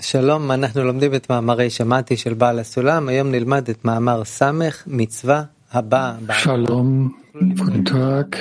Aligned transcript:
שלום, 0.00 0.50
אנחנו 0.50 0.84
לומדים 0.84 1.14
את 1.14 1.30
מאמרי 1.30 1.70
שמעתי 1.70 2.16
של 2.16 2.34
בעל 2.34 2.58
הסולם. 2.58 3.08
היום 3.08 3.30
נלמד 3.30 3.68
את 3.70 3.84
מאמר 3.84 4.24
ס', 4.24 4.42
מצווה 4.86 5.42
הבאה. 5.72 6.16
Shalom, 6.42 7.14
guten 7.58 7.84
Tag. 7.84 8.36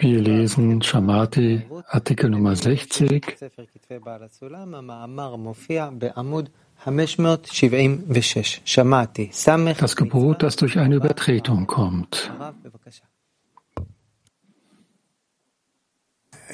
Wir 0.00 0.20
lesen 0.28 0.82
Shamati, 0.82 1.50
Artikel 1.88 2.28
Nummer 2.28 2.56
60. 2.56 3.20
ספר 3.36 3.62
כתבי 3.74 3.98
בעל 4.04 4.22
הסולם, 4.22 4.74
המאמר 4.74 5.36
מופיע 5.36 5.88
בעמוד 5.98 6.48
576. 6.84 8.60
שמעתי, 8.64 9.28
ס', 9.32 9.48
Das 9.80 9.96
Gebot, 9.96 10.42
das 10.42 10.56
durch 10.56 10.78
eine 10.78 10.96
Übertretung 10.96 11.66
kommt. 11.66 12.30
הרב, 12.38 12.54
בבקשה. 12.64 13.04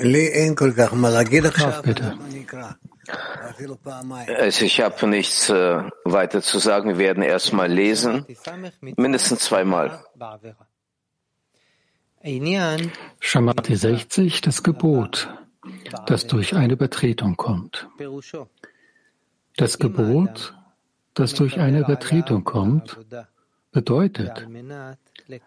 לי 0.00 0.26
אין 0.26 0.54
כל 0.54 0.72
כך 0.78 0.94
מה 0.94 1.10
להגיד 1.10 1.46
עכשיו, 1.46 1.70
Rav, 1.70 1.86
bitte. 1.86 2.04
Also 4.37 4.65
ich 4.65 4.81
habe 4.81 5.07
nichts 5.07 5.49
äh, 5.49 5.83
weiter 6.03 6.41
zu 6.41 6.59
sagen. 6.59 6.89
Wir 6.89 6.97
werden 6.97 7.23
erstmal 7.23 7.71
lesen, 7.71 8.25
mindestens 8.81 9.41
zweimal. 9.41 10.03
Schamati 13.19 13.75
60, 13.75 14.41
das 14.41 14.63
Gebot, 14.63 15.29
das 16.07 16.25
durch 16.25 16.55
eine 16.55 16.73
Übertretung 16.73 17.37
kommt. 17.37 17.87
Das 19.57 19.77
Gebot, 19.77 20.55
das 21.13 21.33
durch 21.35 21.59
eine 21.59 21.81
Übertretung 21.81 22.43
kommt, 22.43 22.97
bedeutet, 23.71 24.47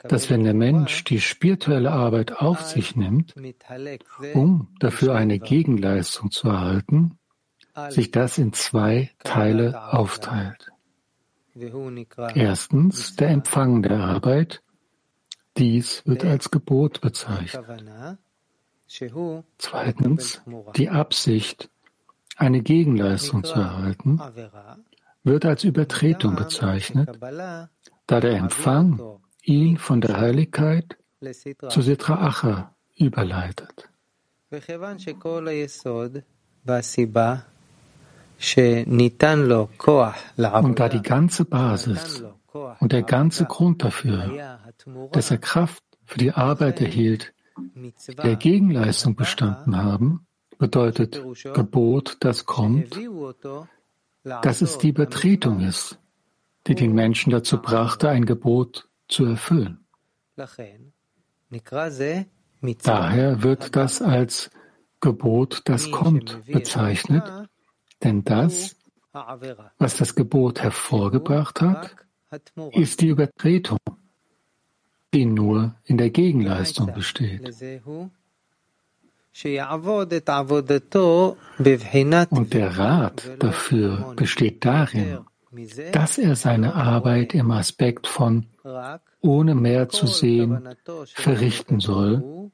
dass 0.05 0.31
wenn 0.31 0.45
der 0.45 0.55
Mensch 0.55 1.05
die 1.05 1.21
spirituelle 1.21 1.91
Arbeit 1.91 2.37
auf 2.41 2.63
sich 2.63 2.95
nimmt, 2.95 3.35
um 4.35 4.69
dafür 4.79 5.15
eine 5.15 5.39
Gegenleistung 5.39 6.31
zu 6.31 6.49
erhalten, 6.49 7.19
sich 7.91 8.11
das 8.11 8.39
in 8.39 8.53
zwei 8.53 9.11
Teile 9.25 9.93
aufteilt. 9.93 10.71
Erstens 12.35 13.17
der 13.17 13.29
Empfang 13.31 13.83
der 13.83 13.99
Arbeit. 14.01 14.63
Dies 15.57 16.07
wird 16.07 16.25
als 16.25 16.51
Gebot 16.51 17.01
bezeichnet. 17.01 17.65
Zweitens 19.59 20.43
die 20.77 20.89
Absicht, 20.89 21.69
eine 22.37 22.63
Gegenleistung 22.63 23.43
zu 23.43 23.55
erhalten, 23.55 24.21
wird 25.25 25.45
als 25.45 25.65
Übertretung 25.65 26.37
bezeichnet, 26.37 27.19
da 28.07 28.21
der 28.21 28.37
Empfang 28.37 29.21
ihn 29.43 29.77
von 29.77 30.01
der 30.01 30.19
Heiligkeit 30.19 30.97
zu 31.69 31.83
Sitra 31.83 32.27
Acha 32.27 32.75
überleitet. 32.97 33.91
Und 40.63 40.79
da 40.79 40.89
die 40.89 41.03
ganze 41.03 41.45
Basis 41.45 42.23
und 42.79 42.93
der 42.93 43.03
ganze 43.03 43.45
Grund 43.47 43.83
dafür, 43.83 44.59
dass 45.13 45.31
er 45.33 45.39
Kraft 45.39 45.83
für 46.05 46.19
die 46.19 46.33
Arbeit 46.33 46.81
erhielt, 46.81 47.35
der 48.23 48.37
Gegenleistung 48.37 49.17
bestanden 49.17 49.77
haben, 49.77 50.27
bedeutet 50.59 51.21
Gebot, 51.53 52.17
das 52.21 52.47
kommt, 52.47 52.97
dass 54.23 54.63
es 54.63 54.79
die 54.79 54.91
Übertretung 54.91 55.61
ist, 55.61 55.99
die 56.69 56.77
den 56.77 56.93
Menschen 56.95 57.31
dazu 57.31 57.61
brachte, 57.61 58.09
ein 58.09 58.25
Gebot 58.25 58.89
zu 59.09 59.25
erfüllen. 59.25 59.85
Daher 62.85 63.43
wird 63.43 63.75
das 63.77 64.03
als 64.03 64.51
Gebot, 65.01 65.63
das 65.65 65.91
kommt, 65.91 66.45
bezeichnet 66.47 67.49
denn 68.03 68.25
das, 68.25 68.77
was 69.79 69.97
das 69.97 70.15
Gebot 70.15 70.61
hervorgebracht 70.61 71.61
hat, 71.61 71.97
ist 72.73 73.01
die 73.01 73.09
Übertretung, 73.09 73.79
die 75.15 75.25
nur 75.25 75.75
in 75.85 75.99
der 75.99 76.11
Gegenleistung 76.11 76.93
besteht. 76.93 77.43
Und 82.31 82.55
der 82.55 82.79
Rat 82.79 83.31
dafür 83.39 84.15
besteht 84.17 84.65
darin, 84.65 85.19
dass 85.93 86.19
er 86.19 86.37
seine 86.37 86.75
Arbeit 86.75 87.35
im 87.35 87.51
Aspekt 87.51 88.07
von 88.07 88.47
ohne 89.21 89.55
mehr 89.55 89.89
zu 89.89 90.07
sehen 90.07 90.69
verrichten 91.07 91.81
soll 91.81 92.51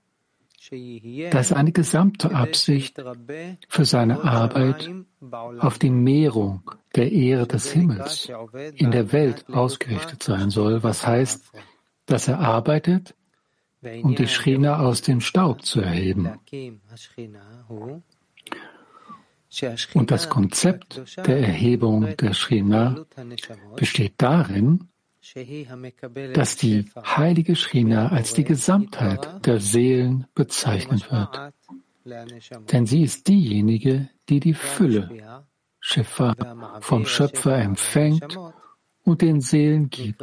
dass 1.30 1.52
eine 1.52 1.72
gesamte 1.72 2.34
Absicht 2.34 3.02
für 3.68 3.84
seine 3.84 4.24
Arbeit 4.24 4.90
auf 5.58 5.78
die 5.78 5.90
Mehrung 5.90 6.70
der 6.94 7.12
Ehre 7.12 7.46
des 7.46 7.72
Himmels 7.72 8.30
in 8.74 8.90
der 8.90 9.12
Welt 9.12 9.46
ausgerichtet 9.48 10.22
sein 10.22 10.50
soll, 10.50 10.82
was 10.82 11.06
heißt, 11.06 11.44
dass 12.06 12.28
er 12.28 12.40
arbeitet, 12.40 13.14
um 14.02 14.14
die 14.14 14.28
Schrina 14.28 14.80
aus 14.80 15.02
dem 15.02 15.20
Staub 15.20 15.62
zu 15.62 15.80
erheben. 15.80 16.30
Und 19.94 20.10
das 20.10 20.28
Konzept 20.28 21.18
der 21.26 21.38
Erhebung 21.40 22.16
der 22.16 22.34
Schrina 22.34 23.04
besteht 23.76 24.14
darin, 24.18 24.88
dass 26.34 26.56
die 26.56 26.84
heilige 26.96 27.56
Shrina 27.56 28.08
als 28.08 28.34
die 28.34 28.44
Gesamtheit 28.44 29.46
der 29.46 29.60
Seelen 29.60 30.26
bezeichnet 30.34 31.10
wird. 31.10 31.52
Denn 32.72 32.86
sie 32.86 33.02
ist 33.02 33.26
diejenige, 33.28 34.08
die 34.28 34.40
die 34.40 34.54
Fülle, 34.54 35.44
Shefa, 35.80 36.34
vom 36.80 37.06
Schöpfer 37.06 37.56
empfängt 37.56 38.38
und 39.02 39.22
den 39.22 39.40
Seelen 39.40 39.90
gibt. 39.90 40.22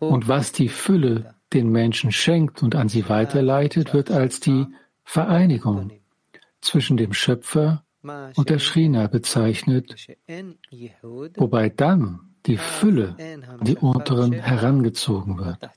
Und 0.00 0.28
was 0.28 0.52
die 0.52 0.68
Fülle 0.68 1.34
den 1.52 1.70
Menschen 1.70 2.12
schenkt 2.12 2.62
und 2.62 2.74
an 2.74 2.88
sie 2.88 3.08
weiterleitet, 3.08 3.94
wird 3.94 4.10
als 4.10 4.40
die 4.40 4.66
Vereinigung 5.04 5.92
zwischen 6.60 6.96
dem 6.96 7.14
Schöpfer 7.14 7.84
und 8.02 8.50
der 8.50 8.58
Shrina 8.58 9.06
bezeichnet, 9.06 9.94
wobei 11.36 11.68
dann 11.70 12.25
die 12.46 12.56
Fülle, 12.56 13.16
die 13.62 13.76
unteren, 13.76 14.32
herangezogen 14.32 15.38
wird. 15.38 15.70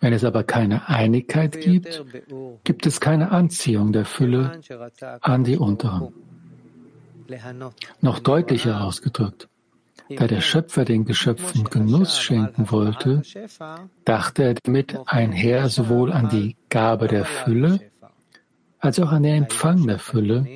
Wenn 0.00 0.12
es 0.12 0.24
aber 0.24 0.44
keine 0.44 0.88
Einigkeit 0.88 1.60
gibt, 1.60 2.04
gibt 2.64 2.86
es 2.86 3.00
keine 3.00 3.32
Anziehung 3.32 3.92
der 3.92 4.04
Fülle 4.04 4.60
an 5.20 5.44
die 5.44 5.56
unteren. 5.56 6.12
Noch 8.00 8.20
deutlicher 8.20 8.82
ausgedrückt, 8.84 9.48
da 10.08 10.26
der 10.26 10.40
Schöpfer 10.40 10.84
den 10.84 11.04
Geschöpfen 11.04 11.64
Genuss 11.64 12.20
schenken 12.20 12.70
wollte, 12.70 13.22
dachte 14.04 14.44
er 14.44 14.54
damit 14.54 14.98
einher 15.06 15.68
sowohl 15.68 16.12
an 16.12 16.28
die 16.28 16.56
Gabe 16.70 17.08
der 17.08 17.24
Fülle 17.24 17.80
als 18.78 19.00
auch 19.00 19.10
an 19.10 19.24
den 19.24 19.42
Empfang 19.44 19.86
der 19.86 19.98
Fülle, 19.98 20.46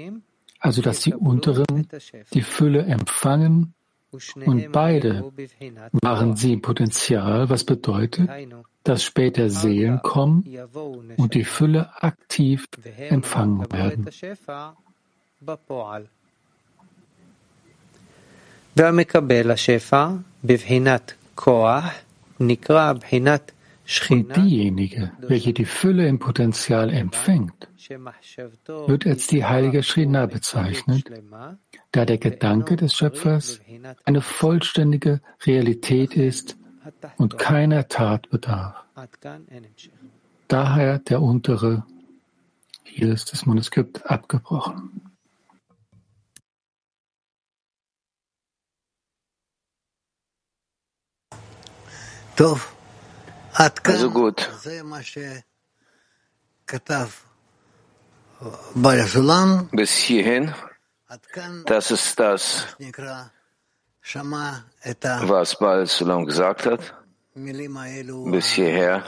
also 0.61 0.81
dass 0.81 1.01
die 1.01 1.15
Unteren 1.15 1.89
die 2.33 2.43
Fülle 2.43 2.84
empfangen 2.84 3.75
und 4.46 4.72
beide 4.72 5.31
waren 5.91 6.35
sie 6.35 6.53
im 6.53 6.62
Potenzial, 6.62 7.50
was 7.50 7.63
bedeutet, 7.63 8.30
dass 8.84 9.03
später 9.03 9.50
Seelen 9.50 10.02
kommen 10.02 10.44
und 11.18 11.34
die 11.34 11.44
Fülle 11.44 11.90
aktiv 12.02 12.66
empfangen 13.09 13.66
werden. 13.72 14.06
והמקבל 18.78 19.52
השפע 19.52 20.09
בבחינת 20.44 21.13
כוח 21.35 21.85
נקרא 22.40 22.94
בחינת 22.94 23.52
schrie 23.92 24.25
diejenige, 24.25 25.12
welche 25.19 25.53
die 25.53 25.64
Fülle 25.64 26.08
im 26.08 26.19
Potenzial 26.19 26.91
empfängt, 26.91 27.69
wird 28.86 29.06
als 29.06 29.26
die 29.26 29.44
heilige 29.44 29.82
Shrina 29.82 30.26
bezeichnet, 30.26 31.10
da 31.91 32.04
der 32.04 32.18
Gedanke 32.18 32.77
des 32.77 32.94
Schöpfers 32.94 33.60
eine 34.04 34.21
vollständige 34.21 35.21
Realität 35.44 36.16
ist 36.16 36.56
und 37.16 37.39
keiner 37.39 37.89
Tat 37.89 38.30
bedarf. 38.30 38.77
Daher 40.48 40.98
der 40.98 41.22
untere, 41.22 41.84
hier 42.84 43.12
ist 43.12 43.33
das 43.33 43.47
Manuskript 43.47 44.10
abgebrochen. 44.10 45.03
Doch. 52.36 52.72
Also 53.54 54.10
gut. 54.10 54.49
Bis 59.72 59.93
hierhin, 59.97 60.54
das 61.66 61.91
ist 61.91 62.19
das, 62.19 62.66
was 65.22 65.59
Baal 65.59 65.87
Sulam 65.87 66.25
gesagt 66.27 66.66
hat. 66.66 66.95
Bis 67.34 68.47
hierher, 68.51 69.03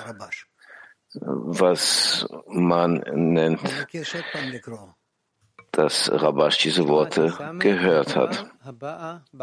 was 1.15 2.27
man 2.47 3.03
nennt, 3.13 3.61
dass 5.73 6.11
Rabash 6.13 6.59
diese 6.59 6.87
Worte 6.87 7.33
gehört 7.59 8.15
hat. 8.17 8.47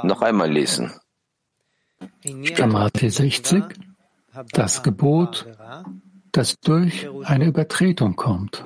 Noch 0.04 0.21
einmal 0.21 0.50
lesen. 0.51 0.94
Stamate 2.44 3.09
60 3.09 3.63
das 4.51 4.83
Gebot, 4.83 5.48
das 6.31 6.60
durch 6.60 7.07
eine 7.24 7.45
Übertretung 7.45 8.16
kommt. 8.16 8.63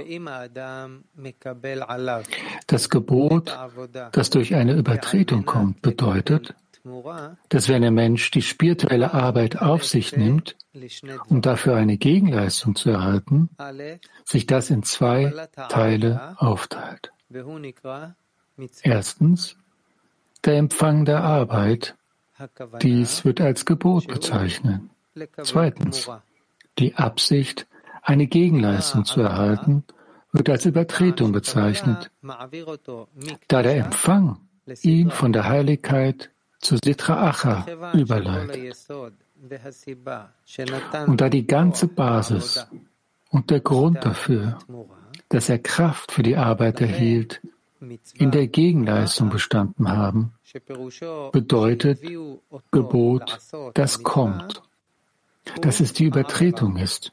Das 2.67 2.89
Gebot, 2.89 3.57
das 4.11 4.29
durch 4.29 4.55
eine 4.55 4.73
Übertretung 4.73 5.45
kommt, 5.45 5.81
bedeutet, 5.81 6.53
dass 7.49 7.67
wenn 7.67 7.83
ein 7.83 7.95
Mensch 7.95 8.29
die 8.29 8.43
spirituelle 8.43 9.13
Arbeit 9.13 9.59
auf 9.59 9.83
sich 9.83 10.15
nimmt, 10.15 10.55
um 11.27 11.41
dafür 11.41 11.75
eine 11.75 11.97
Gegenleistung 11.97 12.75
zu 12.75 12.91
erhalten, 12.91 13.49
sich 14.23 14.45
das 14.45 14.69
in 14.69 14.83
zwei 14.83 15.47
Teile 15.69 16.35
aufteilt. 16.37 17.11
Erstens, 18.83 19.57
der 20.45 20.57
Empfang 20.57 21.05
der 21.05 21.23
Arbeit. 21.23 21.95
Dies 22.81 23.23
wird 23.23 23.39
als 23.39 23.65
Gebot 23.65 24.07
bezeichnet. 24.07 24.81
Zweitens, 25.43 26.09
die 26.77 26.95
Absicht, 26.95 27.67
eine 28.01 28.27
Gegenleistung 28.27 29.05
zu 29.05 29.21
erhalten, 29.21 29.83
wird 30.31 30.49
als 30.49 30.65
Übertretung 30.65 31.31
bezeichnet, 31.31 32.11
da 33.47 33.63
der 33.63 33.77
Empfang 33.77 34.39
ihn 34.81 35.09
von 35.09 35.31
der 35.31 35.47
Heiligkeit 35.47 36.29
zu 36.59 36.77
Sitra 36.83 37.29
Acha 37.29 37.65
überleitet. 37.93 38.75
Und 41.07 41.21
da 41.21 41.29
die 41.29 41.47
ganze 41.47 41.87
Basis 41.87 42.67
und 43.29 43.49
der 43.49 43.59
Grund 43.59 44.03
dafür, 44.03 44.59
dass 45.29 45.49
er 45.49 45.59
Kraft 45.59 46.11
für 46.11 46.23
die 46.23 46.35
Arbeit 46.35 46.81
erhielt, 46.81 47.41
in 48.15 48.31
der 48.31 48.47
Gegenleistung 48.47 49.29
bestanden 49.29 49.89
haben, 49.89 50.33
bedeutet 51.31 52.01
Gebot, 52.71 53.39
das 53.73 54.03
kommt, 54.03 54.63
dass 55.61 55.79
es 55.79 55.93
die 55.93 56.05
Übertretung 56.05 56.77
ist, 56.77 57.11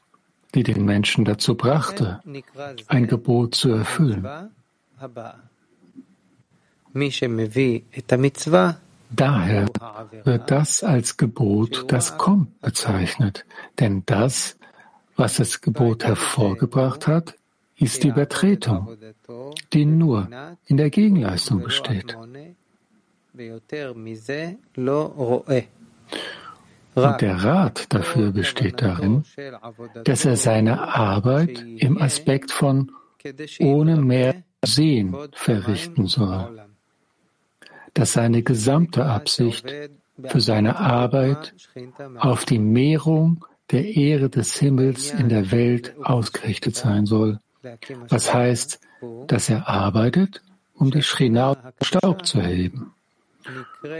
die 0.55 0.63
den 0.63 0.85
Menschen 0.85 1.25
dazu 1.25 1.55
brachte, 1.55 2.21
ein 2.87 3.07
Gebot 3.07 3.55
zu 3.55 3.69
erfüllen. 3.69 4.27
Daher 9.15 9.67
wird 10.23 10.51
das 10.51 10.83
als 10.83 11.17
Gebot, 11.17 11.85
das 11.91 12.17
kommt, 12.17 12.59
bezeichnet, 12.61 13.45
denn 13.79 14.03
das, 14.05 14.57
was 15.15 15.37
das 15.37 15.61
Gebot 15.61 16.03
hervorgebracht 16.03 17.05
hat, 17.07 17.35
ist 17.77 18.03
die 18.03 18.09
Übertretung, 18.09 18.97
die 19.73 19.85
nur 19.85 20.29
in 20.65 20.77
der 20.77 20.89
Gegenleistung 20.89 21.61
besteht. 21.63 22.17
Und 26.95 27.21
der 27.21 27.43
Rat 27.43 27.93
dafür 27.93 28.31
besteht 28.31 28.81
darin, 28.81 29.23
dass 30.03 30.25
er 30.25 30.37
seine 30.37 30.81
Arbeit 30.81 31.63
im 31.77 32.01
Aspekt 32.01 32.51
von 32.51 32.91
ohne 33.59 33.97
mehr 33.97 34.43
Sehen 34.63 35.15
verrichten 35.33 36.07
soll 36.07 36.63
dass 37.93 38.13
seine 38.13 38.43
gesamte 38.43 39.05
Absicht 39.05 39.65
für 40.23 40.41
seine 40.41 40.77
Arbeit 40.77 41.53
auf 42.17 42.45
die 42.45 42.59
Mehrung 42.59 43.45
der 43.71 43.85
Ehre 43.95 44.29
des 44.29 44.57
Himmels 44.57 45.11
in 45.11 45.29
der 45.29 45.51
Welt 45.51 45.95
ausgerichtet 46.01 46.75
sein 46.75 47.05
soll, 47.05 47.39
was 48.09 48.33
heißt, 48.33 48.79
dass 49.27 49.49
er 49.49 49.67
arbeitet, 49.67 50.41
um 50.75 50.91
die 50.91 51.01
Shrina 51.01 51.73
Staub 51.81 52.25
zu 52.25 52.39
erheben. 52.39 52.93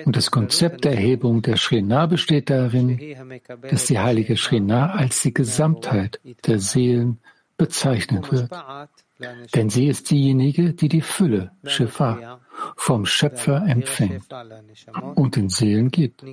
Und 0.05 0.15
das 0.15 0.31
Konzept 0.31 0.85
der 0.85 0.93
Erhebung 0.93 1.41
der 1.41 1.57
Shrina 1.57 2.05
besteht 2.05 2.49
darin, 2.49 2.99
dass 3.69 3.85
die 3.85 3.99
heilige 3.99 4.37
Shrina 4.37 4.91
als 4.91 5.21
die 5.21 5.33
Gesamtheit 5.33 6.19
der 6.45 6.59
Seelen 6.59 7.19
bezeichnet 7.57 8.31
wird. 8.31 8.51
Denn 9.55 9.69
sie 9.69 9.87
ist 9.87 10.09
diejenige, 10.11 10.73
die 10.73 10.89
die 10.89 11.01
Fülle, 11.01 11.51
Shifa, 11.65 12.39
vom 12.75 13.05
Schöpfer 13.05 13.65
empfängt 13.65 14.25
und 15.15 15.35
den 15.35 15.49
Seelen 15.49 15.89
gibt. 15.89 16.23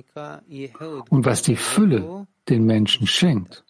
Und 1.09 1.25
was 1.25 1.41
die 1.41 1.55
Fülle 1.55 2.27
den 2.49 2.65
Menschen 2.65 3.07
schenkt 3.07 3.63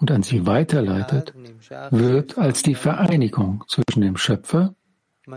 und 0.00 0.10
an 0.10 0.22
sie 0.22 0.46
weiterleitet, 0.46 1.34
wird 1.90 2.38
als 2.38 2.62
die 2.62 2.74
Vereinigung 2.74 3.64
zwischen 3.68 4.00
dem 4.00 4.16
Schöpfer 4.16 4.74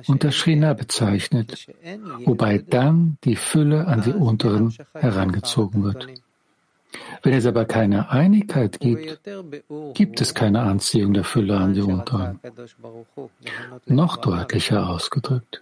und 0.08 0.24
der 0.24 0.32
Shrina 0.32 0.74
bezeichnet, 0.74 1.68
wobei 2.26 2.58
dann 2.58 3.18
die 3.24 3.36
Fülle 3.36 3.88
an 3.88 4.02
die 4.02 4.14
Unteren 4.14 4.74
herangezogen 4.94 5.84
wird. 5.84 6.08
Wenn 7.24 7.34
es 7.34 7.46
aber 7.46 7.66
keine 7.66 8.10
Einigkeit 8.10 8.80
gibt, 8.80 9.22
gibt 9.94 10.22
es 10.22 10.34
keine 10.34 10.62
Anziehung 10.62 11.14
der 11.14 11.24
Fülle 11.24 11.58
an 11.58 11.74
die 11.74 11.82
Unteren. 11.82 12.40
Noch 13.86 14.18
deutlicher 14.18 14.90
ausgedrückt. 14.90 15.62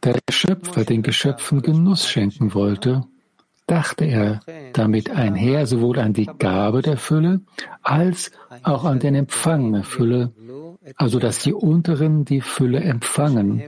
Da 0.00 0.12
der 0.12 0.32
Schöpfer 0.32 0.84
den 0.84 1.02
Geschöpfen 1.02 1.62
Genuss 1.62 2.08
schenken 2.08 2.54
wollte, 2.54 3.04
dachte 3.66 4.04
er 4.04 4.40
damit 4.72 5.10
einher 5.10 5.66
sowohl 5.66 5.98
an 5.98 6.12
die 6.12 6.26
Gabe 6.26 6.82
der 6.82 6.96
Fülle 6.96 7.40
als 7.82 8.32
auch 8.62 8.84
an 8.84 8.98
den 8.98 9.14
Empfang 9.14 9.72
der 9.72 9.84
Fülle, 9.84 10.32
also 10.96 11.18
dass 11.18 11.38
die 11.38 11.52
Unteren 11.52 12.24
die 12.24 12.40
Fülle 12.40 12.80
empfangen 12.80 13.62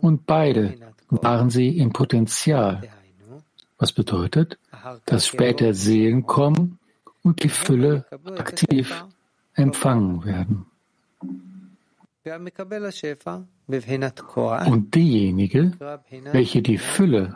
und 0.00 0.26
beide 0.26 0.74
waren 1.08 1.50
sie 1.50 1.78
im 1.78 1.92
Potenzial, 1.92 2.82
was 3.78 3.92
bedeutet, 3.92 4.58
dass 5.06 5.26
später 5.26 5.74
Seelen 5.74 6.26
kommen 6.26 6.78
und 7.22 7.42
die 7.42 7.48
Fülle 7.48 8.04
aktiv 8.36 9.04
empfangen 9.54 10.24
werden. 10.24 10.66
Und 14.66 14.94
diejenige, 14.94 15.72
welche 16.32 16.62
die 16.62 16.78
Fülle, 16.78 17.34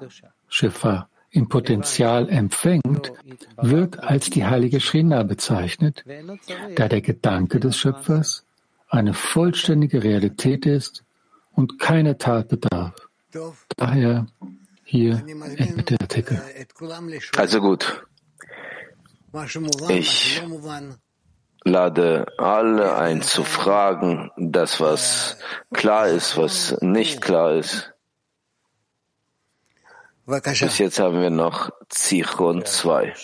Schiffer, 0.48 1.08
im 1.30 1.48
Potenzial 1.48 2.28
empfängt, 2.30 3.12
wird 3.60 4.02
als 4.02 4.30
die 4.30 4.46
heilige 4.46 4.80
Shrina 4.80 5.22
bezeichnet, 5.24 6.04
da 6.74 6.88
der 6.88 7.02
Gedanke 7.02 7.60
des 7.60 7.76
Schöpfers 7.76 8.46
eine 8.88 9.14
vollständige 9.14 10.02
Realität 10.02 10.66
ist 10.66 11.04
und 11.52 11.78
keine 11.78 12.18
Tat 12.18 12.48
bedarf. 12.48 12.94
Daher 13.76 14.26
hier 14.84 15.22
endet 15.56 15.90
der 15.90 16.00
Artikel. 16.00 16.40
Also 17.36 17.60
gut. 17.60 18.02
Ich 19.88 20.42
lade 21.64 22.26
alle 22.38 22.96
ein 22.96 23.20
zu 23.20 23.44
fragen, 23.44 24.30
das 24.36 24.80
was 24.80 25.38
klar 25.72 26.08
ist, 26.08 26.36
was 26.38 26.78
nicht 26.80 27.20
klar 27.20 27.54
ist. 27.54 27.92
Bis 30.26 30.78
jetzt 30.78 30.98
haben 30.98 31.20
wir 31.22 31.30
noch 31.30 31.70
Zichron 31.88 32.64
2. 32.64 33.14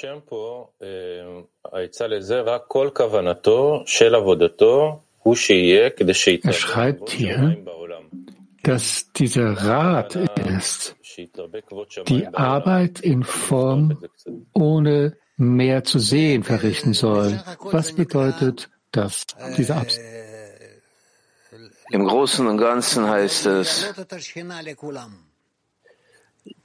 Er 5.25 6.53
schreibt 6.53 7.11
hier, 7.11 7.57
dass 8.63 9.13
dieser 9.13 9.53
Rat 9.53 10.17
ist, 10.17 10.97
die 12.09 12.27
Arbeit 12.29 13.01
in 13.01 13.23
Form 13.23 14.03
ohne 14.53 15.17
mehr 15.37 15.85
zu 15.85 15.99
sehen 15.99 16.45
verrichten 16.45 16.93
soll. 16.93 17.43
Was 17.61 17.93
bedeutet 17.93 18.71
das, 18.93 19.27
diese 19.57 19.77
Absicht? 19.77 20.05
Im 21.91 22.07
Großen 22.07 22.47
und 22.47 22.59
Ganzen 22.59 23.09
heißt 23.09 23.47
es, 23.47 23.95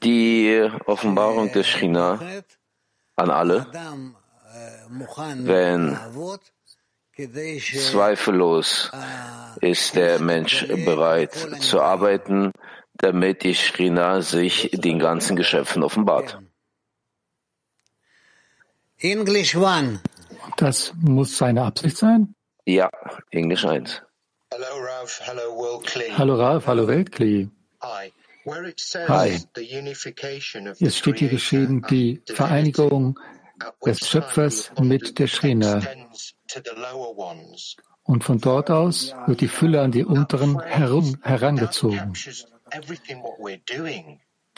die 0.04 0.70
Offenbarung 0.86 1.52
des 1.52 1.68
Shina 1.68 2.20
an 3.16 3.30
alle, 3.30 3.68
wenn 5.38 5.98
zweifellos 7.28 8.92
ist 9.62 9.96
der 9.96 10.20
Mensch 10.20 10.68
bereit 10.68 11.34
zu 11.60 11.82
arbeiten, 11.82 12.52
damit 12.94 13.44
die 13.44 13.56
Shrina 13.56 14.22
sich 14.22 14.70
den 14.74 15.00
ganzen 15.00 15.36
Geschöpfen 15.36 15.84
offenbart. 15.84 16.40
English 19.00 19.56
one. 19.56 20.02
Das 20.58 20.94
muss 21.00 21.38
seine 21.38 21.64
Absicht 21.64 21.98
sein? 21.98 22.36
Ja, 22.66 22.90
Englisch 23.32 23.66
1. 23.66 24.02
Hallo 24.52 24.66
Ralf, 24.80 25.22
hallo 25.26 25.42
Weltkli. 25.42 26.12
Hallo 26.18 26.36
Ralf, 26.36 26.68
hallo 26.68 26.88
Weltkli. 26.88 27.50
Hi. 27.82 28.12
Hi. 29.08 29.40
Es 30.80 30.98
steht 30.98 31.20
hier 31.20 31.30
geschrieben, 31.30 31.86
die 31.90 32.22
Vereinigung 32.26 33.20
des 33.86 34.08
Schöpfers 34.08 34.72
mit 34.82 35.20
der 35.20 35.28
Shrina. 35.28 35.82
Und 38.04 38.24
von 38.24 38.40
dort 38.40 38.72
aus 38.72 39.14
wird 39.28 39.42
die 39.42 39.48
Fülle 39.48 39.82
an 39.82 39.92
die 39.92 40.04
unteren 40.04 40.60
herum, 40.62 41.18
herangezogen. 41.22 42.14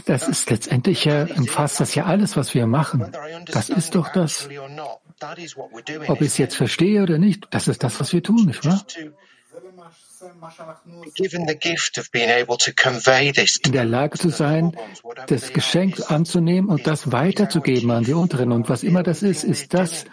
Das 0.05 0.27
ist 0.27 0.49
letztendlich 0.49 1.05
ja, 1.05 1.25
umfasst 1.25 1.79
das 1.79 1.93
ja 1.95 2.05
alles, 2.05 2.35
was 2.37 2.53
wir 2.53 2.65
machen. 2.65 3.11
Das 3.51 3.69
ist 3.69 3.95
doch 3.95 4.09
das. 4.09 4.49
Ob 6.07 6.21
ich 6.21 6.27
es 6.27 6.37
jetzt 6.37 6.55
verstehe 6.55 7.03
oder 7.03 7.17
nicht, 7.17 7.47
das 7.51 7.67
ist 7.67 7.83
das, 7.83 7.99
was 7.99 8.13
wir 8.13 8.23
tun, 8.23 8.45
nicht 8.45 8.65
wahr? 8.65 8.83
In 13.65 13.71
der 13.71 13.85
Lage 13.85 14.17
zu 14.17 14.29
sein, 14.29 14.77
das 15.27 15.53
Geschenk 15.53 16.11
anzunehmen 16.11 16.69
und 16.69 16.87
das 16.87 17.11
weiterzugeben 17.11 17.91
an 17.91 18.03
die 18.03 18.13
Unteren. 18.13 18.51
Und 18.51 18.69
was 18.69 18.83
immer 18.83 19.03
das 19.03 19.23
ist, 19.23 19.43
ist 19.43 19.73
das, 19.73 20.05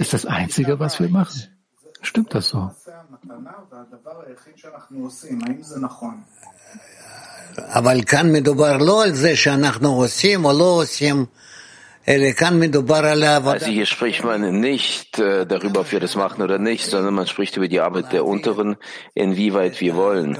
ist 0.00 0.12
das 0.12 0.26
Einzige, 0.26 0.78
was 0.78 1.00
wir 1.00 1.08
machen. 1.08 1.42
Stimmt 2.02 2.34
das 2.34 2.48
so? 2.48 2.70
אבל 7.58 8.02
כאן 8.02 8.32
מדובר 8.32 8.76
לא 8.76 9.04
על 9.04 9.14
זה 9.14 9.36
שאנחנו 9.36 9.88
עושים 9.92 10.44
או 10.44 10.52
לא 10.52 10.64
עושים, 10.82 11.26
also 12.08 13.66
hier 13.66 13.86
spricht 13.86 14.22
man 14.22 14.60
nicht 14.60 15.18
äh, 15.18 15.44
darüber, 15.44 15.80
ob 15.80 15.90
wir 15.90 15.98
das 15.98 16.14
machen 16.14 16.40
oder 16.40 16.58
nicht, 16.58 16.86
sondern 16.86 17.14
man 17.14 17.26
spricht 17.26 17.56
über 17.56 17.66
die 17.66 17.80
Arbeit 17.80 18.12
der 18.12 18.24
Unteren, 18.24 18.76
inwieweit 19.14 19.80
wir 19.80 19.96
wollen. 19.96 20.38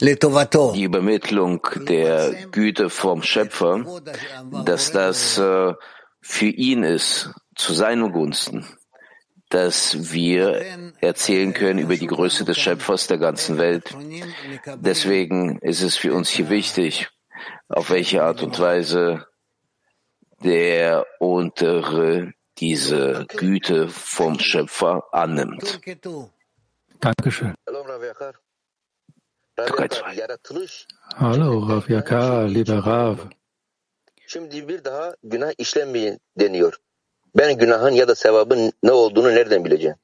Die 0.00 0.82
Übermittlung 0.82 1.66
der 1.88 2.46
Güte 2.50 2.90
vom 2.90 3.22
Schöpfer, 3.22 4.00
dass 4.64 4.92
das 4.92 5.38
äh, 5.38 5.74
für 6.20 6.46
ihn 6.46 6.84
ist, 6.84 7.30
zu 7.56 7.72
seinen 7.72 8.12
Gunsten, 8.12 8.64
dass 9.48 10.12
wir 10.12 10.62
erzählen 11.00 11.52
können 11.52 11.80
über 11.80 11.96
die 11.96 12.06
Größe 12.06 12.44
des 12.44 12.58
Schöpfers 12.58 13.08
der 13.08 13.18
ganzen 13.18 13.58
Welt. 13.58 13.96
Deswegen 14.76 15.58
ist 15.58 15.82
es 15.82 15.96
für 15.96 16.14
uns 16.14 16.28
hier 16.28 16.48
wichtig, 16.48 17.08
auf 17.68 17.90
welche 17.90 18.22
Art 18.22 18.42
und 18.42 18.58
Weise 18.60 19.26
der 20.42 21.06
Untere 21.18 22.32
diese 22.58 23.26
Güte 23.28 23.88
vom 23.88 24.38
Schöpfer 24.38 25.04
annimmt. 25.12 25.80
Dankeschön. 27.00 27.54
Hallo, 31.15 31.69
Rav 31.69 31.81
Yakar, 31.89 32.49
lieber 32.49 32.85
Rav. 32.85 33.15
Şimdi 34.27 34.67
bir 34.67 34.83
daha 34.83 35.15
günah 35.23 35.51
işlenmeyin 35.57 36.19
deniyor. 36.39 36.73
Ben 37.37 37.57
günahın 37.57 37.91
ya 37.91 38.07
da 38.07 38.15
sevabın 38.15 38.73
ne 38.83 38.91
olduğunu 38.91 39.29
nereden 39.35 39.65
bileceğim? 39.65 39.95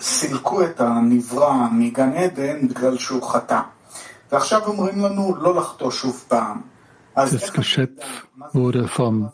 סילקו 0.00 0.64
את 0.64 0.80
הנברא 0.80 1.68
מגן 1.72 2.12
עדן 2.12 2.68
בגלל 2.68 2.98
שהוא 2.98 3.22
חטא. 3.22 3.60
Das 7.14 7.52
Geschöpf 7.52 8.26
wurde 8.52 8.88
vom 8.88 9.30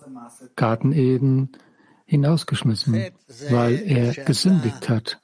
Garten 0.54 0.92
Eden 0.92 1.52
hinausgeschmissen, 2.04 2.92
weil 3.50 3.74
er 3.98 4.12
gesündigt 4.12 4.90
hat. 4.90 5.18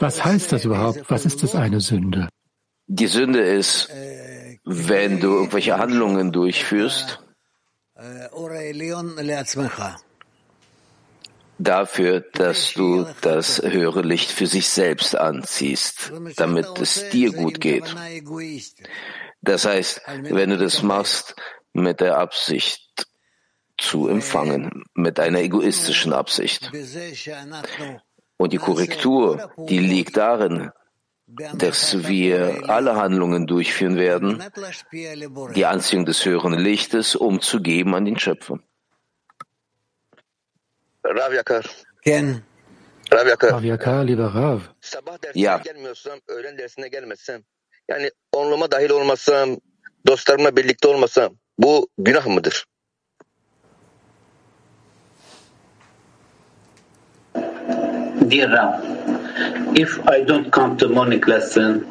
Was 0.00 0.24
heißt 0.24 0.52
das 0.52 0.64
überhaupt? 0.64 1.10
Was 1.10 1.24
ist 1.24 1.42
das 1.42 1.54
eine 1.54 1.80
Sünde? 1.80 2.28
Die 2.86 3.06
Sünde 3.06 3.40
ist, 3.40 3.88
wenn 4.64 5.20
du 5.20 5.28
irgendwelche 5.28 5.78
Handlungen 5.78 6.32
durchführst, 6.32 7.20
dafür, 11.58 12.20
dass 12.20 12.72
du 12.74 13.06
das 13.22 13.62
höhere 13.62 14.02
Licht 14.02 14.30
für 14.30 14.46
sich 14.46 14.68
selbst 14.68 15.16
anziehst, 15.16 16.12
damit 16.36 16.78
es 16.80 17.08
dir 17.10 17.32
gut 17.32 17.60
geht. 17.60 17.94
Das 19.40 19.64
heißt, 19.64 20.02
wenn 20.22 20.50
du 20.50 20.58
das 20.58 20.82
machst 20.82 21.34
mit 21.72 22.00
der 22.00 22.18
Absicht 22.18 23.06
zu 23.78 24.08
empfangen, 24.08 24.84
mit 24.94 25.20
einer 25.20 25.40
egoistischen 25.40 26.12
Absicht. 26.12 26.70
Und 28.38 28.52
die 28.52 28.58
Korrektur, 28.58 29.50
die 29.56 29.78
liegt 29.78 30.16
darin, 30.16 30.70
dass 31.26 32.06
wir 32.06 32.68
alle 32.68 32.96
Handlungen 32.96 33.46
durchführen 33.46 33.96
werden, 33.96 34.42
die 35.54 35.66
Anziehung 35.66 36.04
des 36.04 36.24
höheren 36.24 36.54
Lichtes, 36.54 37.16
um 37.16 37.40
zu 37.40 37.60
geben 37.60 37.94
an 37.94 38.04
den 38.04 38.18
Schöpfer. 38.18 38.58
Rav 41.04 41.32
Yakar. 41.32 41.64
Ken. 42.02 42.42
Rav 43.10 43.26
Yakar. 43.26 43.52
Rav 43.52 43.64
Yakar, 43.64 44.04
lieber 44.04 44.34
Rav. 44.34 44.60
Ja. 45.34 45.60
yani 47.88 48.10
onluma 48.32 48.70
dahil 48.70 48.90
olmasam, 48.90 49.56
dostlarımla 50.06 50.56
birlikte 50.56 50.88
olmasam, 50.88 51.36
bu 51.58 51.88
günah 51.98 52.26
mıdır? 52.26 52.66
Dear 58.20 58.50
Rav, 58.50 58.82
if 59.76 59.98
I 60.08 60.24
don't 60.24 60.50
come 60.50 60.76
to 60.78 60.88
morning 60.88 61.22
lesson, 61.26 61.84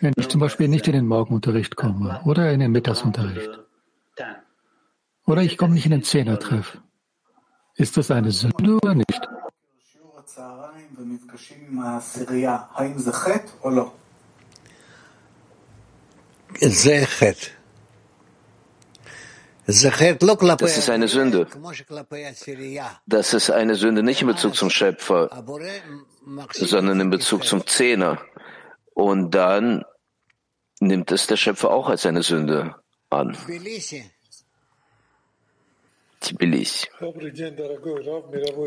wenn 0.00 0.12
ich 0.16 0.28
zum 0.28 0.40
Beispiel 0.40 0.68
nicht 0.68 0.86
in 0.86 0.92
den 0.92 1.06
Morgenunterricht 1.06 1.76
komme 1.76 2.20
oder 2.24 2.52
in 2.52 2.60
den 2.60 2.72
Mittagsunterricht 2.72 3.58
oder 5.26 5.42
ich 5.42 5.56
komme 5.56 5.74
nicht 5.74 5.86
in 5.86 5.92
den 5.92 6.02
Zehnertreff, 6.02 6.78
ist 7.74 7.96
das 7.96 8.10
eine 8.10 8.30
Sünde 8.32 8.76
oder 8.76 8.94
nicht? 8.94 9.28
Das 19.68 20.78
ist 20.78 20.88
eine 20.88 21.08
Sünde. 21.08 21.46
Das 23.06 23.34
ist 23.34 23.50
eine 23.50 23.74
Sünde 23.74 24.02
nicht 24.02 24.22
in 24.22 24.28
Bezug 24.28 24.54
zum 24.54 24.70
Schöpfer, 24.70 25.44
sondern 26.52 27.00
in 27.00 27.10
Bezug 27.10 27.44
zum 27.44 27.66
Zehner. 27.66 28.18
Und 28.94 29.34
dann 29.34 29.84
nimmt 30.80 31.12
es 31.12 31.26
der 31.26 31.36
Schöpfer 31.36 31.70
auch 31.70 31.90
als 31.90 32.06
eine 32.06 32.22
Sünde 32.22 32.76
an. 33.10 33.36
Tbilisi. 36.20 36.86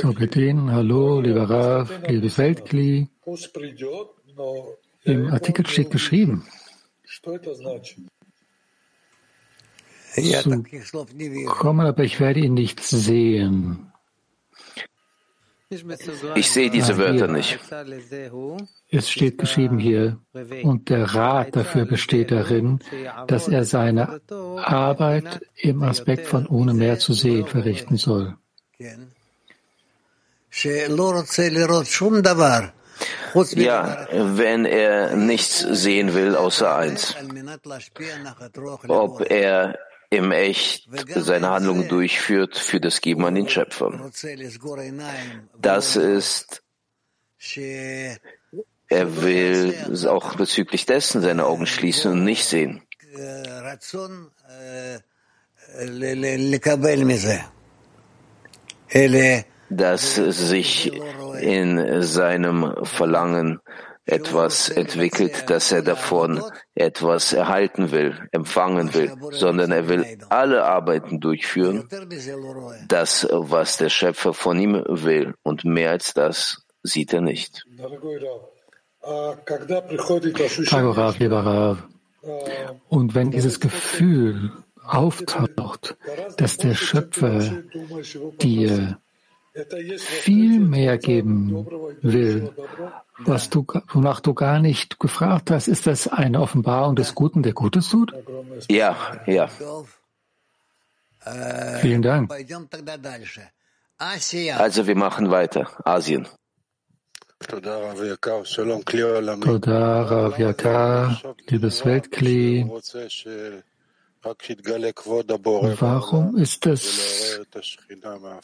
Dobrin, 0.01 0.71
hallo, 0.71 1.19
lieber 1.19 1.49
Rav, 1.49 1.91
liebe 2.07 2.29
Feldkli. 2.29 3.09
Im 5.03 5.31
Artikel 5.33 5.65
steht 5.65 5.89
geschrieben, 5.89 6.45
zu 10.13 10.63
kommen, 11.45 11.85
aber 11.85 12.03
ich 12.03 12.19
werde 12.19 12.39
ihn 12.39 12.53
nicht 12.53 12.79
sehen. 12.81 13.91
Ich 16.35 16.51
sehe 16.51 16.69
diese 16.69 16.97
Wörter 16.97 17.27
nicht. 17.27 17.57
Es 18.89 19.09
steht 19.09 19.37
geschrieben 19.37 19.79
hier, 19.79 20.17
und 20.63 20.89
der 20.89 21.15
Rat 21.15 21.55
dafür 21.55 21.85
besteht 21.85 22.31
darin, 22.31 22.79
dass 23.27 23.47
er 23.47 23.63
seine 23.63 24.19
Arbeit 24.57 25.41
im 25.55 25.81
Aspekt 25.83 26.27
von 26.27 26.45
ohne 26.47 26.73
mehr 26.73 26.99
zu 26.99 27.13
sehen 27.13 27.47
verrichten 27.47 27.95
soll. 27.95 28.35
Ja, 33.55 34.07
wenn 34.11 34.65
er 34.65 35.15
nichts 35.15 35.59
sehen 35.59 36.13
will 36.13 36.35
außer 36.35 36.75
eins. 36.75 37.15
Ob 38.89 39.31
er 39.31 39.79
im 40.11 40.31
Echt 40.33 40.89
seine 41.15 41.49
Handlungen 41.49 41.87
durchführt 41.87 42.57
für 42.57 42.81
das 42.81 42.99
Geben 42.99 43.25
an 43.25 43.35
den 43.35 43.47
Schöpfer. 43.47 44.11
Das 45.59 45.95
ist, 45.95 46.63
er 48.89 49.21
will 49.21 50.07
auch 50.07 50.35
bezüglich 50.35 50.85
dessen 50.85 51.21
seine 51.21 51.45
Augen 51.45 51.65
schließen 51.65 52.11
und 52.11 52.23
nicht 52.25 52.45
sehen. 52.45 52.81
Dass 59.69 60.15
sich 60.15 60.91
in 61.39 62.01
seinem 62.01 62.75
Verlangen 62.83 63.61
etwas 64.05 64.69
entwickelt, 64.69 65.49
dass 65.49 65.71
er 65.71 65.81
davon 65.81 66.41
etwas 66.75 67.33
erhalten 67.33 67.91
will, 67.91 68.15
empfangen 68.31 68.93
will, 68.93 69.11
sondern 69.31 69.71
er 69.71 69.87
will 69.87 70.17
alle 70.29 70.65
Arbeiten 70.65 71.19
durchführen, 71.19 71.87
das, 72.87 73.27
was 73.31 73.77
der 73.77 73.89
Schöpfer 73.89 74.33
von 74.33 74.59
ihm 74.59 74.83
will. 74.87 75.35
Und 75.43 75.65
mehr 75.65 75.91
als 75.91 76.13
das 76.13 76.65
sieht 76.83 77.13
er 77.13 77.21
nicht. 77.21 77.65
Und 82.89 83.15
wenn 83.15 83.31
dieses 83.31 83.59
Gefühl 83.59 84.51
auftaucht, 84.83 85.95
dass 86.37 86.57
der 86.57 86.73
Schöpfer 86.75 87.63
dir 88.41 88.99
viel 89.53 90.59
mehr 90.59 90.97
geben 90.97 91.65
will, 92.01 92.51
was 93.19 93.49
du, 93.49 93.65
wonach 93.89 94.21
du 94.21 94.33
gar 94.33 94.59
nicht 94.59 94.99
gefragt 94.99 95.51
hast, 95.51 95.67
ist 95.67 95.87
das 95.87 96.07
eine 96.07 96.41
Offenbarung 96.41 96.95
des 96.95 97.15
Guten, 97.15 97.43
der 97.43 97.53
Gutes 97.53 97.89
tut? 97.89 98.13
Ja, 98.69 98.95
ja. 99.25 99.49
Vielen 101.81 102.01
Dank. 102.01 102.31
Also 104.57 104.87
wir 104.87 104.95
machen 104.95 105.29
weiter. 105.29 105.67
Asien. 105.85 106.27
Toda 107.47 107.93
Rav 110.03 110.39
Yakar, 110.39 111.21
liebes 111.47 111.85
Weltkli. 111.85 112.65
Warum 115.79 116.37
ist 116.37 116.65
das, 116.65 117.39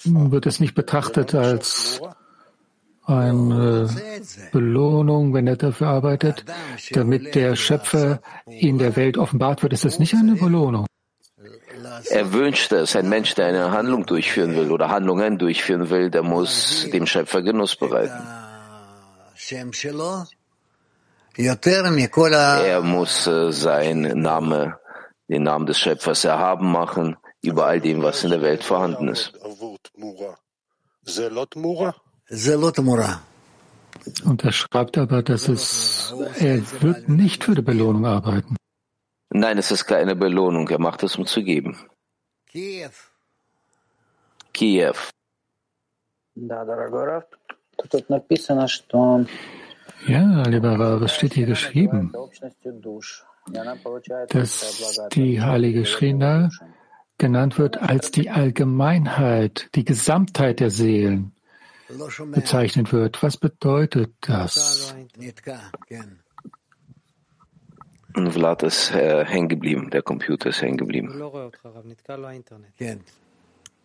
wird 0.04 0.46
es 0.46 0.60
nicht 0.60 0.74
betrachtet 0.76 1.36
als 1.36 2.02
eine 3.06 3.90
Belohnung, 4.52 5.34
wenn 5.34 5.48
er 5.48 5.56
dafür 5.56 5.88
arbeitet, 5.88 6.46
damit 6.92 7.36
der 7.36 7.56
Schöpfer 7.56 8.22
in 8.48 8.78
der 8.80 8.96
Welt 8.96 9.18
offenbart 9.18 9.64
wird? 9.64 9.74
Ist 9.74 9.86
das 9.86 10.00
nicht 10.00 10.14
eine 10.14 10.36
Belohnung? 10.36 10.88
Er 12.10 12.34
wünscht 12.34 12.72
es. 12.72 12.96
Ein 12.96 13.10
Mensch, 13.10 13.36
der 13.36 13.48
eine 13.48 13.72
Handlung 13.72 14.06
durchführen 14.06 14.56
will 14.56 14.72
oder 14.72 14.90
Handlungen 14.90 15.38
durchführen 15.38 15.90
will, 15.90 16.10
der 16.10 16.24
muss 16.24 16.90
dem 16.92 17.06
Schöpfer 17.06 17.42
Genuss 17.42 17.76
bereiten. 17.76 18.28
Er 22.66 22.82
muss 22.82 23.28
äh, 23.28 23.52
sein 23.52 24.02
Name 24.02 24.80
den 25.28 25.44
Namen 25.44 25.66
des 25.66 25.80
Schöpfers 25.80 26.24
erhaben 26.26 26.72
machen 26.72 27.18
über 27.42 27.66
all 27.66 27.80
dem, 27.82 28.02
was 28.02 28.24
in 28.24 28.30
der 28.30 28.42
Welt 28.42 28.64
vorhanden 28.64 29.08
ist. 29.10 29.34
Und 34.24 34.44
er 34.44 34.52
schreibt 34.52 34.98
aber, 34.98 35.24
dass 35.24 35.48
es, 35.48 36.14
er 36.40 36.82
wird 36.82 37.10
nicht 37.10 37.44
für 37.44 37.56
die 37.56 37.62
Belohnung 37.62 38.06
arbeiten. 38.06 38.56
Nein, 39.30 39.58
es 39.58 39.72
ist 39.72 39.86
keine 39.86 40.16
Belohnung. 40.16 40.68
Er 40.70 40.80
macht 40.80 41.04
es, 41.04 41.16
um 41.18 41.26
zu 41.26 41.44
geben. 41.44 41.78
Kiew. 42.48 42.92
Kiew. 44.54 44.96
Ja, 50.08 50.44
lieber 50.44 50.80
Rav, 50.80 51.02
was 51.02 51.16
steht 51.16 51.34
hier 51.34 51.46
geschrieben? 51.48 52.14
Dass 54.30 55.10
die 55.14 55.42
heilige 55.42 55.86
Shrina 55.86 56.50
genannt 57.18 57.58
wird 57.58 57.78
als 57.82 58.12
die 58.12 58.30
Allgemeinheit, 58.30 59.70
die 59.76 59.86
Gesamtheit 59.86 60.60
der 60.60 60.70
Seelen 60.70 61.34
bezeichnet 62.32 62.92
wird. 62.92 63.24
Was 63.24 63.38
bedeutet 63.38 64.14
das? 64.22 64.94
Vlad 68.14 68.64
ist 68.64 68.92
äh, 68.92 69.26
hängen 69.26 69.48
geblieben, 69.48 69.90
der 69.92 70.02
Computer 70.02 70.50
ist 70.50 70.62
hängen 70.62 70.78
geblieben. 70.78 71.22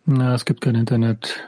Na, 0.05 0.33
es 0.33 0.43
gibt 0.43 0.61
kein 0.61 0.75
Internet. 0.75 1.47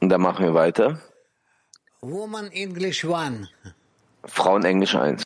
Dann 0.00 0.20
machen 0.20 0.44
wir 0.44 0.54
weiter. 0.54 1.00
Woman 2.00 2.50
English 2.52 3.04
One. 3.04 3.48
Frauenenglisch 4.24 4.94
1. 4.94 5.22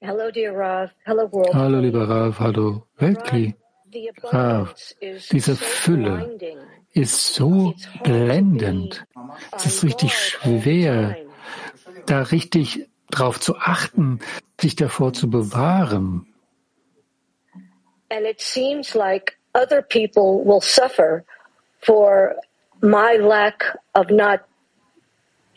Hello, 0.00 0.30
dear 0.30 0.54
Rav. 0.54 0.90
Hello, 1.04 1.30
world. 1.32 1.54
Hallo, 1.54 1.78
lieber 1.80 2.08
Rav. 2.08 2.38
Hallo, 2.38 2.86
Weltkli. 2.96 3.54
Rav, 4.24 4.74
diese 5.30 5.56
Fülle 5.56 6.38
ist 6.92 7.34
so 7.34 7.74
blendend. 8.02 9.04
Es 9.54 9.66
ist 9.66 9.84
richtig 9.84 10.12
schwer, 10.14 11.16
da 12.06 12.22
richtig 12.22 12.88
drauf 13.10 13.40
zu 13.40 13.56
achten, 13.56 14.20
sich 14.60 14.76
davor 14.76 15.12
zu 15.12 15.30
bewahren. 15.30 16.26
And 18.10 18.26
it 18.26 18.40
seems 18.40 18.94
like 18.94 19.38
other 19.54 19.82
people 19.82 20.44
will 20.44 20.60
suffer 20.60 21.24
for 21.80 22.36
my 22.80 23.16
lack 23.16 23.76
of 23.94 24.10
not 24.10 24.40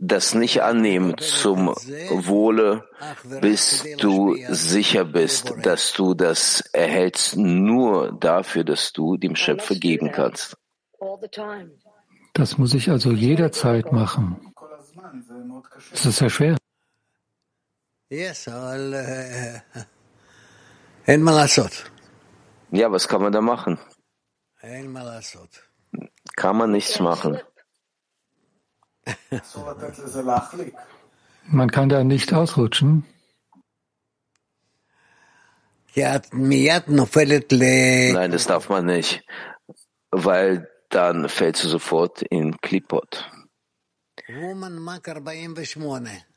das 0.00 0.34
nicht 0.34 0.62
annehmen 0.62 1.18
zum 1.18 1.68
Wohle, 1.68 2.84
bis 3.40 3.84
du 3.98 4.36
sicher 4.48 5.04
bist, 5.04 5.54
dass 5.62 5.92
du 5.92 6.14
das 6.14 6.60
erhältst, 6.72 7.36
nur 7.36 8.12
dafür, 8.12 8.64
dass 8.64 8.92
du 8.92 9.16
dem 9.16 9.34
Schöpfer 9.34 9.74
geben 9.74 10.12
kannst. 10.12 10.56
Das 12.34 12.58
muss 12.58 12.74
ich 12.74 12.90
also 12.90 13.10
jederzeit 13.10 13.92
machen. 13.92 14.52
Das 15.90 16.06
ist 16.06 16.18
sehr 16.18 16.30
schwer. 16.30 16.56
Ja, 22.70 22.92
was 22.92 23.08
kann 23.08 23.22
man 23.22 23.32
da 23.32 23.40
machen? 23.40 23.78
Kann 26.36 26.56
man 26.56 26.70
nichts 26.70 27.00
machen. 27.00 27.40
Man 31.44 31.70
kann 31.70 31.88
da 31.88 32.04
nicht 32.04 32.32
ausrutschen. 32.32 33.04
Nein, 38.12 38.30
das 38.30 38.46
darf 38.46 38.68
man 38.68 38.86
nicht, 38.86 39.24
weil 40.10 40.68
dann 40.90 41.28
fällst 41.28 41.64
du 41.64 41.68
sofort 41.68 42.22
in 42.22 42.56
Klippot. 42.60 43.30
Woman 44.28 44.78
Makar 44.78 45.22
48. 45.26 46.27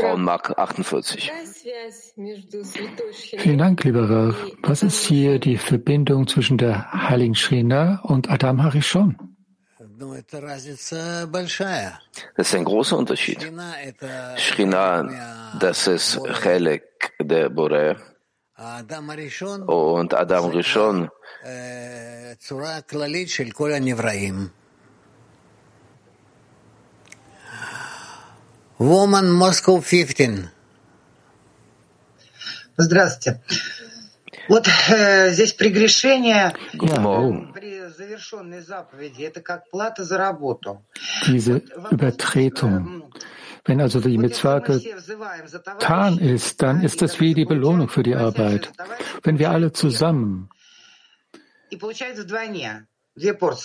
Frau 0.00 0.16
Mark 0.16 0.58
48. 0.58 1.30
Vielen 3.38 3.58
Dank, 3.58 3.84
lieber 3.84 4.08
Rav. 4.08 4.34
Was 4.62 4.82
ist 4.82 5.04
hier 5.04 5.38
die 5.38 5.58
Verbindung 5.58 6.26
zwischen 6.26 6.56
der 6.56 6.90
Heiligen 6.90 7.34
Shrina 7.34 8.00
und 8.04 8.30
Adam 8.30 8.62
Harishon? 8.62 9.18
Das 9.98 10.66
ist 12.48 12.54
ein 12.54 12.64
großer 12.64 12.96
Unterschied. 12.96 13.52
Shrina, 14.36 15.54
das 15.60 15.86
ist 15.86 16.18
Chelek 16.42 17.12
der 17.20 17.50
Bore. 17.50 17.96
Und 19.66 20.14
Adam 20.14 20.46
Rishon 20.46 21.10
Woman 28.79 29.31
Moscow 29.31 29.81
15. 29.81 30.49
Здравствуйте. 32.77 33.41
Вот 34.49 34.67
э, 34.89 35.31
здесь 35.31 35.53
прегрешение 35.53 36.53
Guten 36.73 37.01
Morgen. 37.01 37.53
при 37.53 37.87
завершенной 37.87 38.61
заповеди 38.61 39.23
это 39.23 39.41
как 39.41 39.69
плата 39.69 40.03
за 40.03 40.17
работу. 40.17 40.83
Diese 41.27 41.61
Übertretung. 41.91 43.09
Wenn 43.65 43.79
also 43.79 44.01
die 44.01 44.17
Mitzvah 44.17 44.59
getan 44.59 46.17
ist, 46.17 46.61
dann 46.61 46.81
ist 46.83 47.01
das 47.01 47.21
wie 47.21 47.33
die 47.33 47.45
Belohnung 47.45 47.87
für 47.87 48.03
die 48.03 48.15
Arbeit. 48.15 48.69
Wenn 49.23 49.39
wir 49.39 49.51
alle 49.51 49.71
zusammen 49.71 50.49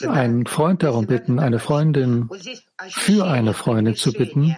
einen 0.08 0.46
Freund 0.46 0.84
darum 0.84 1.08
bitten, 1.08 1.39
eine 1.39 1.60
Freundin 1.60 2.30
für 2.89 3.26
eine 3.28 3.54
Freundin 3.54 3.96
zu 3.96 4.12
bitten. 4.12 4.56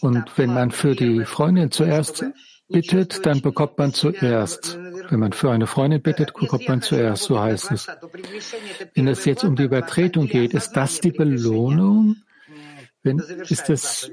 Und 0.00 0.24
wenn 0.36 0.52
man 0.52 0.70
für 0.70 0.94
die 0.94 1.24
Freundin 1.24 1.70
zuerst 1.70 2.24
bittet, 2.68 3.24
dann 3.26 3.42
bekommt 3.42 3.78
man 3.78 3.92
zuerst. 3.92 4.78
Wenn 5.10 5.20
man 5.20 5.32
für 5.32 5.50
eine 5.50 5.66
Freundin 5.66 6.02
bittet, 6.02 6.34
bekommt 6.34 6.68
man 6.68 6.82
zuerst, 6.82 7.24
so 7.24 7.40
heißt 7.40 7.72
es. 7.72 7.88
Wenn 8.94 9.08
es 9.08 9.24
jetzt 9.24 9.44
um 9.44 9.56
die 9.56 9.64
Übertretung 9.64 10.26
geht, 10.26 10.54
ist 10.54 10.72
das 10.72 11.00
die 11.00 11.12
Belohnung? 11.12 12.16
Wenn, 13.02 13.18
ist 13.18 13.68
das 13.68 14.10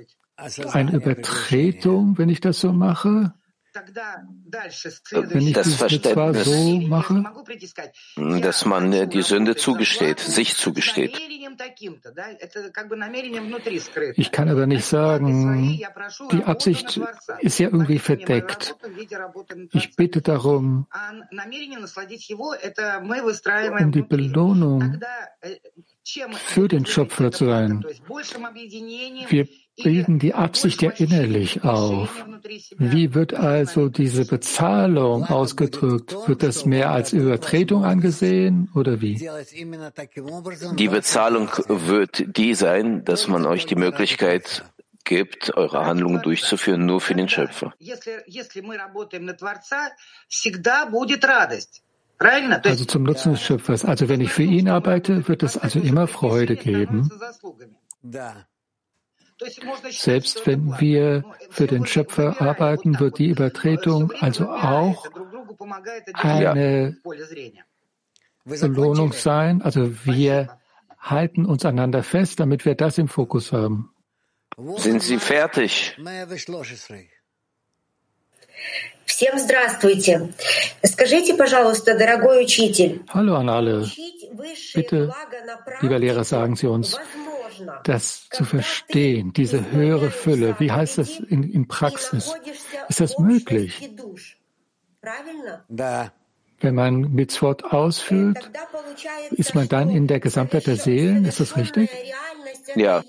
eine 0.71 0.93
Übertretung, 0.93 2.17
wenn 2.17 2.29
ich 2.29 2.41
das 2.41 2.59
so 2.59 2.71
mache? 2.73 3.33
Wenn 5.11 5.47
ich 5.47 5.53
das 5.53 5.73
Verständnis. 5.75 6.45
so 6.45 6.79
mache, 6.81 7.23
dass 8.41 8.65
man 8.65 9.09
die 9.09 9.21
Sünde 9.21 9.55
zugesteht, 9.55 10.19
sich 10.19 10.55
zugesteht. 10.55 11.19
Ich 14.15 14.31
kann 14.31 14.49
aber 14.49 14.67
nicht 14.67 14.85
sagen, 14.85 15.79
die 16.31 16.43
Absicht 16.43 16.99
ist 17.39 17.59
ja 17.59 17.67
irgendwie 17.67 17.99
verdeckt. 17.99 18.75
Ich 19.73 19.95
bitte 19.95 20.21
darum, 20.21 20.87
um 23.79 23.91
die 23.91 24.01
Belohnung 24.01 24.99
für 26.45 26.67
den 26.67 26.85
Schöpfer 26.85 27.31
zu 27.31 27.45
sein. 27.45 27.85
Wir 29.29 29.47
bilden 29.83 30.19
die 30.19 30.33
Absicht 30.33 30.81
ja 30.81 30.91
innerlich 30.91 31.63
auf. 31.63 32.25
Wie 32.77 33.13
wird 33.13 33.33
also 33.33 33.89
diese 33.89 34.25
Bezahlung 34.25 35.25
ausgedrückt? 35.25 36.15
Wird 36.27 36.43
das 36.43 36.65
mehr 36.65 36.91
als 36.91 37.13
Übertretung 37.13 37.83
angesehen 37.85 38.69
oder 38.75 39.01
wie? 39.01 39.15
Die 40.75 40.87
Bezahlung 40.87 41.49
wird 41.67 42.37
die 42.37 42.53
sein, 42.53 43.05
dass 43.05 43.27
man 43.27 43.45
euch 43.45 43.65
die 43.65 43.75
Möglichkeit 43.75 44.63
gibt, 45.03 45.55
eure 45.57 45.85
Handlungen 45.85 46.21
durchzuführen, 46.21 46.85
nur 46.85 47.01
für 47.01 47.15
den 47.15 47.29
Schöpfer. 47.29 47.73
Also 52.19 52.85
zum 52.85 53.03
Nutzen 53.03 53.31
des 53.31 53.41
Schöpfers. 53.41 53.85
Also 53.85 54.09
wenn 54.09 54.19
ich 54.21 54.31
für 54.31 54.43
ihn 54.43 54.67
arbeite, 54.67 55.27
wird 55.27 55.41
es 55.43 55.57
also 55.57 55.79
immer 55.79 56.07
Freude 56.07 56.55
geben. 56.55 57.09
Selbst 59.89 60.45
wenn 60.45 60.79
wir 60.79 61.23
für 61.49 61.67
den 61.67 61.85
Schöpfer 61.85 62.41
arbeiten, 62.41 62.99
wird 62.99 63.19
die 63.19 63.27
Übertretung 63.27 64.11
also 64.19 64.49
auch 64.49 65.05
eine 66.13 66.97
Belohnung 68.43 69.13
sein. 69.13 69.61
Also 69.61 70.05
wir 70.05 70.59
halten 70.99 71.45
uns 71.45 71.63
einander 71.63 72.03
fest, 72.03 72.41
damit 72.41 72.65
wir 72.65 72.75
das 72.75 72.97
im 72.97 73.07
Fokus 73.07 73.53
haben. 73.53 73.93
Sind 74.77 75.01
Sie 75.01 75.19
fertig? 75.19 75.97
Всем 79.08 79.38
здравствуйте. 79.38 80.32
Скажите, 80.82 81.34
пожалуйста, 81.34 81.96
дорогой 81.96 82.44
учитель. 82.44 83.02
Hallo 83.12 83.36
an 83.36 83.48
alle. 83.48 83.86
Bitte, 84.74 85.14
lieber 85.80 85.98
Lehrer, 85.98 86.24
sagen 86.24 86.56
Sie 86.56 86.66
uns, 86.66 86.98
das 87.84 88.28
zu 88.30 88.44
verstehen, 88.44 89.32
diese 89.32 89.70
höhere 89.70 90.10
Fülle, 90.10 90.56
wie 90.58 90.72
heißt 90.72 90.98
das 90.98 91.18
in, 91.18 91.44
in 91.44 91.68
Praxis? 91.68 92.34
Ist 92.88 93.00
das 93.00 93.18
möglich? 93.18 93.90
Wenn 96.60 96.74
man 96.74 97.12
Mitzvot 97.12 97.62
ausführt, 97.64 98.50
ist 99.30 99.54
man 99.54 99.68
dann 99.68 99.90
in 99.90 100.06
der 100.06 100.20
Gesamtheit 100.20 100.66
der 100.66 100.76
Seelen? 100.76 101.24
Ist 101.24 101.40
das 101.40 101.56
richtig? 101.56 101.90
Ja. 102.74 103.04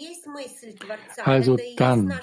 Also 1.23 1.57
dann, 1.77 2.13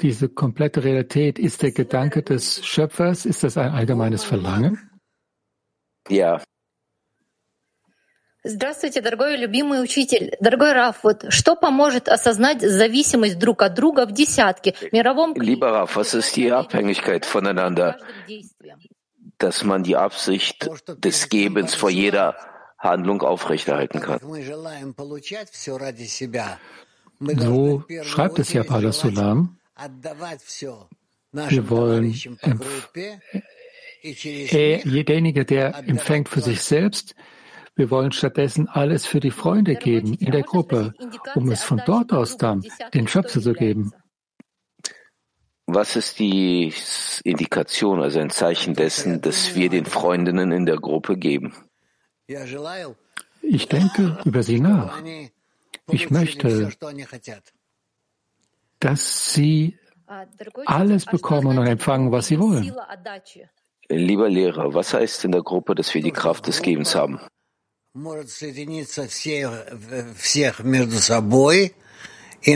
diese 0.00 0.28
komplette 0.28 0.82
Realität 0.84 1.38
ist 1.38 1.62
der 1.62 1.72
Gedanke 1.72 2.22
des 2.22 2.64
Schöpfers, 2.64 3.24
ist 3.24 3.44
das 3.44 3.56
ein 3.56 3.72
allgemeines 3.72 4.24
Verlangen? 4.24 4.78
Ja. 6.08 6.42
Здравствуйте, 8.44 9.00
дорогой 9.00 9.36
любимый 9.36 9.80
учитель. 9.80 10.32
Дорогой 10.40 10.72
Раф, 10.72 11.04
вот 11.04 11.32
что 11.32 11.54
поможет 11.54 12.08
осознать 12.08 12.60
зависимость 12.60 13.38
друг 13.38 13.62
от 13.62 13.74
друга 13.74 14.04
в 14.04 14.12
десятке, 14.12 14.74
мировом... 14.90 15.34
Lieber 15.34 15.70
Raf, 15.70 15.94
was 15.94 16.12
ist 16.14 16.34
die 16.34 16.50
Abhängigkeit 16.50 17.24
voneinander, 17.24 17.98
dass 19.38 19.62
man 19.62 19.84
die 19.84 19.96
Absicht 19.96 20.68
des 21.04 21.28
Gebens 21.28 21.74
vor 21.74 21.90
jeder 21.90 22.34
Handlung 22.78 23.22
aufrechterhalten 23.22 24.00
kann? 24.00 24.18
So 27.38 27.84
schreibt 28.02 28.40
es 28.40 28.52
ja 28.52 28.64
Paula 28.64 28.90
Sulam. 28.90 29.56
Wir 31.31 31.69
wollen, 31.69 32.15
er, 34.01 34.77
derjenige, 35.03 35.45
der 35.45 35.75
empfängt 35.87 36.29
für 36.29 36.41
sich 36.41 36.61
selbst, 36.61 37.15
wir 37.75 37.91
wollen 37.91 38.11
stattdessen 38.11 38.67
alles 38.67 39.05
für 39.05 39.19
die 39.19 39.31
Freunde 39.31 39.75
geben 39.75 40.15
in 40.15 40.31
der 40.31 40.41
Gruppe, 40.41 40.93
um 41.35 41.51
es 41.51 41.63
von 41.63 41.81
dort 41.85 42.11
aus 42.11 42.37
dann 42.37 42.65
den 42.93 43.07
Schöpfer 43.07 43.39
zu 43.39 43.53
geben. 43.53 43.93
Was 45.67 45.95
ist 45.95 46.17
die 46.17 46.73
Indikation, 47.23 48.01
also 48.01 48.19
ein 48.19 48.31
Zeichen 48.31 48.73
dessen, 48.73 49.21
dass 49.21 49.53
wir 49.53 49.69
den 49.69 49.85
Freundinnen 49.85 50.51
in 50.51 50.65
der 50.65 50.77
Gruppe 50.77 51.17
geben? 51.17 51.53
Ich 53.41 53.67
denke 53.67 54.17
über 54.25 54.43
sie 54.43 54.59
nach. 54.59 55.03
Ich 55.91 56.09
möchte, 56.09 56.71
dass 58.79 59.33
sie 59.33 59.77
alles 60.65 61.05
bekommen 61.05 61.57
und 61.57 61.67
empfangen, 61.67 62.11
was 62.11 62.27
sie 62.27 62.39
wollen. 62.39 62.73
Lieber 63.89 64.29
Lehrer, 64.29 64.73
was 64.73 64.93
heißt 64.93 65.25
in 65.25 65.31
der 65.31 65.43
Gruppe, 65.43 65.75
dass 65.75 65.93
wir 65.93 66.01
die 66.01 66.11
Kraft 66.11 66.47
des 66.47 66.61
Gebens 66.61 66.95
haben? 66.95 67.19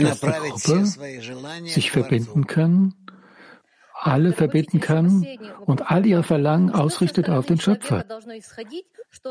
dass 0.04 0.28
die 0.28 0.50
Gruppe 0.50 0.86
sich 1.66 1.90
verbinden 1.90 2.46
kann, 2.46 2.94
alle 4.04 4.32
verbinden 4.32 4.80
kann 4.80 5.26
und 5.64 5.90
all 5.90 6.04
ihre 6.06 6.22
Verlangen 6.22 6.70
ausrichtet 6.70 7.28
auf 7.30 7.46
den 7.46 7.60
Schöpfer. 7.60 8.04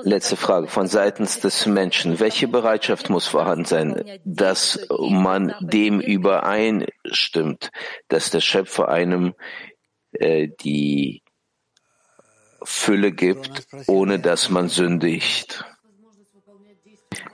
Letzte 0.03 0.36
Frage 0.38 0.67
von 0.67 0.88
seitens 0.88 1.39
des 1.39 1.65
Menschen. 1.65 2.19
Welche 2.19 2.47
Bereitschaft 2.47 3.10
muss 3.10 3.27
vorhanden 3.27 3.65
sein, 3.65 4.19
dass 4.23 4.79
man 5.10 5.53
dem 5.60 5.99
übereinstimmt, 5.99 7.71
dass 8.07 8.29
der 8.29 8.41
Schöpfer 8.41 8.89
einem 8.89 9.34
äh, 10.13 10.49
die 10.62 11.23
Fülle 12.63 13.12
gibt, 13.12 13.67
ohne 13.88 14.19
dass 14.19 14.49
man 14.49 14.69
sündigt? 14.69 15.65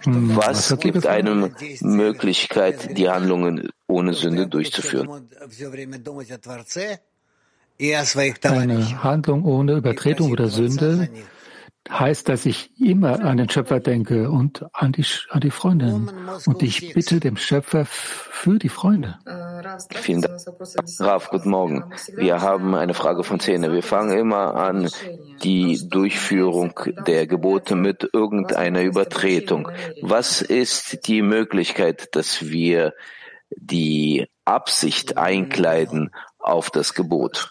Was 0.05 0.77
gibt 0.79 1.05
einem 1.05 1.53
Möglichkeit, 1.81 2.97
die 2.97 3.09
Handlungen 3.09 3.69
ohne 3.87 4.13
Sünde 4.13 4.47
durchzuführen? 4.47 5.29
Eine 7.79 9.03
Handlung 9.03 9.45
ohne 9.45 9.73
Übertretung 9.73 10.31
oder 10.31 10.47
Sünde 10.47 11.09
heißt, 11.89 12.27
dass 12.27 12.45
ich 12.45 12.69
immer 12.79 13.23
an 13.23 13.37
den 13.37 13.49
Schöpfer 13.49 13.79
denke 13.79 14.29
und 14.29 14.65
an 14.73 14.91
die, 14.91 15.05
an 15.29 15.41
die 15.41 15.51
Freundin. 15.51 16.11
Und 16.45 16.63
ich 16.63 16.93
bitte 16.93 17.19
dem 17.19 17.37
Schöpfer 17.37 17.85
für 17.85 18.59
die 18.59 18.69
Freunde. 18.69 19.19
Vielen 19.93 20.21
Dank. 20.21 20.39
Raf, 20.99 21.29
guten 21.29 21.49
Morgen. 21.49 21.91
Wir 22.15 22.41
haben 22.41 22.75
eine 22.75 22.93
Frage 22.93 23.23
von 23.23 23.39
Zähne. 23.39 23.71
Wir 23.71 23.83
fangen 23.83 24.17
immer 24.17 24.55
an 24.55 24.89
die 25.43 25.87
Durchführung 25.89 26.73
der 27.05 27.27
Gebote 27.27 27.75
mit 27.75 28.09
irgendeiner 28.11 28.81
Übertretung. 28.81 29.69
Was 30.01 30.41
ist 30.41 31.07
die 31.07 31.21
Möglichkeit, 31.21 32.15
dass 32.15 32.49
wir 32.49 32.93
die 33.55 34.27
Absicht 34.45 35.17
einkleiden 35.17 36.11
auf 36.47 36.69
das 36.71 36.93
Gebot. 36.93 37.49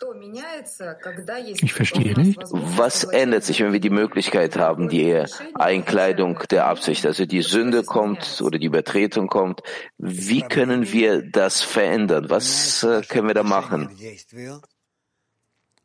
Ich 1.59 1.73
verstehe 1.73 2.15
nicht. 2.15 2.41
Was 2.51 3.05
ändert 3.05 3.45
sich, 3.45 3.61
wenn 3.61 3.73
wir 3.73 3.81
die 3.81 3.91
Möglichkeit 3.91 4.57
haben, 4.57 4.89
die 4.89 5.25
Einkleidung 5.55 6.39
der 6.51 6.67
Absicht, 6.67 7.07
also 7.07 7.27
die 7.27 7.43
Sünde 7.43 7.85
kommt 7.85 8.41
oder 8.43 8.59
die 8.59 8.67
Übertretung 8.67 9.29
kommt? 9.29 9.63
Wie 9.99 10.43
können 10.43 10.93
wir 10.93 11.23
das 11.23 11.63
verändern? 11.63 12.29
Was 12.31 12.83
äh, 12.83 13.03
können 13.03 13.29
wir 13.29 13.35
da 13.35 13.43
machen? 13.43 13.91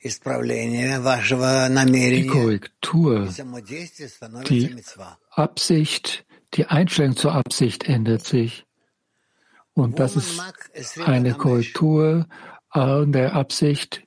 Die 0.04 0.18
Korrektur, 2.28 3.30
die 4.50 4.76
Absicht, 5.30 6.26
die 6.56 6.66
Einstellung 6.66 7.16
zur 7.16 7.34
Absicht 7.34 7.84
ändert 7.88 8.26
sich. 8.26 8.66
Und 9.74 10.00
das 10.00 10.16
ist 10.16 10.42
eine 11.06 11.34
Korrektur 11.34 12.26
der 13.06 13.36
Absicht, 13.36 14.04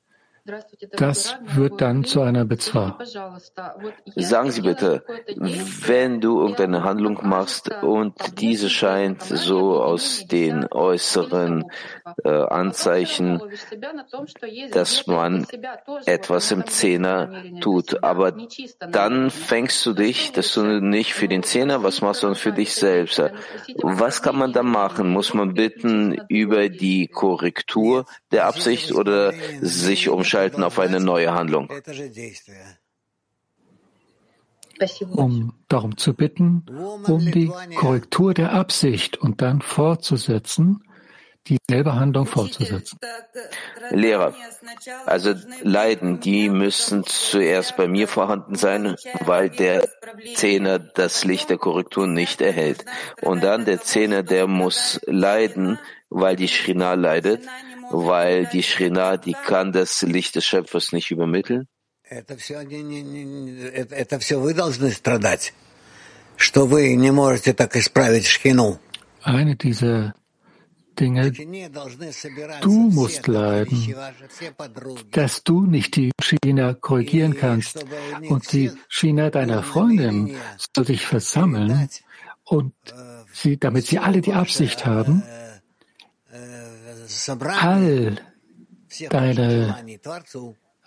das 0.92 1.36
wird 1.54 1.80
dann 1.80 2.04
zu 2.04 2.20
einer 2.20 2.44
Bezwa. 2.44 2.98
Sagen 4.16 4.50
Sie 4.50 4.60
bitte, 4.60 5.02
wenn 5.36 6.20
du 6.20 6.40
irgendeine 6.40 6.82
Handlung 6.82 7.18
machst 7.22 7.70
und 7.82 8.14
diese 8.40 8.68
scheint 8.68 9.22
so 9.22 9.82
aus 9.82 10.26
den 10.26 10.66
äußeren 10.70 11.64
äh, 12.24 12.28
Anzeichen, 12.28 13.40
dass 14.72 15.06
man 15.06 15.46
etwas 16.04 16.50
im 16.50 16.66
Zehner 16.66 17.44
tut, 17.60 18.02
aber 18.04 18.36
dann 18.90 19.30
fängst 19.30 19.84
du 19.86 19.94
dich, 19.94 20.32
dass 20.32 20.52
du 20.52 20.62
nicht 20.80 21.14
für 21.14 21.28
den 21.28 21.42
Zehner 21.42 21.82
was 21.82 22.02
machst, 22.02 22.20
sondern 22.20 22.38
für 22.38 22.52
dich 22.52 22.74
selbst. 22.74 23.22
Was 23.82 24.20
kann 24.20 24.36
man 24.36 24.52
da 24.52 24.62
machen? 24.62 25.10
Muss 25.10 25.32
man 25.32 25.54
bitten 25.54 26.20
über 26.28 26.68
die 26.68 27.08
Korrektur 27.08 28.04
der 28.30 28.46
Absicht 28.46 28.92
oder 28.92 29.32
sich 29.60 30.10
umschalten 30.34 30.62
auf 30.64 30.78
eine 30.78 31.00
neue 31.00 31.32
Handlung? 31.32 31.68
Um 35.12 35.54
darum 35.68 35.96
zu 35.96 36.14
bitten, 36.14 36.66
um 37.06 37.30
die 37.30 37.52
Korrektur 37.76 38.34
der 38.34 38.52
Absicht 38.52 39.16
und 39.16 39.40
dann 39.40 39.60
fortzusetzen, 39.60 40.82
dieselbe 41.46 41.94
Handlung 41.94 42.26
fortzusetzen. 42.26 42.98
Lehrer, 43.90 44.34
also 45.06 45.34
Leiden, 45.62 46.18
die 46.18 46.48
müssen 46.48 47.04
zuerst 47.04 47.76
bei 47.76 47.86
mir 47.86 48.08
vorhanden 48.08 48.56
sein, 48.56 48.96
weil 49.20 49.50
der 49.50 49.88
Zehner 50.34 50.80
das 50.80 51.24
Licht 51.24 51.50
der 51.50 51.58
Korrektur 51.58 52.08
nicht 52.08 52.40
erhält. 52.40 52.84
Und 53.22 53.44
dann 53.44 53.66
der 53.66 53.80
Zehner, 53.80 54.24
der 54.24 54.48
muss 54.48 55.00
leiden, 55.06 55.78
weil 56.10 56.34
die 56.34 56.48
Shrina 56.48 56.94
leidet, 56.94 57.42
weil 57.90 58.46
die 58.46 58.62
Shrina, 58.62 59.16
die 59.16 59.34
kann 59.34 59.72
das 59.72 60.02
Licht 60.02 60.36
des 60.36 60.44
Schöpfers 60.44 60.92
nicht 60.92 61.10
übermitteln? 61.10 61.68
Eine 69.22 69.56
dieser 69.56 70.14
Dinge, 70.98 71.32
du 72.60 72.72
musst 72.90 73.26
leiden, 73.26 73.94
dass 75.10 75.42
du 75.42 75.66
nicht 75.66 75.96
die 75.96 76.12
China 76.20 76.74
korrigieren 76.74 77.36
kannst 77.36 77.84
und 78.28 78.52
die 78.52 78.70
China 78.88 79.30
deiner 79.30 79.62
Freundin 79.62 80.36
soll 80.74 80.86
sich 80.86 81.06
versammeln 81.06 81.88
und 82.44 82.74
sie, 83.32 83.58
damit 83.58 83.86
sie 83.86 83.98
alle 83.98 84.20
die 84.20 84.34
Absicht 84.34 84.86
haben, 84.86 85.22
all 87.60 88.16
deine 89.10 89.76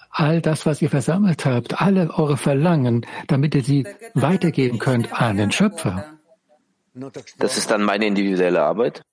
all 0.09 0.41
das, 0.41 0.65
was 0.65 0.81
ihr 0.81 0.89
versammelt 0.89 1.45
habt, 1.45 1.81
alle 1.81 2.09
eure 2.11 2.37
Verlangen, 2.37 3.05
damit 3.27 3.55
ihr 3.55 3.63
sie 3.63 3.85
weitergeben 4.13 4.79
könnt 4.79 5.13
an 5.13 5.37
den 5.37 5.51
Schöpfer. 5.51 6.17
Das 7.37 7.57
ist 7.57 7.69
dann 7.69 7.83
meine 7.83 8.07
individuelle 8.07 8.63
Arbeit? 8.63 9.03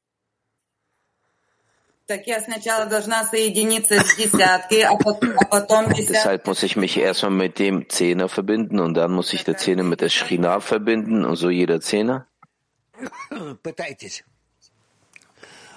Deshalb 6.08 6.46
muss 6.46 6.62
ich 6.62 6.76
mich 6.76 6.98
erstmal 6.98 7.32
mit 7.32 7.58
dem 7.58 7.88
Zehner 7.88 8.28
verbinden 8.28 8.78
und 8.78 8.94
dann 8.94 9.12
muss 9.12 9.32
ich 9.32 9.44
der 9.44 9.56
Zehner 9.56 9.84
mit 9.84 10.02
der 10.02 10.10
Shrina 10.10 10.60
verbinden 10.60 11.24
und 11.24 11.36
so 11.36 11.48
jeder 11.48 11.80
Zehner? 11.80 12.26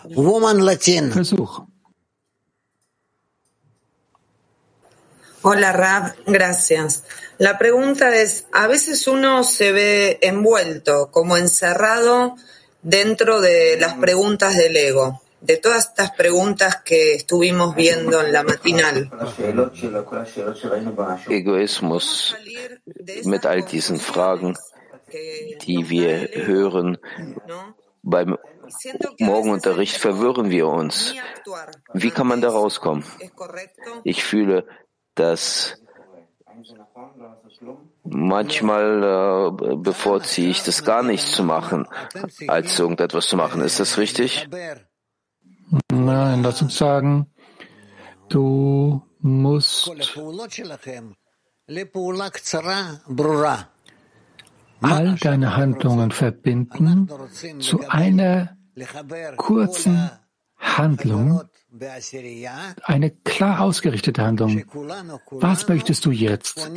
Versuch. 0.09 1.67
Hola 5.41 5.71
Rab, 5.71 6.15
gracias. 6.25 7.03
La 7.37 7.57
pregunta 7.57 8.15
es, 8.15 8.47
a 8.51 8.67
veces 8.67 9.07
uno 9.07 9.43
se 9.43 9.71
ve 9.71 10.19
envuelto, 10.21 11.09
como 11.11 11.37
encerrado 11.37 12.35
dentro 12.81 13.39
de 13.41 13.77
las 13.79 13.93
preguntas 13.95 14.55
del 14.55 14.75
ego, 14.75 15.21
de 15.41 15.57
todas 15.57 15.89
estas 15.89 16.11
preguntas 16.11 16.81
que 16.83 17.13
estuvimos 17.13 17.75
viendo 17.75 18.19
en 18.21 18.33
la 18.33 18.43
matinal. 18.43 19.11
Egoismus 21.29 22.35
mit 23.25 23.45
all 23.45 23.63
diesen 23.63 23.99
Fragen, 23.99 24.55
die 25.65 25.89
wir 25.89 26.29
hören. 26.47 26.97
Beim 28.01 28.37
Morgenunterricht 29.19 29.97
verwirren 29.97 30.49
wir 30.49 30.67
uns. 30.67 31.13
Wie 31.93 32.11
kann 32.11 32.27
man 32.27 32.41
da 32.41 32.49
rauskommen? 32.49 33.03
Ich 34.03 34.23
fühle, 34.23 34.67
dass 35.15 35.81
manchmal 38.03 39.03
äh, 39.03 39.75
bevorziehe 39.75 40.49
ich 40.49 40.63
das 40.63 40.83
gar 40.83 41.03
nicht 41.03 41.25
zu 41.25 41.43
machen, 41.43 41.87
als 42.47 42.79
irgendetwas 42.79 43.27
zu 43.27 43.37
machen. 43.37 43.61
Ist 43.61 43.79
das 43.79 43.97
richtig? 43.97 44.47
Nein, 45.91 46.43
lass 46.43 46.61
uns 46.61 46.77
sagen, 46.77 47.27
du 48.29 49.01
musst 49.19 49.91
all 54.81 55.15
deine 55.15 55.55
Handlungen 55.55 56.11
verbinden 56.11 57.09
zu 57.59 57.89
einer 57.89 58.56
kurzen 59.37 60.09
Handlung, 60.57 61.41
eine 62.83 63.11
klar 63.11 63.61
ausgerichtete 63.61 64.23
Handlung. 64.23 64.63
Was 65.31 65.67
möchtest 65.67 66.05
du 66.05 66.11
jetzt? 66.11 66.69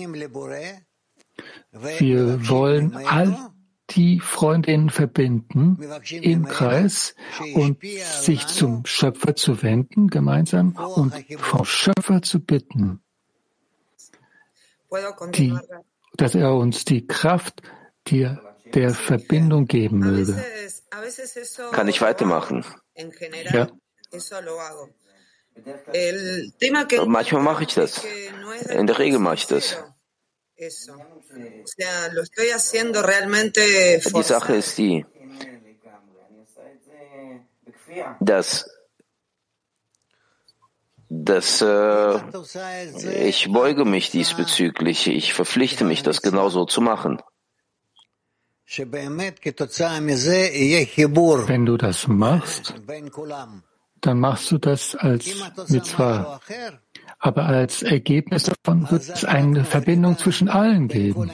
Wir 1.73 2.49
wollen 2.49 2.95
all 2.95 3.51
die 3.91 4.21
Freundinnen 4.21 4.91
verbinden 4.91 5.79
im 6.11 6.47
Kreis 6.47 7.15
und 7.55 7.79
sich 7.83 8.47
zum 8.47 8.87
Schöpfer 8.87 9.35
zu 9.35 9.63
wenden, 9.63 10.09
gemeinsam 10.09 10.77
und 10.77 11.15
vom 11.39 11.65
Schöpfer 11.65 12.23
zu 12.23 12.41
bitten, 12.41 13.01
die, 15.35 15.57
dass 16.17 16.35
er 16.35 16.55
uns 16.55 16.85
die 16.85 17.07
Kraft 17.07 17.63
der, 18.11 18.50
der 18.75 18.95
Verbindung 18.95 19.67
geben 19.67 19.99
möge. 19.99 20.43
Kann 21.73 21.89
ich 21.89 22.01
weitermachen? 22.01 22.65
Ja. 23.53 23.69
Manchmal 27.07 27.43
mache 27.43 27.65
ich 27.65 27.75
das. 27.75 28.03
In 28.69 28.87
der 28.87 28.99
Regel 28.99 29.19
mache 29.19 29.35
ich 29.37 29.47
das. 29.47 29.77
Die 30.59 30.71
Sache 34.23 34.57
ist 34.57 34.79
die, 34.79 35.05
dass, 38.21 38.71
dass 41.09 41.63
äh, 41.63 43.27
ich 43.27 43.51
beuge 43.51 43.85
mich 43.85 44.11
diesbezüglich. 44.11 45.09
Ich 45.09 45.35
verpflichte 45.35 45.85
mich, 45.85 46.03
das 46.03 46.23
genauso 46.23 46.67
zu 46.67 46.81
machen. 46.81 47.21
Wenn 51.49 51.67
du 51.67 51.77
das 51.77 52.07
machst, 52.07 52.75
dann 54.01 54.21
machst 54.21 54.51
du 54.53 54.59
das 54.59 54.95
als 54.95 55.27
Mitzvah. 55.69 56.41
Aber 57.19 57.47
als 57.47 57.83
Ergebnis 57.83 58.45
davon 58.45 58.89
wird 58.91 59.09
es 59.09 59.25
eine 59.25 59.65
Verbindung 59.65 60.17
zwischen 60.19 60.49
allen 60.49 60.87
geben. 60.87 61.31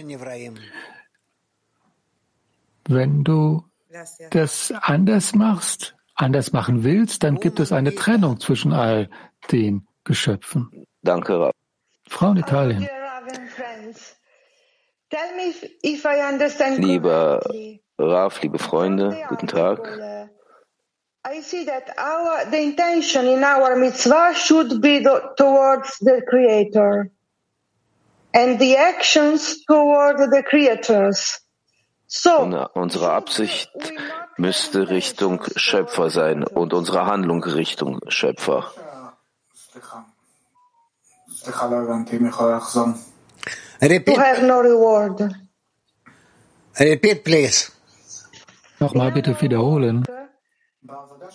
Wenn 2.88 3.22
du 3.22 3.64
das 4.30 4.72
anders 4.80 5.34
machst, 5.34 5.94
anders 6.14 6.52
machen 6.52 6.84
willst, 6.84 7.22
dann 7.22 7.36
gibt 7.36 7.60
es 7.60 7.70
eine 7.70 7.94
Trennung 7.94 8.40
zwischen 8.40 8.72
all 8.72 9.10
den 9.52 9.86
Geschöpfen. 10.04 10.86
Danke, 11.02 11.38
Rav. 11.38 11.52
Frau 12.08 12.30
in 12.30 12.38
Italien. 12.38 12.88
Lieber 16.78 17.40
Rav, 17.98 18.42
liebe 18.42 18.58
Freunde, 18.58 19.24
guten 19.28 19.46
Tag. 19.46 20.30
I 21.24 21.40
see 21.42 21.64
that 21.64 21.98
our 21.98 22.44
the 22.50 22.60
intention 22.62 23.26
in 23.26 23.42
our 23.42 23.76
mitzvah 23.76 24.32
should 24.34 24.80
be 24.80 25.00
the, 25.00 25.34
towards 25.36 25.98
the 25.98 26.22
Creator, 26.28 27.10
and 28.32 28.58
the 28.58 28.76
actions 28.76 29.64
toward 29.64 30.18
the 30.18 30.42
creators. 30.42 31.40
So, 32.08 32.42
unsere 32.74 33.10
Absicht 33.10 33.70
müsste 34.36 34.88
Richtung 34.90 35.42
Schöpfer 35.56 36.10
sein 36.10 36.44
und 36.44 36.72
unsere 36.72 37.06
Handlung 37.06 37.42
Richtung 37.42 37.98
Schöpfer. 38.08 38.70
To 43.80 44.20
have 44.20 44.42
no 44.42 44.60
reward. 44.60 45.34
Repeat, 46.78 47.24
please. 47.24 47.72
Nochmal 48.80 49.12
bitte 49.12 49.34
wiederholen. 49.40 50.04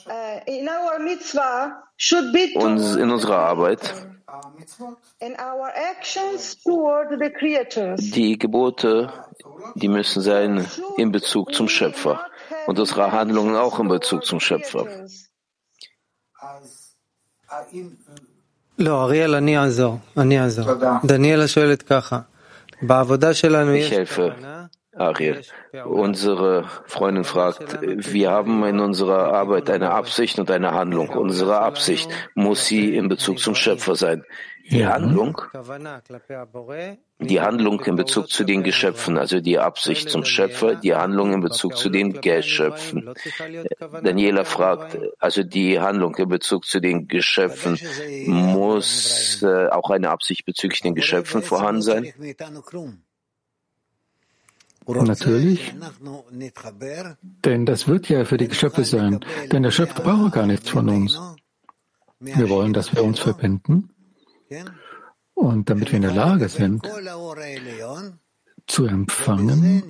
Uh, 0.08 0.40
in 0.48 0.70
our 0.70 1.00
mitzvah 1.00 1.84
should 1.98 2.32
be 2.32 2.54
Uns, 2.56 2.96
in 2.96 3.12
unserer 3.12 3.40
Arbeit 3.40 3.94
Die 7.98 8.40
Gebote, 8.40 9.14
die 9.76 9.88
müssen 9.88 10.22
sein 10.22 10.68
in 10.98 11.12
Bezug 11.12 11.54
zum 11.54 11.68
Schöpfer 11.68 12.26
und 12.68 12.80
unsere 12.80 13.12
Handlungen 13.12 13.56
auch 13.56 13.80
in 13.80 13.88
Bezug 13.88 14.26
zum 14.26 14.40
Schöpfer. 14.40 14.88
לא, 18.82 19.04
אריאל, 19.04 19.36
אני 19.36 19.58
אעזור, 19.58 19.98
אני 20.18 20.40
אעזור. 20.42 20.66
דניאלה 21.04 21.48
שואלת 21.48 21.82
ככה, 21.82 22.20
בעבודה 22.82 23.34
שלנו 23.34 23.72
Ich 23.76 23.92
helfe, 23.92 24.22
Ariel. 24.96 25.42
Unsere 25.86 26.66
Freundin 26.86 27.24
fragt, 27.24 27.80
wir 27.82 28.32
haben 28.32 28.64
in 28.66 28.80
unserer 28.80 29.34
Arbeit 29.34 29.70
eine 29.70 29.92
Absicht 29.92 30.40
und 30.40 30.52
eine 30.52 30.72
Handlung. 30.74 31.10
Unsere 31.10 31.60
Absicht 31.60 32.10
muss 32.36 32.66
sie 32.66 32.96
in 32.96 33.08
Bezug 33.08 33.40
zum 33.40 33.56
Schöpfer 33.56 33.96
sein. 33.96 34.24
Die 34.70 34.86
Handlung, 34.86 35.42
die 37.20 37.42
Handlung 37.42 37.82
in 37.82 37.96
Bezug 37.96 38.30
zu 38.30 38.44
den 38.44 38.64
Geschöpfen, 38.64 39.18
also 39.18 39.42
die 39.42 39.60
Absicht 39.60 40.10
zum 40.10 40.24
Schöpfer, 40.24 40.76
die 40.76 40.94
Handlung 40.94 41.34
in 41.34 41.42
Bezug 41.42 41.76
zu 41.76 41.90
den 41.90 42.22
Geschöpfen. 42.22 43.10
Daniela 44.04 44.46
fragt, 44.46 44.98
also 45.20 45.44
die 45.44 45.80
Handlung 45.80 46.16
in 46.16 46.30
Bezug 46.30 46.66
zu 46.66 46.80
den 46.80 47.08
Geschöpfen, 47.08 47.78
muss 48.28 49.42
äh, 49.44 49.68
auch 49.68 49.90
eine 49.90 50.10
Absicht 50.10 50.46
bezüglich 50.46 50.82
den 50.82 50.96
Geschöpfen 50.96 51.42
vorhanden 51.42 51.82
sein? 51.82 52.14
Natürlich, 54.88 55.74
denn 57.46 57.66
das 57.66 57.88
wird 57.88 58.10
ja 58.10 58.26
für 58.26 58.38
die 58.38 58.48
Geschöpfe 58.48 58.84
sein, 58.84 59.24
denn 59.52 59.64
der 59.64 59.72
Schöpfer 59.72 60.02
braucht 60.04 60.34
gar 60.34 60.48
nichts 60.48 60.70
von 60.70 60.90
uns. 60.90 61.20
Wir 62.20 62.50
wollen, 62.50 62.74
dass 62.74 62.94
wir 62.96 63.04
uns 63.04 63.20
verbinden. 63.20 63.90
Und 65.34 65.70
damit 65.70 65.92
wir 65.92 65.98
in 65.98 66.04
der 66.04 66.14
Lage 66.14 66.50
sind, 66.50 66.88
zu 68.68 68.86
empfangen, 68.86 69.84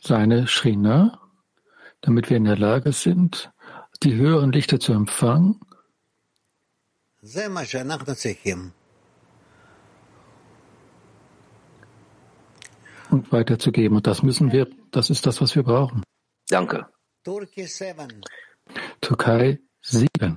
seine 0.00 0.46
Shrina, 0.46 1.20
damit 2.00 2.30
wir 2.30 2.36
in 2.36 2.44
der 2.44 2.58
Lage 2.58 2.92
sind, 2.92 3.52
die 4.02 4.14
höheren 4.14 4.52
Lichter 4.52 4.78
zu 4.78 4.92
empfangen 4.92 5.60
und 13.10 13.32
weiterzugeben. 13.32 13.96
Und 13.96 14.06
das 14.06 14.22
müssen 14.22 14.52
wir, 14.52 14.66
das 14.90 15.10
ist 15.10 15.26
das, 15.26 15.40
was 15.40 15.54
wir 15.54 15.62
brauchen. 15.62 16.02
Danke. 16.50 16.86
Türkei 19.00 19.58
7. 19.82 20.36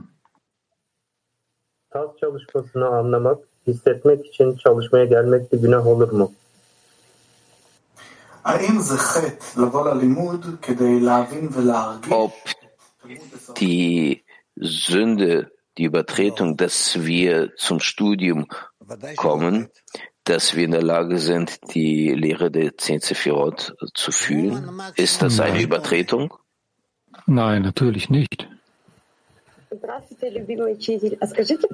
Tas 1.89 2.09
çalışmasını 2.19 2.87
anlamak, 2.87 3.37
hissetmek 3.67 4.25
için 4.25 4.55
çalışmaya 4.55 5.05
gelmek 5.05 5.51
de 5.51 5.57
günah 5.57 5.87
olur 5.87 6.11
mu? 6.11 6.31
Ob 12.11 12.31
die 13.59 14.23
Sünde, 14.61 15.49
die 15.77 15.83
Übertretung, 15.83 16.57
dass 16.57 16.95
wir 16.95 17.55
zum 17.57 17.79
Studium 17.79 18.47
kommen, 19.17 19.69
dass 20.23 20.55
wir 20.55 20.65
in 20.65 20.71
der 20.71 20.83
Lage 20.83 21.17
sind, 21.17 21.73
die 21.73 22.13
Lehre 22.13 22.51
der 22.51 22.77
zehn 22.77 22.99
Sephirot 22.99 23.75
zu 23.93 24.11
fühlen? 24.11 24.81
Ist 24.95 25.21
das 25.21 25.39
eine 25.39 25.61
Übertretung? 25.61 26.33
Nein, 27.25 27.61
natürlich 27.61 28.09
nicht. 28.09 28.47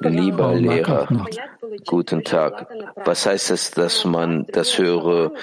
Lieber 0.01 0.53
Lehrer, 0.53 1.25
guten 1.87 2.23
Tag. 2.23 2.69
Was 3.03 3.25
heißt 3.25 3.51
es, 3.51 3.71
dass 3.71 4.05
man 4.05 4.45
das 4.47 4.77
höhere 4.77 5.33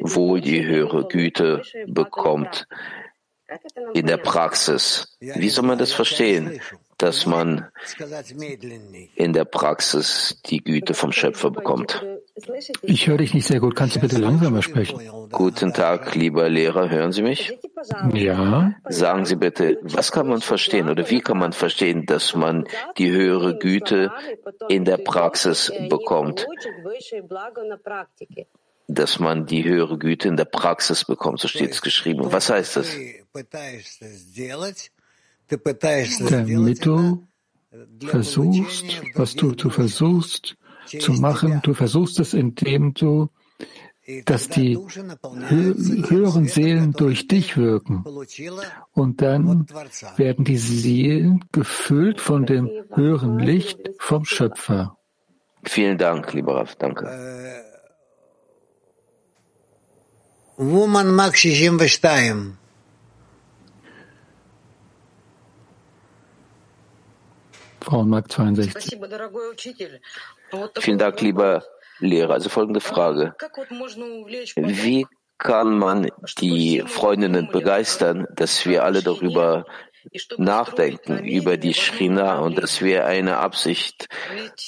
Wohl, 0.00 0.40
die 0.40 0.66
höhere 0.66 1.06
Güte 1.06 1.62
bekommt 1.86 2.66
in 3.94 4.06
der 4.06 4.16
Praxis? 4.16 5.16
Wie 5.20 5.48
soll 5.48 5.66
man 5.66 5.78
das 5.78 5.92
verstehen? 5.92 6.60
Dass 7.02 7.24
man 7.24 7.66
in 9.14 9.32
der 9.32 9.46
Praxis 9.46 10.40
die 10.46 10.62
Güte 10.62 10.92
vom 10.92 11.12
Schöpfer 11.12 11.50
bekommt. 11.50 12.04
Ich 12.82 13.06
höre 13.06 13.18
dich 13.18 13.32
nicht 13.32 13.46
sehr 13.46 13.60
gut. 13.60 13.74
Kannst 13.74 13.96
du 13.96 14.00
bitte 14.00 14.18
langsamer 14.18 14.62
sprechen? 14.62 15.00
Guten 15.30 15.72
Tag, 15.72 16.14
lieber 16.14 16.48
Lehrer. 16.48 16.90
Hören 16.90 17.12
Sie 17.12 17.22
mich? 17.22 17.58
Ja. 18.12 18.74
Sagen 18.88 19.24
Sie 19.24 19.36
bitte, 19.36 19.78
was 19.82 20.12
kann 20.12 20.28
man 20.28 20.42
verstehen 20.42 20.90
oder 20.90 21.08
wie 21.08 21.20
kann 21.20 21.38
man 21.38 21.52
verstehen, 21.52 22.04
dass 22.04 22.34
man 22.34 22.66
die 22.98 23.10
höhere 23.10 23.58
Güte 23.58 24.12
in 24.68 24.84
der 24.84 24.98
Praxis 24.98 25.72
bekommt? 25.88 26.46
Dass 28.88 29.18
man 29.20 29.46
die 29.46 29.64
höhere 29.64 29.98
Güte 29.98 30.28
in 30.28 30.36
der 30.36 30.44
Praxis 30.44 31.04
bekommt, 31.04 31.40
so 31.40 31.48
steht 31.48 31.70
es 31.70 31.80
geschrieben. 31.80 32.32
Was 32.32 32.50
heißt 32.50 32.76
das? 32.76 32.94
Damit 35.50 36.84
du 36.84 37.26
versuchst, 38.04 38.84
was 39.14 39.34
du, 39.34 39.52
du 39.52 39.70
versuchst 39.70 40.56
zu 40.86 41.12
machen, 41.12 41.60
du 41.62 41.74
versuchst 41.74 42.18
es, 42.20 42.34
indem 42.34 42.94
du, 42.94 43.28
dass 44.24 44.48
die 44.48 44.76
höheren 44.76 46.48
Seelen 46.48 46.92
durch 46.92 47.28
dich 47.28 47.56
wirken. 47.56 48.04
Und 48.92 49.22
dann 49.22 49.66
werden 50.16 50.44
die 50.44 50.58
Seelen 50.58 51.44
gefüllt 51.52 52.20
von 52.20 52.46
dem 52.46 52.68
höheren 52.92 53.38
Licht 53.38 53.90
vom 53.98 54.24
Schöpfer. 54.24 54.96
Vielen 55.62 55.98
Dank, 55.98 56.32
lieber 56.32 56.56
Raff, 56.56 56.74
danke. 56.76 57.06
Woman 60.56 61.14
Mark 61.14 61.36
62. 61.36 62.59
Frauenmarkt 67.90 68.30
62. 68.30 69.00
Vielen 70.78 70.98
Dank, 70.98 71.20
lieber 71.20 71.64
Lehrer. 71.98 72.34
Also 72.34 72.48
folgende 72.48 72.80
Frage. 72.80 73.34
Wie 74.56 75.06
kann 75.38 75.76
man 75.76 76.08
die 76.38 76.84
Freundinnen 76.86 77.50
begeistern, 77.50 78.28
dass 78.32 78.64
wir 78.64 78.84
alle 78.84 79.02
darüber 79.02 79.64
nachdenken, 80.38 81.24
über 81.24 81.56
die 81.56 81.74
Shrina 81.74 82.38
und 82.38 82.62
dass 82.62 82.80
wir 82.80 83.06
eine 83.06 83.38
Absicht 83.38 84.06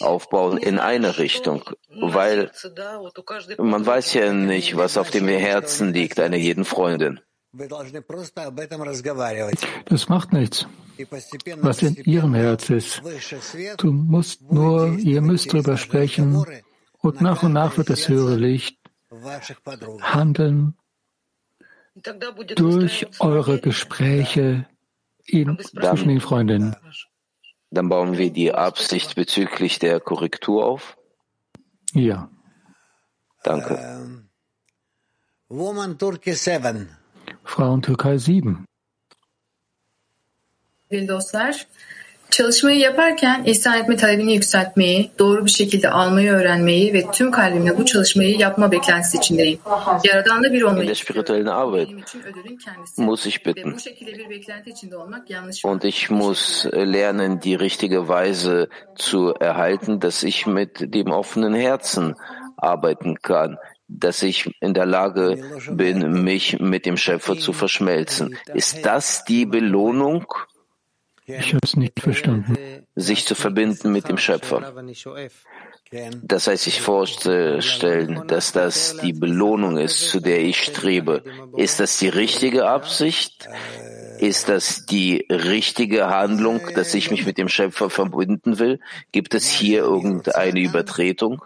aufbauen 0.00 0.58
in 0.58 0.80
eine 0.80 1.18
Richtung? 1.18 1.62
Weil 2.00 2.50
man 3.58 3.86
weiß 3.86 4.14
ja 4.14 4.32
nicht, 4.32 4.76
was 4.76 4.98
auf 4.98 5.10
dem 5.10 5.28
Herzen 5.28 5.92
liegt 5.92 6.18
einer 6.18 6.38
jeden 6.38 6.64
Freundin. 6.64 7.20
Das 9.84 10.08
macht 10.08 10.32
nichts, 10.32 10.66
was 11.10 11.82
in 11.82 11.96
ihrem 12.04 12.34
Herz 12.34 12.70
ist. 12.70 13.02
Du 13.78 13.92
musst 13.92 14.50
nur, 14.50 14.96
ihr 14.98 15.20
müsst 15.20 15.52
darüber 15.52 15.76
sprechen 15.76 16.44
und 17.00 17.20
nach 17.20 17.42
und 17.42 17.52
nach 17.52 17.76
wird 17.76 17.90
das 17.90 18.08
höhere 18.08 18.36
Licht 18.36 18.78
handeln 20.00 20.74
durch 22.56 23.06
eure 23.20 23.60
Gespräche 23.60 24.66
in, 25.26 25.58
zwischen 25.58 26.08
den 26.08 26.20
Freundinnen. 26.20 26.76
Dann 27.70 27.88
bauen 27.88 28.18
wir 28.18 28.32
die 28.32 28.52
Absicht 28.52 29.14
bezüglich 29.14 29.78
der 29.78 30.00
Korrektur 30.00 30.64
auf? 30.64 30.96
Ja. 31.94 32.30
Danke. 33.42 34.24
Woman 35.48 35.98
Turkey 35.98 36.34
7. 36.34 36.88
Frauen 37.44 37.82
Türkei 37.82 38.16
7. 38.16 38.64
Sevgili 40.92 41.08
dostlar, 41.08 41.66
çalışmayı 42.30 42.78
yaparken 42.78 43.44
ihsan 43.44 43.78
etme 43.78 43.96
talebini 43.96 44.34
yükseltmeyi, 44.34 45.10
doğru 45.18 45.46
bir 45.46 45.50
şekilde 45.50 45.90
almayı 45.90 46.32
öğrenmeyi 46.32 46.94
ve 46.94 47.10
tüm 47.12 47.30
kalbimle 47.30 47.78
bu 47.78 47.84
çalışmayı 47.84 48.38
yapma 48.38 48.72
beklentisi 48.72 49.16
içindeyim. 49.18 49.58
Yaradanla 50.04 50.52
bir 50.52 50.62
olmayı 50.62 50.94
muss 52.96 53.26
ich 53.26 53.46
bitten. 53.46 53.72
bu 53.72 53.80
şekilde 53.80 54.18
bir 54.18 54.30
beklenti 54.30 54.70
içinde 54.70 54.96
olmak 54.96 55.30
yanlış. 55.30 55.64
Und 55.64 55.82
ich 55.82 56.10
muss 56.10 56.66
lernen, 56.66 57.42
die 57.42 57.58
richtige 57.58 58.00
Weise 58.06 58.66
zu 58.96 59.34
erhalten, 59.40 60.02
dass 60.02 60.24
ich 60.24 60.46
mit 60.46 60.94
dem 60.94 61.10
offenen 61.12 61.54
Herzen 61.54 62.14
arbeiten 62.58 63.14
kann, 63.22 63.56
dass 63.88 64.22
ich 64.22 64.46
in 64.62 64.74
der 64.74 64.86
Lage 64.86 65.38
bin, 65.70 66.24
mich 66.24 66.60
mit 66.60 66.84
dem 66.84 66.96
Schöpfer 66.96 67.38
zu 67.38 67.52
verschmelzen. 67.52 68.36
Ist 68.54 68.84
das 68.84 69.24
die 69.24 69.46
Belohnung, 69.46 70.26
Ich 71.26 71.54
habe 71.54 71.60
es 71.62 71.76
nicht 71.76 72.00
verstanden. 72.00 72.56
sich 72.96 73.26
zu 73.26 73.34
verbinden 73.34 73.92
mit 73.92 74.08
dem 74.08 74.18
Schöpfer? 74.18 74.72
Das 76.22 76.46
heißt, 76.46 76.64
sich 76.64 76.80
vorstellen, 76.80 78.22
dass 78.26 78.52
das 78.52 78.96
die 79.02 79.12
Belohnung 79.12 79.76
ist, 79.76 80.08
zu 80.08 80.20
der 80.20 80.40
ich 80.40 80.62
strebe. 80.62 81.22
Ist 81.56 81.80
das 81.80 81.98
die 81.98 82.08
richtige 82.08 82.66
Absicht? 82.66 83.48
Ist 84.18 84.48
das 84.48 84.86
die 84.86 85.26
richtige 85.28 86.08
Handlung, 86.08 86.60
dass 86.74 86.94
ich 86.94 87.10
mich 87.10 87.26
mit 87.26 87.38
dem 87.38 87.48
Schöpfer 87.48 87.90
verbinden 87.90 88.58
will? 88.58 88.80
Gibt 89.10 89.34
es 89.34 89.48
hier 89.48 89.80
irgendeine 89.80 90.60
Übertretung? 90.60 91.42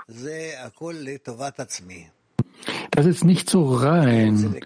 Das 2.90 3.06
ist 3.06 3.24
nicht 3.24 3.50
so 3.50 3.74
rein, 3.74 4.60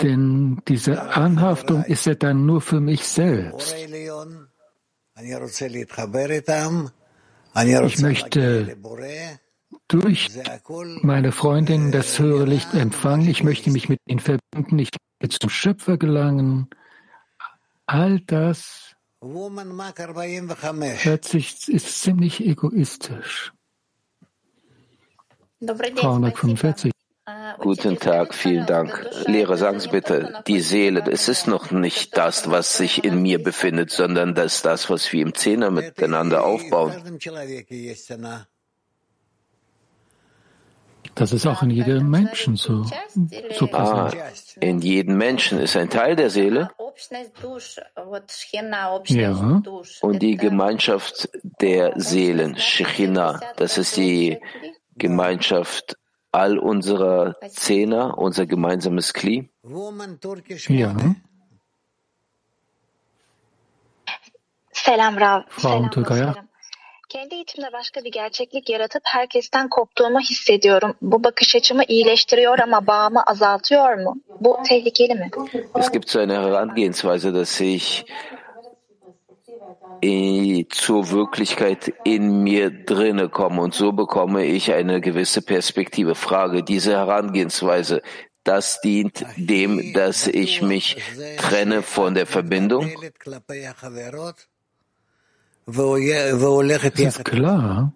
denn 0.00 0.60
diese 0.68 1.02
Anhaftung 1.14 1.84
ist 1.84 2.06
ja 2.06 2.14
dann 2.14 2.46
nur 2.46 2.60
für 2.60 2.80
mich 2.80 3.06
selbst. 3.06 3.74
Ich 5.16 5.30
möchte 8.00 8.76
durch 9.86 10.28
meine 11.02 11.30
Freundin 11.30 11.92
das 11.92 12.18
höhere 12.18 12.44
Licht 12.44 12.74
empfangen. 12.74 13.28
Ich 13.28 13.44
möchte 13.44 13.70
mich 13.70 13.88
mit 13.88 14.00
ihnen 14.06 14.18
verbinden. 14.18 14.80
Ich 14.80 14.90
möchte 15.20 15.38
zum 15.38 15.50
Schöpfer 15.50 15.98
gelangen. 15.98 16.68
All 17.86 18.18
das 18.20 18.96
hört 19.20 21.24
sich, 21.24 21.68
ist 21.68 22.02
ziemlich 22.02 22.44
egoistisch. 22.44 23.52
Frau 25.96 26.14
145. 26.14 26.93
Guten 27.58 27.98
Tag, 27.98 28.34
vielen 28.34 28.66
Dank. 28.66 29.08
Lehrer, 29.26 29.56
sagen 29.56 29.80
Sie 29.80 29.88
bitte, 29.88 30.42
die 30.46 30.60
Seele, 30.60 31.02
es 31.10 31.28
ist 31.28 31.46
noch 31.46 31.70
nicht 31.70 32.16
das, 32.18 32.50
was 32.50 32.76
sich 32.76 33.02
in 33.02 33.22
mir 33.22 33.42
befindet, 33.42 33.90
sondern 33.90 34.34
das, 34.34 34.60
das, 34.60 34.90
was 34.90 35.10
wir 35.10 35.22
im 35.22 35.34
Zehner 35.34 35.70
miteinander 35.70 36.44
aufbauen. 36.44 37.18
Das 41.14 41.32
ist 41.32 41.46
auch 41.46 41.62
in 41.62 41.70
jedem 41.70 42.10
Menschen 42.10 42.56
so. 42.56 42.84
so 43.54 43.68
ah, 43.72 44.10
in 44.60 44.80
jedem 44.80 45.16
Menschen 45.16 45.60
ist 45.60 45.76
ein 45.76 45.88
Teil 45.88 46.16
der 46.16 46.28
Seele. 46.28 46.70
Ja. 49.06 49.62
Und 50.00 50.22
die 50.22 50.36
Gemeinschaft 50.36 51.30
der 51.60 51.92
Seelen, 51.96 52.56
Shechina, 52.58 53.40
das 53.56 53.78
ist 53.78 53.96
die 53.96 54.38
Gemeinschaft 54.96 55.96
all 56.34 56.58
unserer 56.58 57.36
Zehner, 57.48 58.18
unser 58.18 58.46
gemeinsames 58.46 59.12
Kli? 59.12 59.48
Ja. 60.68 60.92
Selam 64.72 65.20
Rav. 65.20 65.42
Frau 65.48 65.90
Türkaya. 65.90 66.34
Kendi 67.08 67.34
içimde 67.34 67.72
başka 67.72 68.04
bir 68.04 68.12
gerçeklik 68.12 68.70
yaratıp 68.70 69.02
herkesten 69.04 69.68
koptuğumu 69.68 70.20
hissediyorum. 70.20 70.94
Bu 71.02 71.24
bakış 71.24 71.56
açımı 71.56 71.82
iyileştiriyor 71.88 72.58
ama 72.58 72.86
bağımı 72.86 73.22
azaltıyor 73.22 73.98
mu? 73.98 74.14
Bu 74.40 74.58
tehlikeli 74.68 75.14
mi? 75.14 75.30
Es 75.74 75.92
gibt 75.92 76.10
so 76.10 76.20
eine 76.20 76.34
Herangehensweise, 76.34 77.34
dass 77.34 77.60
ich 77.60 78.04
zur 80.70 81.10
Wirklichkeit 81.10 81.92
in 82.04 82.42
mir 82.42 82.70
drinne 82.70 83.28
komme 83.28 83.62
und 83.62 83.74
so 83.74 83.92
bekomme 83.92 84.44
ich 84.44 84.72
eine 84.72 85.00
gewisse 85.00 85.42
Perspektive. 85.42 86.14
Frage, 86.14 86.62
diese 86.62 86.92
Herangehensweise, 86.92 88.02
das 88.44 88.80
dient 88.80 89.24
dem, 89.36 89.92
dass 89.94 90.26
ich 90.26 90.62
mich 90.62 90.96
trenne 91.38 91.82
von 91.82 92.14
der 92.14 92.26
Verbindung? 92.26 92.90
Es 95.66 97.00
ist 97.00 97.24
klar. 97.24 97.92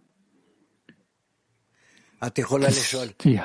Die 3.25 3.41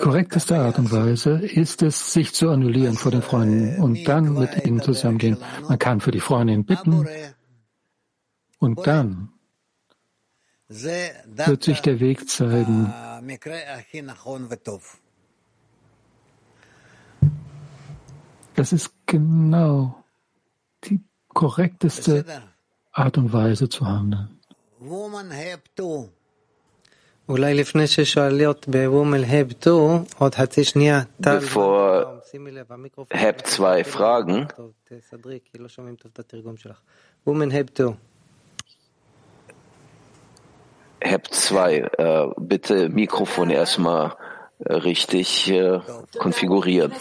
korrekteste 0.00 0.56
Art 0.56 0.78
und 0.78 0.90
Weise 0.90 1.30
ist 1.30 1.82
es, 1.82 2.12
sich 2.12 2.34
zu 2.34 2.50
annullieren 2.50 2.96
vor 2.96 3.12
den 3.12 3.22
Freunden 3.22 3.80
und 3.80 4.08
dann 4.08 4.32
mit 4.34 4.66
ihnen 4.66 4.80
zusammengehen. 4.80 5.36
Man 5.68 5.78
kann 5.78 6.00
für 6.00 6.10
die 6.10 6.18
Freundin 6.18 6.64
bitten 6.64 7.06
und 8.62 8.86
dann 8.86 9.28
wird 11.46 11.62
sich 11.64 11.80
der 11.80 11.98
Weg 12.00 12.28
zeigen. 12.28 12.92
Das 18.54 18.72
ist 18.72 18.90
genau 19.06 20.04
die 20.84 21.00
korrekteste 21.28 22.24
Art 22.92 23.18
und 23.18 23.32
Weise 23.32 23.68
zu 23.68 23.86
handeln. 23.86 24.38
Bevor 31.18 32.22
HEP 33.10 33.46
2 33.46 33.84
fragen, 33.84 34.48
HEP 41.02 41.28
2, 41.28 41.76
äh, 41.76 42.26
bitte 42.38 42.88
Mikrofon 42.88 43.50
erstmal 43.50 44.16
äh, 44.64 44.74
richtig 44.74 45.50
äh, 45.50 45.80
konfigurieren. 46.18 46.92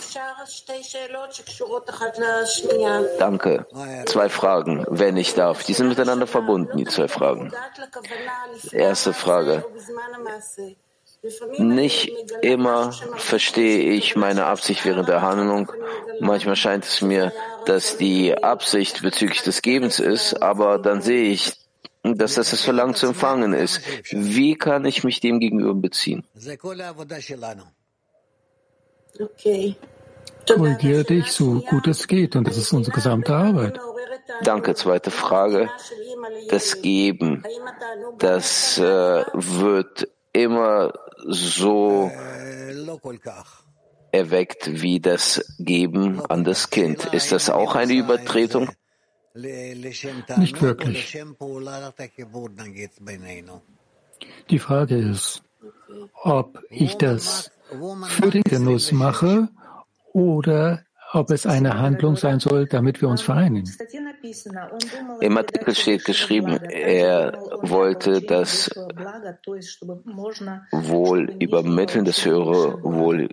Danke. 3.20 3.66
Zwei 4.06 4.30
Fragen, 4.30 4.86
wenn 4.89 5.18
ich 5.18 5.34
darf. 5.36 5.64
Die 5.64 5.74
sind 5.74 5.88
miteinander 5.89 6.28
verbunden, 6.28 6.78
die 6.78 6.86
zwei 6.86 7.08
Fragen. 7.08 7.52
Erste 8.72 9.14
Frage. 9.14 9.66
Nicht 11.60 12.12
immer 12.41 12.93
verstehe 13.18 13.91
ich 13.91 14.16
meine 14.16 14.45
Absicht 14.45 14.86
während 14.86 15.08
der 15.08 15.22
Handlung. 15.22 15.72
Manchmal 16.20 16.56
scheint 16.56 16.84
es 16.86 17.02
mir, 17.02 17.32
dass 17.66 17.97
die 17.97 18.43
Absicht 18.43 19.04
bezüglich 19.04 19.43
des 19.43 19.62
Gebens 19.62 19.99
ist, 19.99 20.41
aber 20.41 20.80
dann 20.80 21.04
sehe 21.04 21.26
ich, 21.26 21.61
dass 22.04 22.36
das 22.36 22.52
das 22.52 22.62
Verlangen 22.62 22.95
zu 22.95 23.08
empfangen 23.08 23.54
ist. 23.54 23.82
Wie 24.12 24.56
kann 24.56 24.86
ich 24.86 25.04
mich 25.04 25.20
dem 25.20 25.39
gegenüber 25.39 25.76
beziehen? 25.76 26.26
Okay. 29.20 29.76
Korrigiere 30.47 31.04
dich 31.04 31.32
so 31.32 31.62
gut 31.62 31.88
es 31.88 32.08
geht 32.08 32.36
und 32.36 32.47
das 32.47 32.58
ist 32.58 32.74
unsere 32.74 32.95
gesamte 32.95 33.34
Arbeit. 33.34 33.80
Danke. 34.43 34.74
Zweite 34.76 35.12
Frage. 35.12 35.70
Das 36.49 36.82
Geben, 36.82 37.43
das 38.18 38.78
äh, 38.78 38.82
wird 39.34 40.08
immer 40.34 40.93
so 41.28 42.10
erweckt 44.12 44.82
wie 44.82 44.99
das 44.99 45.56
Geben 45.60 46.22
an 46.26 46.43
das 46.43 46.70
Kind. 46.70 47.06
Ist 47.14 47.32
das 47.32 47.49
auch 47.49 47.76
eine 47.76 47.93
Übertretung? 47.93 48.70
Nicht 49.34 50.61
wirklich. 50.61 51.17
Die 54.49 54.59
Frage 54.59 54.97
ist, 54.97 55.43
ob 56.23 56.59
ich 56.69 56.97
das 56.97 57.51
für 58.07 58.29
den 58.29 58.43
Genuss 58.43 58.91
mache 58.91 59.47
oder 60.13 60.84
ob 61.13 61.29
es 61.32 61.45
eine 61.45 61.77
Handlung 61.77 62.15
sein 62.15 62.39
soll, 62.39 62.67
damit 62.67 63.01
wir 63.01 63.09
uns 63.09 63.21
vereinen. 63.21 63.69
Im 65.19 65.38
Artikel 65.38 65.75
steht 65.75 66.05
geschrieben, 66.05 66.57
er 66.63 67.34
wollte 67.61 68.21
das 68.21 68.69
Wohl 70.71 71.36
übermitteln, 71.39 72.05
das 72.05 72.25
höhere 72.25 72.82
Wohl 72.84 73.27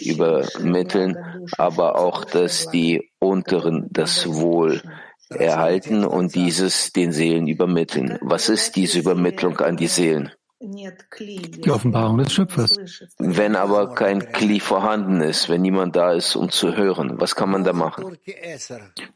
übermitteln, 0.00 1.16
aber 1.56 1.98
auch, 1.98 2.24
dass 2.24 2.68
die 2.70 3.12
Unteren 3.20 3.86
das 3.90 4.26
Wohl 4.26 4.82
erhalten 5.30 6.04
und 6.04 6.34
dieses 6.34 6.92
den 6.92 7.12
Seelen 7.12 7.46
übermitteln. 7.46 8.18
Was 8.20 8.48
ist 8.48 8.76
diese 8.76 8.98
Übermittlung 8.98 9.58
an 9.58 9.76
die 9.76 9.86
Seelen? 9.86 10.30
Die 10.62 11.70
Offenbarung 11.70 12.18
des 12.18 12.32
Schöpfers. 12.32 12.76
Wenn 13.18 13.56
aber 13.56 13.94
kein 13.94 14.30
Kli 14.32 14.60
vorhanden 14.60 15.22
ist, 15.22 15.48
wenn 15.48 15.62
niemand 15.62 15.96
da 15.96 16.12
ist, 16.12 16.36
um 16.36 16.50
zu 16.50 16.76
hören, 16.76 17.18
was 17.18 17.34
kann 17.34 17.50
man 17.50 17.64
da 17.64 17.72
machen? 17.72 18.18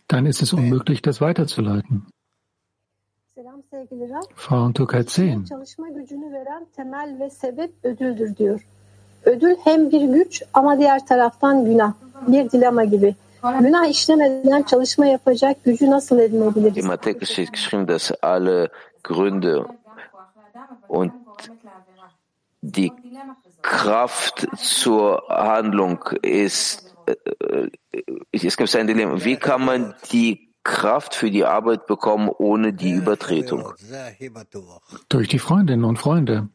Dann 0.09 0.25
ist 0.25 0.41
es 0.41 0.55
unmöglich, 0.55 1.03
das 1.03 1.21
weiterzuleiten. 1.21 2.07
Frau 4.37 4.71
Türkei 4.71 5.03
10. 5.03 5.45
Ödül 9.27 9.57
hem 9.65 9.91
bir 9.91 10.01
güç 10.01 10.43
ama 10.55 10.79
diğer 10.79 11.07
taraftan 11.07 11.65
günah. 11.65 11.93
Bir 12.27 12.51
dilema 12.51 12.85
gibi. 12.85 13.15
Günah 13.45 13.87
işlemeden 13.87 14.63
çalışma 14.63 15.07
yapacak 15.07 15.65
gücü 15.65 15.91
nasıl 15.91 16.19
edinebiliriz? 16.19 16.85
Im 16.85 16.91
Artikel 16.91 17.27
steht 17.27 17.53
geschrieben, 17.53 17.89
dass 17.89 18.13
alle 18.23 18.69
Gründe 19.03 19.67
und 20.89 21.13
die 22.63 22.93
Kraft 23.63 24.47
zur 24.57 25.23
Handlung 25.29 25.99
ist, 26.23 26.95
äh, 27.07 27.69
es 28.33 28.57
gibt 28.57 28.77
ein 28.77 28.87
Dilemma. 28.87 29.25
Wie 29.25 29.37
kann 29.37 29.65
man 29.65 29.95
die 30.13 30.49
Kraft 30.63 31.15
für 31.15 31.31
die 31.31 31.45
Arbeit 31.45 31.87
bekommen 31.87 32.31
ohne 32.39 32.73
die 32.73 32.93
Übertretung? 32.93 33.73
Durch 35.09 35.29
die 35.29 35.39
Freundinnen 35.39 35.85
und 35.85 35.99
Freunde. 35.99 36.49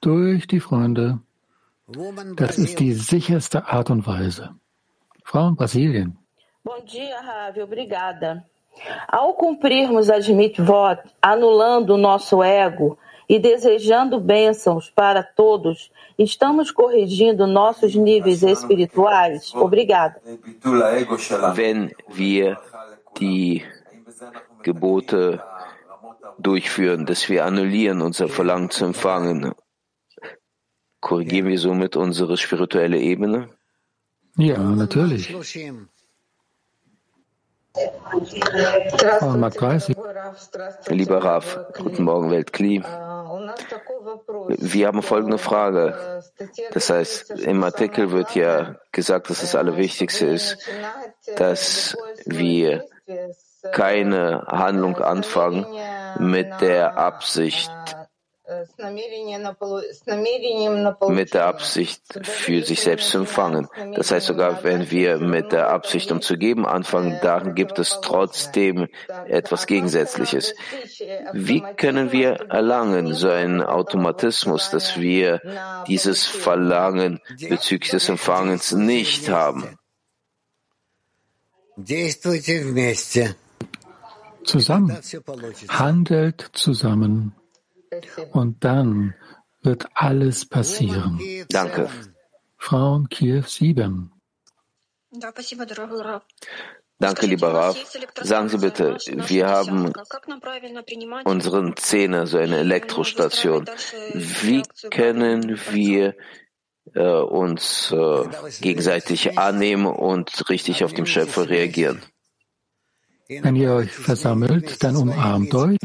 durch 0.00 0.46
die 0.46 0.60
Freunde. 0.60 1.20
Das 2.36 2.58
ist 2.58 2.78
die 2.78 2.92
sicherste 2.92 3.66
Art 3.66 3.90
und 3.90 4.06
Weise. 4.06 4.54
Frau 5.24 5.48
in 5.48 5.56
Brasilien. 5.56 6.17
Bom 6.68 6.84
dia, 6.84 7.18
Ravi. 7.22 7.62
Obrigada. 7.62 8.44
Ao 9.08 9.32
cumprirmos 9.32 10.10
as 10.10 10.28
mitvot, 10.28 11.00
anulando 11.22 11.94
o 11.94 11.96
nosso 11.96 12.42
ego 12.42 12.98
e 13.26 13.38
desejando 13.38 14.20
bênçãos 14.20 14.90
para 14.90 15.22
todos, 15.22 15.90
estamos 16.18 16.70
corrigindo 16.70 17.46
nossos 17.46 17.94
níveis 17.94 18.42
espirituais? 18.42 19.54
Obrigada. 19.54 20.20
Wenn 21.54 21.90
wir 22.06 22.58
die 23.18 23.64
Gebote 24.62 25.42
durchführen, 26.38 27.06
dass 27.06 27.30
wir 27.30 27.46
annullieren 27.46 28.02
unser 28.02 28.28
Verlangen 28.28 28.68
zu 28.68 28.84
empfangen, 28.84 29.54
korrigieren 31.00 31.48
wir 31.48 31.58
somit 31.58 31.96
unsere 31.96 32.36
spirituelle 32.36 32.98
Ebene? 32.98 33.48
Ja, 34.36 34.58
natürlich. 34.58 35.32
Mark 39.36 39.54
30. 39.54 39.96
Lieber 40.88 41.24
Raf, 41.24 41.58
guten 41.76 42.04
Morgen, 42.04 42.30
Weltkli. 42.30 42.82
Wir 44.48 44.86
haben 44.86 45.02
folgende 45.02 45.38
Frage. 45.38 46.22
Das 46.72 46.90
heißt, 46.90 47.30
im 47.30 47.62
Artikel 47.64 48.10
wird 48.12 48.34
ja 48.34 48.76
gesagt, 48.92 49.30
dass 49.30 49.40
das 49.40 49.54
Allerwichtigste 49.54 50.26
ist, 50.26 50.58
dass 51.36 51.96
wir 52.24 52.84
keine 53.72 54.46
Handlung 54.46 54.96
anfangen 54.98 55.66
mit 56.18 56.60
der 56.60 56.96
Absicht, 56.96 57.70
mit 61.08 61.34
der 61.34 61.46
Absicht, 61.46 62.02
für 62.22 62.62
sich 62.62 62.80
selbst 62.80 63.10
zu 63.10 63.18
empfangen. 63.18 63.68
Das 63.94 64.10
heißt, 64.10 64.26
sogar 64.26 64.64
wenn 64.64 64.90
wir 64.90 65.18
mit 65.18 65.52
der 65.52 65.68
Absicht, 65.68 66.10
um 66.12 66.22
zu 66.22 66.38
geben, 66.38 66.66
anfangen, 66.66 67.18
dann 67.22 67.54
gibt 67.54 67.78
es 67.78 67.98
trotzdem 68.00 68.88
etwas 69.26 69.66
Gegensätzliches. 69.66 70.54
Wie 71.32 71.62
können 71.76 72.10
wir 72.10 72.48
erlangen, 72.48 73.12
so 73.12 73.28
einen 73.28 73.62
Automatismus, 73.62 74.70
dass 74.70 74.98
wir 74.98 75.42
dieses 75.86 76.24
Verlangen 76.24 77.20
bezüglich 77.48 77.90
des 77.90 78.08
Empfangens 78.08 78.72
nicht 78.72 79.28
haben? 79.28 79.78
Zusammen. 84.44 84.98
Handelt 85.68 86.50
zusammen. 86.54 87.34
Und 88.32 88.64
dann 88.64 89.14
wird 89.62 89.88
alles 89.94 90.46
passieren. 90.46 91.20
Danke. 91.50 91.88
Frauen 92.56 93.08
Kiew 93.08 93.42
7. 93.42 94.12
Danke, 97.00 97.26
lieber 97.26 97.54
Raf. 97.54 97.76
Sagen 98.20 98.48
Sie 98.48 98.58
bitte, 98.58 98.96
wir 99.06 99.46
haben 99.46 99.92
unseren 101.24 101.76
Zähne, 101.76 102.26
so 102.26 102.38
eine 102.38 102.58
Elektrostation. 102.58 103.66
Wie 104.14 104.62
können 104.90 105.60
wir 105.70 106.16
äh, 106.94 107.02
uns 107.02 107.92
äh, 107.92 108.24
gegenseitig 108.60 109.38
annehmen 109.38 109.86
und 109.86 110.50
richtig 110.50 110.82
auf 110.82 110.92
den 110.92 111.06
Schöpfer 111.06 111.48
reagieren? 111.48 112.02
Wenn 113.28 113.56
ihr 113.56 113.72
euch 113.72 113.92
versammelt, 113.92 114.82
dann 114.82 114.96
umarmt 114.96 115.54
euch 115.54 115.76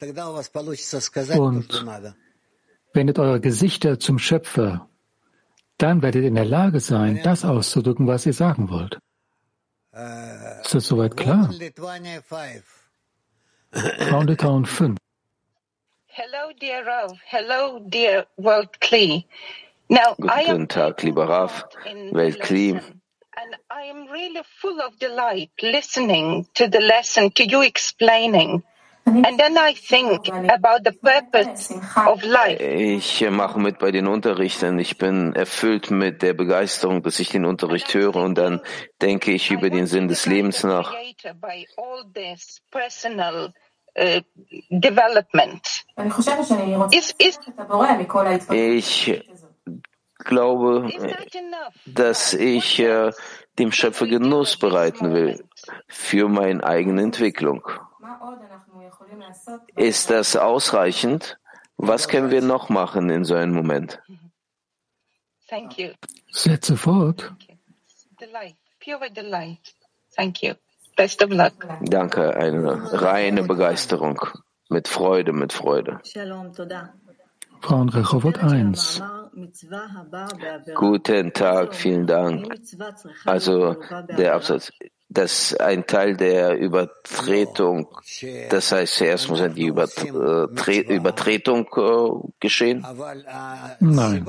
und 0.00 1.86
wendet 2.92 3.18
eure 3.18 3.40
Gesichter 3.40 3.98
zum 3.98 4.18
Schöpfer, 4.18 4.88
dann 5.78 6.02
werdet 6.02 6.22
ihr 6.22 6.28
in 6.28 6.34
der 6.34 6.44
Lage 6.44 6.80
sein, 6.80 7.20
das 7.22 7.44
auszudrücken, 7.44 8.06
was 8.06 8.26
ihr 8.26 8.32
sagen 8.32 8.68
wollt. 8.70 8.98
Ist 10.62 10.74
das 10.74 10.86
soweit 10.86 11.16
klar? 11.16 11.50
Frauen 14.08 14.26
Litauen 14.26 14.66
5. 14.66 14.96
Hello, 16.08 16.52
dear 16.60 16.86
Rav. 16.86 17.12
Hello, 17.26 17.78
dear 17.78 18.26
World 18.36 18.80
Kli. 18.80 19.26
Now, 19.88 20.14
Guten 20.16 20.68
Tag, 20.68 21.02
lieber 21.02 21.28
Rav, 21.28 21.68
Welt 22.12 22.40
Kli. 22.40 22.72
And 22.72 23.54
I 23.70 23.90
am 23.90 24.08
really 24.10 24.42
full 24.60 24.80
of 24.80 24.98
delight 24.98 25.50
listening 25.60 26.46
to 26.54 26.68
the 26.68 26.80
lesson, 26.80 27.30
to 27.32 27.44
you 27.44 27.62
explaining. 27.62 28.62
And 29.06 29.38
then 29.38 29.56
I 29.56 29.72
think 29.72 30.28
about 30.50 30.82
the 30.84 30.92
purpose 30.92 31.72
of 32.06 32.24
life. 32.24 32.60
Ich 32.60 33.24
mache 33.30 33.60
mit 33.60 33.78
bei 33.78 33.92
den 33.92 34.08
Unterrichten. 34.08 34.80
Ich 34.80 34.98
bin 34.98 35.32
erfüllt 35.34 35.92
mit 35.92 36.22
der 36.22 36.34
Begeisterung, 36.34 37.02
dass 37.04 37.20
ich 37.20 37.28
den 37.28 37.44
Unterricht 37.44 37.94
höre 37.94 38.16
und 38.16 38.36
dann 38.36 38.60
denke 39.00 39.30
ich 39.30 39.52
über 39.52 39.70
den 39.70 39.86
Sinn 39.86 40.08
des 40.08 40.26
Lebens 40.26 40.64
nach. 40.64 40.92
By 41.40 41.66
all 41.76 42.04
this 42.12 42.60
personal 42.70 43.52
uh, 43.96 44.20
Ich 48.60 49.22
glaube, 50.18 50.88
dass 51.86 52.34
ich 52.34 52.80
äh, 52.80 53.12
dem 53.58 53.70
Schöpfer 53.72 54.06
Genuss 54.08 54.56
bereiten 54.56 55.12
will 55.12 55.44
für 55.86 56.28
meine 56.28 56.64
eigene 56.64 57.02
Entwicklung. 57.02 57.62
Ist 59.76 60.10
das 60.10 60.36
ausreichend? 60.36 61.38
Was 61.76 62.08
können 62.08 62.30
wir 62.30 62.42
noch 62.42 62.68
machen 62.68 63.10
in 63.10 63.24
so 63.24 63.34
einem 63.34 63.54
Moment? 63.54 64.00
thank 65.48 65.78
you. 65.78 65.90
Setze 66.32 66.76
fort. 66.76 67.32
Delight, 68.20 68.56
pure 68.82 69.10
delight. 69.10 69.74
Thank 70.16 70.42
you. 70.42 70.54
Best 70.96 71.22
of 71.22 71.30
luck. 71.30 71.66
Danke, 71.82 72.34
eine 72.36 72.92
reine 72.92 73.42
Begeisterung. 73.42 74.18
Mit 74.68 74.88
Freude, 74.88 75.32
mit 75.32 75.52
Freude. 75.52 76.00
Frauen 77.60 77.88
Rehovot 77.88 78.38
1. 78.38 79.02
Guten 80.74 81.32
Tag, 81.32 81.74
vielen 81.74 82.06
Dank. 82.06 82.52
Also 83.24 83.76
der 84.16 84.34
Absatz, 84.34 84.72
dass 85.16 85.54
ein 85.54 85.86
Teil 85.86 86.16
der 86.16 86.58
Übertretung, 86.58 87.88
das 88.50 88.72
heißt, 88.72 88.94
zuerst 88.96 89.28
muss 89.30 89.40
die 89.54 89.66
Übertre 89.66 90.48
Übertretung 90.94 91.66
äh, 91.76 92.28
geschehen? 92.38 92.86
Nein. 93.80 94.26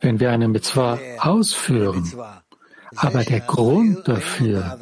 Wenn 0.00 0.20
wir 0.20 0.30
eine 0.30 0.48
Mitzvah 0.48 0.98
ausführen, 1.18 2.12
aber 2.94 3.24
der 3.24 3.40
Grund 3.40 4.06
dafür, 4.06 4.78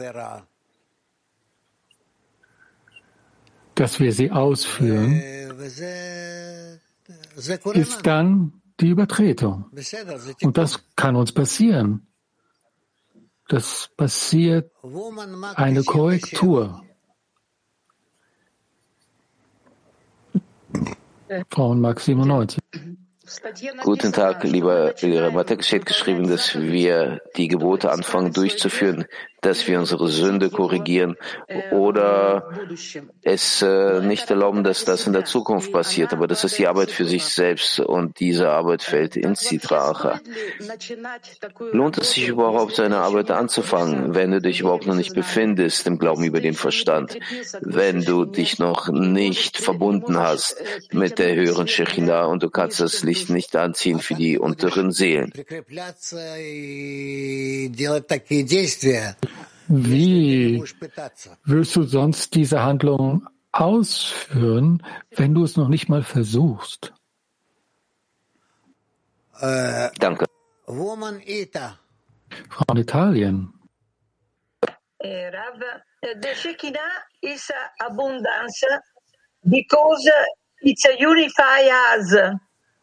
dass 3.77 4.01
wir 4.01 4.13
sie 4.13 4.31
ausführen, 4.33 5.23
ist 7.73 8.07
dann 8.07 8.53
die 8.81 8.89
Übertretung. 8.89 9.67
Und 10.43 10.59
das 10.59 10.81
kann 10.97 11.15
uns 11.15 11.33
passieren. 11.33 12.07
Das 13.49 13.89
passiert 13.97 14.73
eine 15.55 15.85
Korrektur. 15.85 16.83
Frauenmark 21.51 22.01
97. 22.01 22.61
Guten 23.83 24.13
Tag, 24.13 24.45
lieber 24.45 24.95
Lehrer. 25.01 25.31
Matek 25.33 25.65
steht 25.65 25.87
geschrieben, 25.87 26.29
dass 26.29 26.55
wir 26.57 27.21
die 27.37 27.49
Gebote 27.49 27.91
anfangen 27.91 28.33
durchzuführen, 28.33 29.07
dass 29.47 29.69
wir 29.69 29.79
unsere 29.79 30.09
Sünde 30.09 30.51
korrigieren 30.51 31.17
oder 31.71 32.51
es 33.23 33.63
äh, 33.63 34.01
nicht 34.01 34.29
erlauben, 34.29 34.65
dass 34.65 34.85
das 34.85 35.07
in 35.07 35.13
der 35.13 35.25
Zukunft 35.25 35.73
passiert. 35.73 36.13
Aber 36.13 36.27
das 36.27 36.43
ist 36.43 36.59
die 36.59 36.67
Arbeit 36.67 36.91
für 36.91 37.05
sich 37.05 37.25
selbst 37.25 37.79
und 37.79 38.19
diese 38.19 38.51
Arbeit 38.51 38.83
fällt 38.83 39.17
in 39.17 39.37
Zitracha. 39.37 40.21
Lohnt 41.71 41.97
es 41.99 42.13
sich 42.13 42.27
überhaupt, 42.27 42.75
seine 42.75 42.99
Arbeit 42.99 43.31
anzufangen, 43.31 44.17
wenn 44.17 44.33
du 44.33 44.41
dich 44.41 44.61
überhaupt 44.61 44.87
noch 44.87 44.97
nicht 44.97 45.15
befindest 45.15 45.87
im 45.87 45.99
Glauben 45.99 46.25
über 46.25 46.41
den 46.41 46.55
Verstand, 46.55 47.17
wenn 47.61 48.03
du 48.03 48.25
dich 48.25 48.59
noch 48.59 48.89
nicht 48.89 49.59
verbunden 49.59 50.19
hast 50.19 50.57
mit 50.91 51.21
der 51.21 51.37
höheren 51.37 51.69
Shechina 51.69 52.25
und 52.25 52.43
du 52.43 52.51
kannst 52.51 52.81
das 52.81 53.05
Licht 53.05 53.31
nicht 53.31 53.55
anziehen 53.55 54.01
für 54.01 54.15
die 54.15 54.39
unteren 54.39 54.91
Seelen? 54.91 55.33
Wie 59.69 60.63
willst 61.45 61.77
du 61.77 61.83
sonst 61.83 62.35
diese 62.35 62.63
Handlung 62.63 63.29
ausführen, 63.53 64.83
wenn 65.11 65.35
du 65.35 65.45
es 65.45 65.57
noch 65.57 65.69
nicht 65.69 65.89
mal 65.89 66.03
versuchst? 66.03 66.93
Danke. 69.41 70.27
Frau 70.67 71.05
in 72.73 72.77
Italien. 72.77 73.53
Rav, 75.03 75.61
the 76.03 76.35
Shekinah 76.35 76.79
is 77.23 77.51
abundance 77.81 78.65
because 79.45 80.11
it's 80.63 80.85
a 80.87 80.97
unify 80.99 81.69
us. 81.95 82.17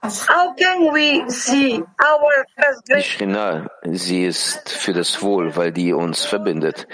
How 0.03 0.55
can 0.57 0.79
we 0.95 1.09
see 1.29 1.73
our 2.11 2.35
Die 2.47 2.55
transgression 2.57 3.31
Shina, 3.31 3.69
sie 4.05 4.25
ist 4.25 4.69
für 4.71 4.93
das 4.93 5.21
Wohl, 5.23 5.57
weil 5.57 5.73
die 5.73 5.93
uns 5.93 6.25
verbindet. 6.25 6.87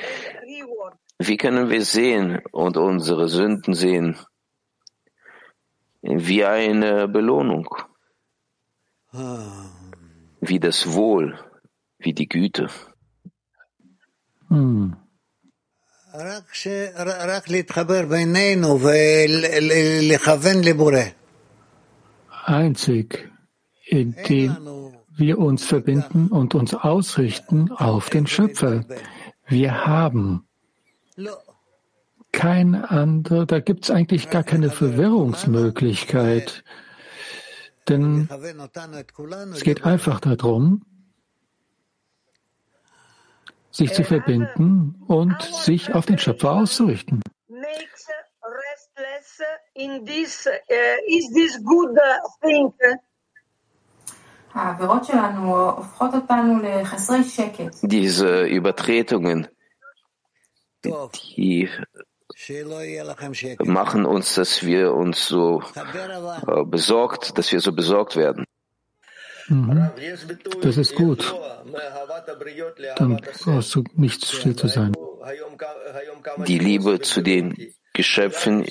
Wie 1.18 1.36
können 1.36 1.68
wir 1.70 1.84
sehen 1.84 2.40
und 2.52 2.76
unsere 2.76 3.28
Sünden 3.28 3.74
sehen? 3.74 4.16
Wie 6.02 6.44
eine 6.44 7.06
Belohnung, 7.08 7.66
wie 10.40 10.60
das 10.60 10.92
Wohl, 10.92 11.38
wie 11.98 12.12
die 12.14 12.28
Güte. 12.28 12.68
Hm. 14.50 14.96
רק 16.14 16.54
ש- 16.54 16.68
רק 17.28 17.48
להתחבר 17.50 18.06
בינינו 18.06 18.78
ולכוון 18.80 20.64
לבורא. 20.64 21.02
Einzig, 22.49 23.31
indem 23.85 24.57
wir 25.09 25.37
uns 25.37 25.65
verbinden 25.65 26.29
und 26.29 26.55
uns 26.55 26.73
ausrichten 26.73 27.71
auf 27.71 28.09
den 28.09 28.25
Schöpfer. 28.25 28.85
Wir 29.45 29.85
haben 29.85 30.47
kein 32.31 32.75
anderer, 32.75 33.45
da 33.45 33.59
gibt 33.59 33.83
es 33.83 33.91
eigentlich 33.91 34.29
gar 34.29 34.43
keine 34.43 34.71
Verwirrungsmöglichkeit. 34.71 36.63
Denn 37.87 38.27
es 39.53 39.61
geht 39.61 39.83
einfach 39.83 40.19
darum, 40.19 40.85
sich 43.71 43.93
zu 43.93 44.03
verbinden 44.03 44.95
und 45.07 45.39
sich 45.41 45.93
auf 45.93 46.05
den 46.05 46.17
Schöpfer 46.17 46.51
auszurichten 46.51 47.21
in 49.79 50.05
this, 50.05 50.45
uh, 50.47 50.97
is 51.07 51.31
this 51.33 51.57
good 51.63 51.97
uh, 51.97 52.19
thing? 52.41 52.73
Diese 57.81 58.45
Übertretungen, 58.47 59.47
die 61.37 61.69
machen 63.59 64.05
uns, 64.05 64.33
dass 64.35 64.65
wir 64.65 64.93
uns 64.93 65.27
so 65.27 65.61
äh, 66.47 66.63
besorgt, 66.65 67.37
dass 67.37 67.51
wir 67.51 67.61
so 67.61 67.71
besorgt 67.71 68.15
werden. 68.15 68.45
Mhm. 69.47 69.91
Das 70.61 70.77
ist 70.77 70.95
gut, 70.95 71.33
um 72.99 73.17
aus, 73.45 73.77
nicht 73.93 74.25
still 74.25 74.55
zu 74.55 74.67
sein. 74.67 74.93
Die 76.47 76.59
Liebe 76.59 77.01
zu 77.01 77.21
den 77.21 77.55
Geschöpfen 77.99 78.65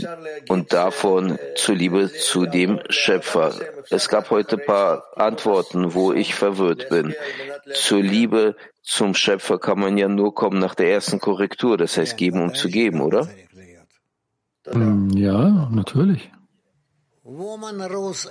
und 0.49 0.73
davon 0.73 1.39
zuliebe 1.55 2.11
zu 2.11 2.47
dem 2.47 2.81
Schöpfer. 2.89 3.53
Es 3.91 4.09
gab 4.09 4.31
heute 4.31 4.57
ein 4.57 4.65
paar 4.65 5.05
Antworten, 5.17 5.93
wo 5.93 6.15
ich 6.15 6.35
verwirrt 6.35 6.89
bin. 6.89 7.15
Zur 7.75 8.01
Liebe 8.01 8.57
zum 8.83 9.13
Schöpfer 9.13 9.59
kann 9.59 9.81
man 9.81 9.99
ja 9.99 10.09
nur 10.09 10.35
kommen 10.35 10.59
nach 10.59 10.75
der 10.75 10.91
ersten 10.91 11.19
Korrektur, 11.21 11.77
das 11.77 11.99
heißt 11.99 12.17
geben 12.17 12.41
um 12.41 12.55
zu 12.55 12.69
geben, 12.69 13.03
oder? 13.03 13.29
Mm, 14.73 15.11
ja, 15.11 15.69
natürlich. 15.71 16.31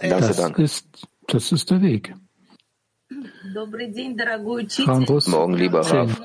Danke, 0.02 0.34
danke. 0.36 0.64
Ist, 0.64 0.88
das 1.28 1.52
ist 1.52 1.70
der 1.70 1.80
Weg. 1.84 2.16
Morgen, 5.28 5.54
lieber 5.54 5.82
Rav. 5.82 6.20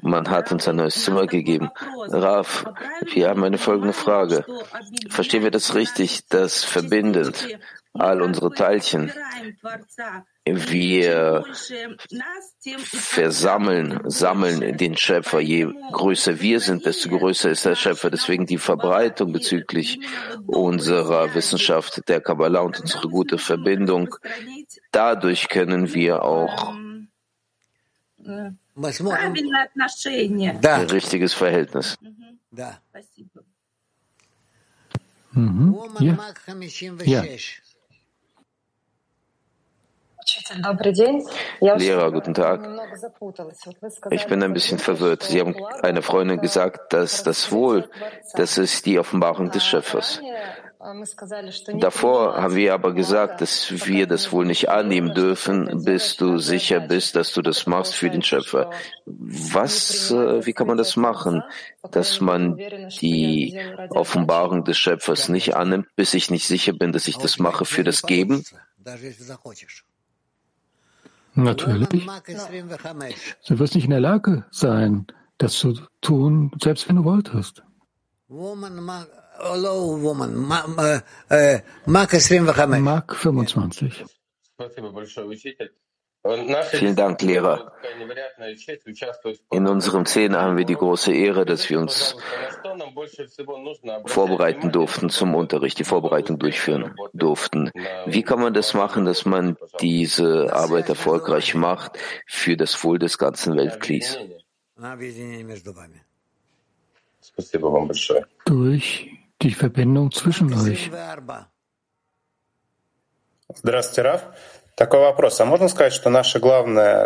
Man 0.00 0.28
hat 0.28 0.52
uns 0.52 0.68
ein 0.68 0.76
neues 0.76 1.02
Zimmer 1.04 1.26
gegeben. 1.26 1.70
Raf, 2.08 2.64
wir 3.12 3.28
haben 3.28 3.44
eine 3.44 3.58
folgende 3.58 3.92
Frage. 3.92 4.44
Verstehen 5.10 5.42
wir 5.42 5.50
das 5.50 5.74
richtig, 5.74 6.26
dass 6.28 6.64
verbindend 6.64 7.48
all 7.94 8.22
unsere 8.22 8.52
Teilchen 8.52 9.12
wir 10.44 11.44
versammeln, 12.84 14.00
sammeln 14.06 14.76
den 14.76 14.96
Schöpfer. 14.96 15.40
Je 15.40 15.68
größer 15.92 16.40
wir 16.40 16.60
sind, 16.60 16.84
desto 16.84 17.10
größer 17.10 17.50
ist 17.50 17.64
der 17.64 17.76
Schöpfer. 17.76 18.10
Deswegen 18.10 18.46
die 18.46 18.58
Verbreitung 18.58 19.32
bezüglich 19.32 20.00
unserer 20.46 21.34
Wissenschaft 21.34 22.08
der 22.08 22.20
Kabbalah 22.20 22.60
und 22.60 22.80
unsere 22.80 23.08
gute 23.08 23.38
Verbindung. 23.38 24.14
Dadurch 24.90 25.48
können 25.48 25.94
wir 25.94 26.22
auch 26.24 26.74
ein 30.62 30.86
richtiges 30.90 31.34
Verhältnis. 31.34 31.96
Mhm. 35.32 35.74
Ja. 36.00 36.12
Ja. 37.06 37.22
Lehrer, 41.76 42.12
guten 42.12 42.32
Tag. 42.34 42.60
Ich 44.10 44.26
bin 44.26 44.42
ein 44.42 44.52
bisschen 44.52 44.78
verwirrt. 44.78 45.24
Sie 45.24 45.40
haben 45.40 45.56
eine 45.82 46.00
Freundin 46.02 46.40
gesagt, 46.40 46.92
dass 46.92 47.22
das 47.22 47.50
Wohl, 47.50 47.90
das 48.34 48.56
ist 48.56 48.86
die 48.86 48.98
Offenbarung 48.98 49.50
des 49.50 49.64
Schöpfers. 49.66 50.20
Davor 51.78 52.34
haben 52.34 52.56
wir 52.56 52.74
aber 52.74 52.92
gesagt, 52.92 53.40
dass 53.40 53.86
wir 53.86 54.08
das 54.08 54.32
wohl 54.32 54.44
nicht 54.44 54.68
annehmen 54.68 55.14
dürfen, 55.14 55.84
bis 55.84 56.16
du 56.16 56.38
sicher 56.38 56.80
bist, 56.80 57.14
dass 57.14 57.32
du 57.32 57.40
das 57.40 57.66
machst 57.66 57.94
für 57.94 58.10
den 58.10 58.22
Schöpfer. 58.22 58.70
Was, 59.06 60.10
äh, 60.10 60.44
wie 60.44 60.52
kann 60.52 60.66
man 60.66 60.76
das 60.76 60.96
machen, 60.96 61.42
dass 61.92 62.20
man 62.20 62.56
die 63.00 63.56
Offenbarung 63.90 64.64
des 64.64 64.76
Schöpfers 64.76 65.28
nicht 65.28 65.54
annimmt, 65.54 65.86
bis 65.94 66.14
ich 66.14 66.30
nicht 66.30 66.46
sicher 66.46 66.72
bin, 66.72 66.90
dass 66.90 67.06
ich 67.06 67.16
das 67.16 67.38
mache 67.38 67.64
für 67.64 67.84
das 67.84 68.02
Geben? 68.02 68.44
Natürlich. 71.34 72.06
Du 73.46 73.58
wirst 73.58 73.74
nicht 73.76 73.84
in 73.84 73.90
der 73.90 74.00
Lage 74.00 74.46
sein, 74.50 75.06
das 75.38 75.54
zu 75.54 75.78
tun, 76.00 76.50
selbst 76.60 76.88
wenn 76.88 76.96
du 76.96 77.04
wolltest. 77.04 77.62
Hello 79.38 80.00
Woman, 80.00 80.34
Mark 80.36 81.04
25. 83.16 84.04
Mark 84.58 84.74
25. 84.74 85.70
Vielen 86.70 86.94
Dank, 86.94 87.20
Lehrer. 87.22 87.72
In 89.50 89.66
unserem 89.66 90.06
Zehner 90.06 90.42
haben 90.42 90.56
wir 90.56 90.64
die 90.64 90.76
große 90.76 91.12
Ehre, 91.12 91.44
dass 91.44 91.68
wir 91.68 91.80
uns 91.80 92.16
vorbereiten 94.06 94.70
durften 94.70 95.10
zum 95.10 95.34
Unterricht, 95.34 95.80
die 95.80 95.84
Vorbereitung 95.84 96.38
durchführen 96.38 96.94
durften. 97.12 97.72
Wie 98.06 98.22
kann 98.22 98.38
man 98.38 98.54
das 98.54 98.72
machen, 98.72 99.04
dass 99.04 99.24
man 99.24 99.56
diese 99.80 100.52
Arbeit 100.52 100.88
erfolgreich 100.88 101.56
macht 101.56 101.98
für 102.26 102.56
das 102.56 102.84
Wohl 102.84 103.00
des 103.00 103.18
ganzen 103.18 103.56
Weltkriegs? 103.56 104.16
Durch 108.44 109.11
die 109.41 109.53
Verbindung 109.53 110.11
zwischen 110.11 110.53
euch. 110.53 110.89
24. 110.89 111.47
Здравствуйте, 113.53 114.09
Раф. 114.09 114.50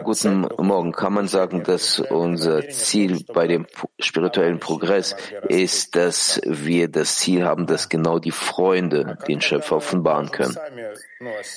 Guten 0.05 0.47
Morgen. 0.59 0.93
Kann 0.93 1.12
man 1.12 1.27
sagen, 1.27 1.64
dass 1.64 1.99
unser 1.99 2.69
Ziel 2.69 3.25
bei 3.35 3.49
dem 3.49 3.67
spirituellen 3.99 4.61
Progress 4.61 5.17
ist, 5.49 5.97
dass 5.97 6.41
wir 6.45 6.89
das 6.89 7.17
Ziel 7.17 7.45
haben, 7.45 7.67
dass 7.67 7.89
genau 7.89 8.21
die 8.21 8.31
Freunde 8.31 9.19
den 9.27 9.41
Schöpfer 9.41 9.77
offenbaren 9.77 10.31
können? 10.31 10.57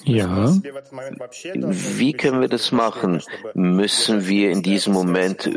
Ja. 0.04 0.52
Wie 1.98 2.14
können 2.14 2.42
wir 2.42 2.48
das 2.48 2.72
machen? 2.72 3.22
Müssen 3.54 4.28
wir 4.28 4.50
in 4.50 4.64
diesem 4.64 4.94
Moment 4.94 5.48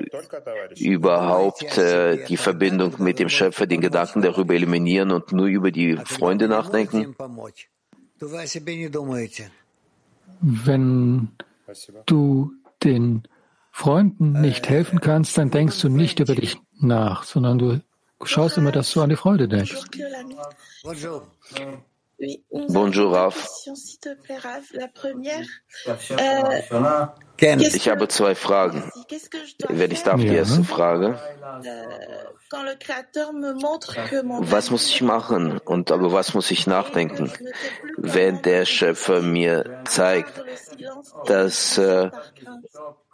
überhaupt 0.76 1.78
äh, 1.78 2.24
die 2.26 2.36
Verbindung 2.36 2.96
mit 2.98 3.18
dem 3.18 3.30
Schöpfer, 3.30 3.66
den 3.66 3.80
Gedanken 3.80 4.20
darüber 4.20 4.52
eliminieren 4.52 5.12
und 5.12 5.32
nur 5.32 5.46
über 5.46 5.70
die 5.70 5.96
Freunde 6.04 6.46
nachdenken? 6.46 7.16
Wenn 10.42 11.28
du 12.06 12.52
den 12.82 13.22
Freunden 13.70 14.32
nicht 14.40 14.68
helfen 14.68 15.00
kannst, 15.00 15.38
dann 15.38 15.50
denkst 15.50 15.80
du 15.80 15.88
nicht 15.88 16.20
über 16.20 16.34
dich 16.34 16.58
nach, 16.78 17.22
sondern 17.22 17.58
du 17.58 17.80
schaust 18.24 18.58
immer, 18.58 18.72
dass 18.72 18.92
du 18.92 19.00
an 19.00 19.08
die 19.08 19.16
Freude 19.16 19.48
denkst. 19.48 19.74
Bonjour. 22.22 22.28
Oui, 22.28 22.44
une 22.52 22.66
Bonjour, 22.68 23.12
Raf. 23.12 23.48
euh. 26.20 26.62
Ich 27.40 27.88
habe 27.88 28.06
zwei 28.06 28.36
Fragen. 28.36 28.84
Wenn 29.68 29.90
ich 29.90 30.02
darf, 30.04 30.20
die 30.20 30.28
erste 30.28 30.62
Frage. 30.62 31.18
euh, 31.64 32.22
Was 34.40 34.70
muss 34.70 34.88
ich 34.88 35.02
machen 35.02 35.58
und 35.58 35.90
über 35.90 36.12
was 36.12 36.34
muss 36.34 36.50
ich 36.52 36.66
nachdenken, 36.68 37.32
wenn 37.96 38.40
der 38.42 38.66
Schöpfer 38.66 39.20
mir 39.20 39.82
zeigt, 39.84 40.44
dass 41.26 41.78
äh, 41.78 42.10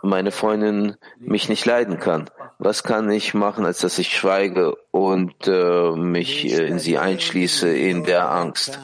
meine 0.02 0.30
Freundin 0.30 0.96
mich 1.18 1.48
nicht 1.48 1.64
leiden 1.64 1.98
kann? 1.98 2.30
Was 2.58 2.82
kann 2.82 3.10
ich 3.10 3.34
machen, 3.34 3.64
als 3.64 3.78
dass 3.78 3.98
ich 3.98 4.16
schweige 4.16 4.74
und 4.90 5.46
äh, 5.46 5.92
mich 5.92 6.44
äh, 6.46 6.66
in 6.66 6.78
sie 6.78 6.98
einschließe 6.98 7.68
in 7.68 8.04
der 8.04 8.30
Angst? 8.30 8.78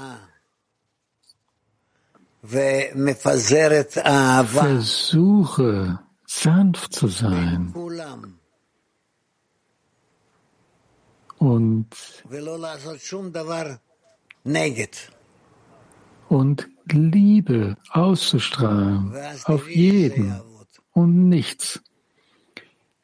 Versuche 4.61 6.01
sanft 6.27 6.93
zu 6.93 7.09
sein 7.09 7.73
und, 11.39 11.89
und 16.29 16.69
Liebe 16.91 17.77
auszustrahlen 17.91 19.15
auf 19.45 19.69
jeden 19.71 20.43
und 20.95 21.28
nichts 21.28 21.82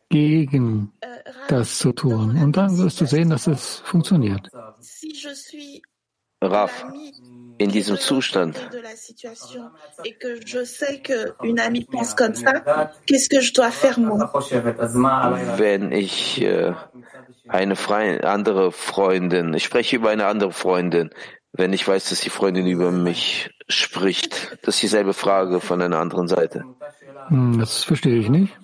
gegen 0.08 0.92
das 1.48 1.78
zu 1.78 1.92
tun. 1.92 2.36
Und 2.42 2.56
dann 2.56 2.78
wirst 2.78 3.00
du 3.00 3.06
sehen, 3.06 3.30
dass 3.30 3.46
es 3.46 3.76
funktioniert. 3.84 4.48
Raf, 6.42 6.86
in 7.58 7.70
diesem 7.70 7.98
Zustand, 7.98 8.56
wenn 15.58 15.92
ich 15.92 16.40
äh, 16.40 16.72
eine 17.46 17.76
Fre 17.76 18.24
andere 18.24 18.72
Freundin, 18.72 19.52
ich 19.52 19.64
spreche 19.64 19.96
über 19.96 20.08
eine 20.08 20.26
andere 20.26 20.52
Freundin, 20.52 21.10
wenn 21.52 21.72
ich 21.72 21.86
weiß, 21.86 22.10
dass 22.10 22.20
die 22.20 22.30
Freundin 22.30 22.66
über 22.66 22.90
mich 22.90 23.50
spricht, 23.68 24.58
das 24.62 24.76
ist 24.76 24.82
dieselbe 24.82 25.14
Frage 25.14 25.60
von 25.60 25.82
einer 25.82 25.98
anderen 25.98 26.28
Seite. 26.28 26.64
Hm, 27.28 27.58
das 27.58 27.84
verstehe 27.84 28.18
ich 28.18 28.28
nicht. 28.28 28.56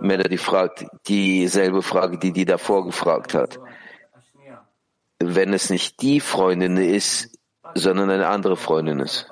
Melody 0.00 0.38
fragt 0.38 0.86
dieselbe 1.06 1.82
Frage, 1.82 2.18
die 2.18 2.32
die 2.32 2.44
davor 2.44 2.84
gefragt 2.84 3.34
hat. 3.34 3.58
Wenn 5.18 5.52
es 5.52 5.68
nicht 5.68 6.00
die 6.00 6.20
Freundin 6.20 6.76
ist, 6.76 7.36
sondern 7.74 8.10
eine 8.10 8.28
andere 8.28 8.56
Freundin 8.56 9.00
ist. 9.00 9.26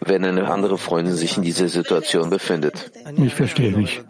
Wenn 0.00 0.24
eine 0.24 0.50
andere 0.50 0.78
Freundin 0.78 1.14
sich 1.14 1.36
in 1.36 1.42
dieser 1.42 1.68
Situation 1.68 2.30
befindet. 2.30 2.92
Ich 3.16 3.34
verstehe 3.34 3.76
nicht. 3.76 4.04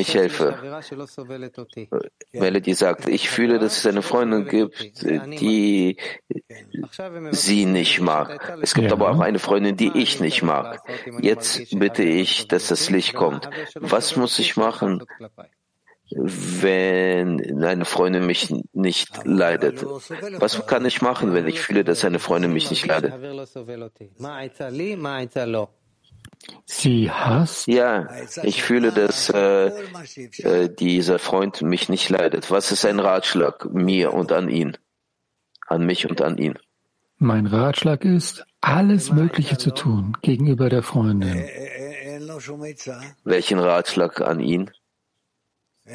Ich 0.00 0.14
helfe. 0.14 0.58
Melody 2.32 2.74
sagt, 2.74 3.08
ich 3.08 3.28
fühle, 3.30 3.58
dass 3.58 3.78
es 3.78 3.86
eine 3.86 4.02
Freundin 4.02 4.46
gibt, 4.46 5.02
die 5.02 5.96
sie 7.30 7.64
nicht 7.66 8.00
mag. 8.00 8.58
Es 8.60 8.74
gibt 8.74 8.88
ja. 8.88 8.92
aber 8.92 9.10
auch 9.10 9.20
eine 9.20 9.38
Freundin, 9.38 9.76
die 9.76 9.92
ich 9.94 10.20
nicht 10.20 10.42
mag. 10.42 10.82
Jetzt 11.20 11.78
bitte 11.78 12.02
ich, 12.02 12.48
dass 12.48 12.68
das 12.68 12.90
Licht 12.90 13.14
kommt. 13.14 13.48
Was 13.76 14.16
muss 14.16 14.38
ich 14.38 14.56
machen, 14.56 15.04
wenn 16.10 17.62
eine 17.64 17.84
Freundin 17.84 18.26
mich 18.26 18.52
nicht 18.72 19.24
leidet? 19.24 19.84
Was 20.38 20.66
kann 20.66 20.84
ich 20.84 21.02
machen, 21.02 21.32
wenn 21.34 21.46
ich 21.46 21.60
fühle, 21.60 21.84
dass 21.84 22.04
eine 22.04 22.18
Freundin 22.18 22.52
mich 22.52 22.70
nicht 22.70 22.86
leidet? 22.86 23.12
Sie 26.66 27.10
hasst? 27.10 27.66
Ja, 27.66 28.08
ich 28.42 28.62
fühle, 28.62 28.92
dass 28.92 29.28
äh, 29.30 29.68
äh, 30.38 30.68
dieser 30.74 31.18
Freund 31.18 31.62
mich 31.62 31.88
nicht 31.88 32.08
leidet. 32.08 32.50
Was 32.50 32.72
ist 32.72 32.84
ein 32.84 33.00
Ratschlag 33.00 33.72
mir 33.72 34.12
und 34.12 34.32
an 34.32 34.48
ihn? 34.48 34.76
An 35.66 35.86
mich 35.86 36.08
und 36.08 36.20
an 36.20 36.38
ihn. 36.38 36.58
Mein 37.18 37.46
Ratschlag 37.46 38.04
ist, 38.04 38.44
alles 38.60 39.12
Mögliche 39.12 39.56
zu 39.56 39.72
tun 39.72 40.16
gegenüber 40.22 40.68
der 40.68 40.82
Freundin. 40.82 41.44
Welchen 43.24 43.58
Ratschlag 43.58 44.20
an 44.20 44.40
ihn? 44.40 44.70
Da 45.84 45.94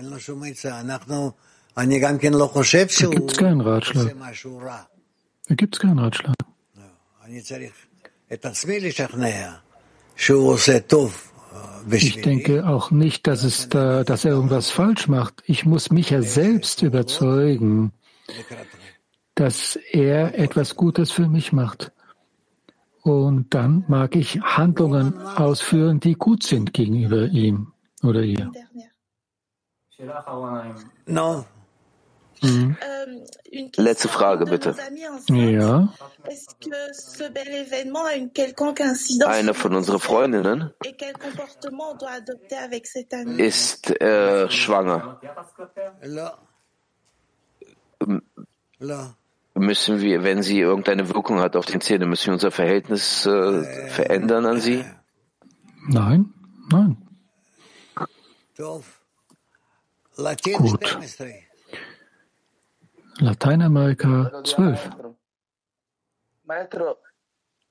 gibt 3.16 3.32
es 3.32 3.38
keinen 3.38 3.62
Ratschlag. 3.62 4.16
Da 5.48 5.56
gibt 5.56 5.76
es 5.76 5.80
keinen 5.80 6.00
Ratschlag. 6.00 6.36
Ich 11.90 12.22
denke 12.22 12.68
auch 12.68 12.92
nicht, 12.92 13.26
dass, 13.26 13.44
es 13.44 13.70
da, 13.70 14.04
dass 14.04 14.26
er 14.26 14.32
irgendwas 14.32 14.70
falsch 14.70 15.08
macht. 15.08 15.42
Ich 15.46 15.66
muss 15.66 15.92
mich 15.92 16.10
ja 16.10 16.22
selbst 16.22 16.82
überzeugen, 16.82 17.94
dass 19.36 19.78
er 19.92 20.38
etwas 20.38 20.76
Gutes 20.76 21.12
für 21.12 21.30
mich 21.30 21.54
macht. 21.54 21.94
Und 23.02 23.54
dann 23.54 23.86
mag 23.88 24.16
ich 24.16 24.42
Handlungen 24.42 25.18
ausführen, 25.18 26.02
die 26.02 26.16
gut 26.16 26.44
sind 26.44 26.74
gegenüber 26.74 27.28
ihm 27.28 27.72
oder 28.04 28.22
ihr. 28.22 28.52
No. 31.06 31.46
Mhm. 32.42 32.78
Letzte 33.76 34.08
Frage, 34.08 34.46
bitte. 34.46 34.76
Ja. 35.28 35.94
Eine 39.26 39.54
von 39.54 39.76
unseren 39.76 40.00
Freundinnen 40.00 40.74
ist 43.38 44.02
äh, 44.02 44.50
schwanger. 44.50 45.20
Müssen 49.56 50.00
wir, 50.02 50.24
wenn 50.24 50.42
sie 50.42 50.60
irgendeine 50.60 51.10
Wirkung 51.10 51.40
hat 51.42 51.56
auf 51.58 51.66
den 51.66 51.82
Zähne, 51.82 52.06
müssen 52.06 52.28
wir 52.28 52.34
unser 52.34 52.52
Verhältnis 52.52 53.26
äh, 53.26 53.90
verändern 53.90 54.46
an 54.46 54.62
sie? 54.62 54.86
Nein, 55.88 56.34
nein. 56.72 56.98
Gut. 60.54 61.00
Lateinamerika 63.22 64.32
12. 64.44 64.78
Maestro, 66.44 67.00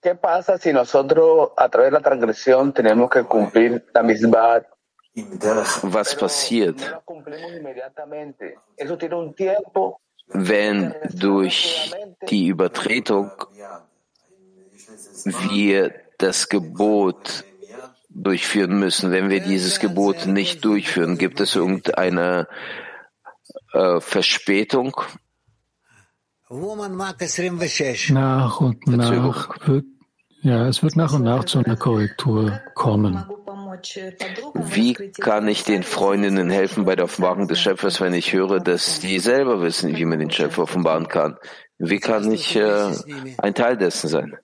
¿qué 0.01 0.15
pasa 0.15 0.59
si 0.59 0.73
nosotros 0.73 1.51
a 1.57 1.69
través 1.69 1.91
de 1.91 1.99
la 1.99 2.03
transgresión 2.03 2.73
tenemos 2.73 3.11
que 3.11 3.25
cumplir 3.25 3.85
la 3.95 4.03
misma 4.03 4.63
Was 5.83 6.15
passiert, 6.15 6.95
wenn 10.29 10.95
durch 11.13 11.91
die 12.29 12.47
Übertretung 12.47 13.31
wir 15.51 15.95
das 16.19 16.49
Gebot 16.49 17.45
durchführen 18.11 18.79
müssen? 18.79 19.11
Wenn 19.11 19.29
wir 19.29 19.41
dieses 19.41 19.81
Gebot 19.81 20.27
nicht 20.27 20.65
durchführen, 20.65 21.19
gibt 21.19 21.41
es 21.41 21.57
irgendeine 21.57 22.47
äh, 23.73 24.01
Verspätung? 24.01 24.95
Nach 26.51 26.61
und 28.61 28.87
nach 28.87 29.67
wird, 29.67 29.85
ja, 30.41 30.67
es 30.67 30.83
wird 30.83 30.97
nach 30.97 31.13
und 31.13 31.23
nach 31.23 31.45
zu 31.45 31.59
einer 31.59 31.77
Korrektur 31.77 32.59
kommen. 32.75 33.23
Wie 34.55 34.95
kann 35.21 35.47
ich 35.47 35.65
den 35.65 35.83
Freundinnen 35.83 36.49
helfen 36.49 36.87
bei 36.87 36.97
der 36.97 37.05
Offenbarung 37.05 37.49
des 37.49 37.61
Schöpfers, 37.61 38.01
wenn 38.01 38.15
ich 38.15 38.33
höre, 38.33 38.61
dass 38.61 39.01
die 39.01 39.19
selber 39.19 39.61
wissen, 39.61 39.95
wie 39.95 40.07
man 40.07 40.21
den 40.21 40.31
Schöpfer 40.31 40.63
offenbaren 40.63 41.09
kann? 41.09 41.37
Wie 41.77 42.01
kann 42.01 42.33
ich 42.33 42.57
äh, 42.57 42.95
ein 43.39 43.55
Teil 43.55 43.77
dessen 43.77 44.09
sein? 44.09 44.39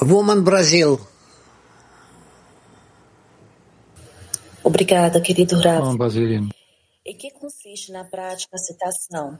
Woman 0.00 0.42
Brazil. 0.42 0.98
Obrigada, 4.62 5.20
querido 5.20 5.58
Rav. 5.58 5.96
Brasilien. 5.96 6.52
Em 7.10 7.16
que 7.16 7.32
consiste 7.32 7.90
na 7.90 8.04
prática 8.04 8.54
a 8.54 8.58
citação? 8.58 9.36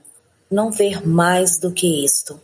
Não 0.51 0.73
ver 0.73 1.07
mais 1.07 1.61
do 1.61 1.73
que 1.73 2.05
isto. 2.05 2.41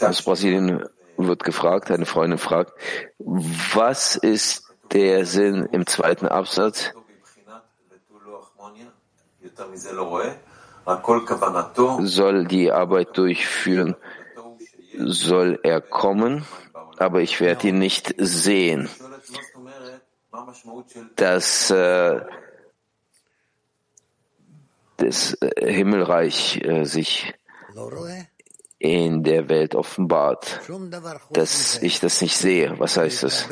Aus 0.00 0.20
Brasilien 0.22 0.88
wird 1.16 1.44
gefragt, 1.44 1.92
eine 1.92 2.04
Freundin 2.04 2.38
fragt, 2.38 2.72
was 3.20 4.16
ist 4.16 4.64
der 4.92 5.24
Sinn 5.24 5.68
im 5.70 5.86
zweiten 5.86 6.26
Absatz? 6.26 6.92
Soll 12.00 12.44
die 12.48 12.72
Arbeit 12.72 13.16
durchführen, 13.16 13.94
soll 14.98 15.60
er 15.62 15.80
kommen, 15.80 16.44
aber 16.98 17.20
ich 17.22 17.40
werde 17.40 17.68
ihn 17.68 17.78
nicht 17.78 18.14
sehen. 18.18 18.88
Dass 21.16 21.70
äh, 21.70 22.20
das 24.96 25.34
äh, 25.40 25.72
Himmelreich 25.72 26.62
äh, 26.62 26.84
sich 26.84 27.34
in 28.78 29.22
der 29.22 29.48
Welt 29.48 29.74
offenbart, 29.74 30.60
dass 31.30 31.82
ich 31.82 32.00
das 32.00 32.20
nicht 32.20 32.36
sehe. 32.36 32.78
Was 32.78 32.96
heißt 32.96 33.22
das? 33.22 33.48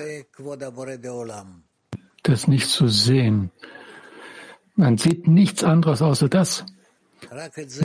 Das 2.23 2.49
nicht 2.49 2.69
zu 2.69 2.89
sehen. 2.89 3.51
Man 4.75 4.99
sieht 4.99 5.27
nichts 5.27 5.65
anderes 5.65 6.03
außer 6.03 6.29
das. 6.29 6.65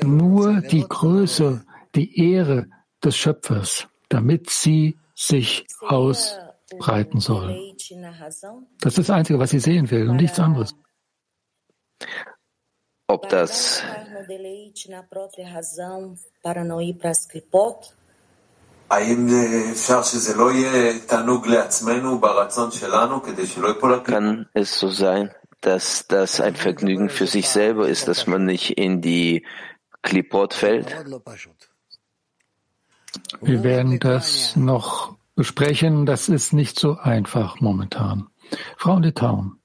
Nur 0.04 0.62
die 0.62 0.86
Größe, 0.88 1.66
die 1.96 2.34
Ehre 2.34 2.68
des 3.04 3.16
Schöpfers 3.16 3.88
damit 4.10 4.50
sie 4.50 4.98
sich 5.20 5.68
ausbreiten 5.82 7.20
soll. 7.20 7.76
Das 8.80 8.98
ist 8.98 9.10
das 9.10 9.10
Einzige, 9.10 9.38
was 9.38 9.50
sie 9.50 9.60
sehen 9.60 9.92
will 9.92 10.10
und 10.10 10.16
nichts 10.16 10.40
anderes. 10.40 10.74
Ob 13.08 13.28
das 13.28 13.84
kann 24.06 24.50
es 24.54 24.80
so 24.80 24.88
sein, 24.88 25.36
dass 25.60 26.08
das 26.08 26.40
ein 26.40 26.56
Vergnügen 26.56 27.10
für 27.10 27.28
sich 27.28 27.50
selber 27.50 27.90
ist, 27.90 28.08
dass 28.08 28.26
man 28.26 28.46
nicht 28.46 28.78
in 28.78 29.02
die 29.02 29.46
Klipot 30.02 30.54
fällt? 30.54 30.96
Wir 33.42 33.64
werden 33.64 34.00
das 34.00 34.56
noch 34.56 35.16
besprechen. 35.36 36.06
Das 36.06 36.30
ist 36.30 36.54
nicht 36.54 36.80
so 36.80 36.98
einfach 36.98 37.60
momentan. 37.62 38.28
Frau 38.78 39.00
Litauen. 39.00 39.60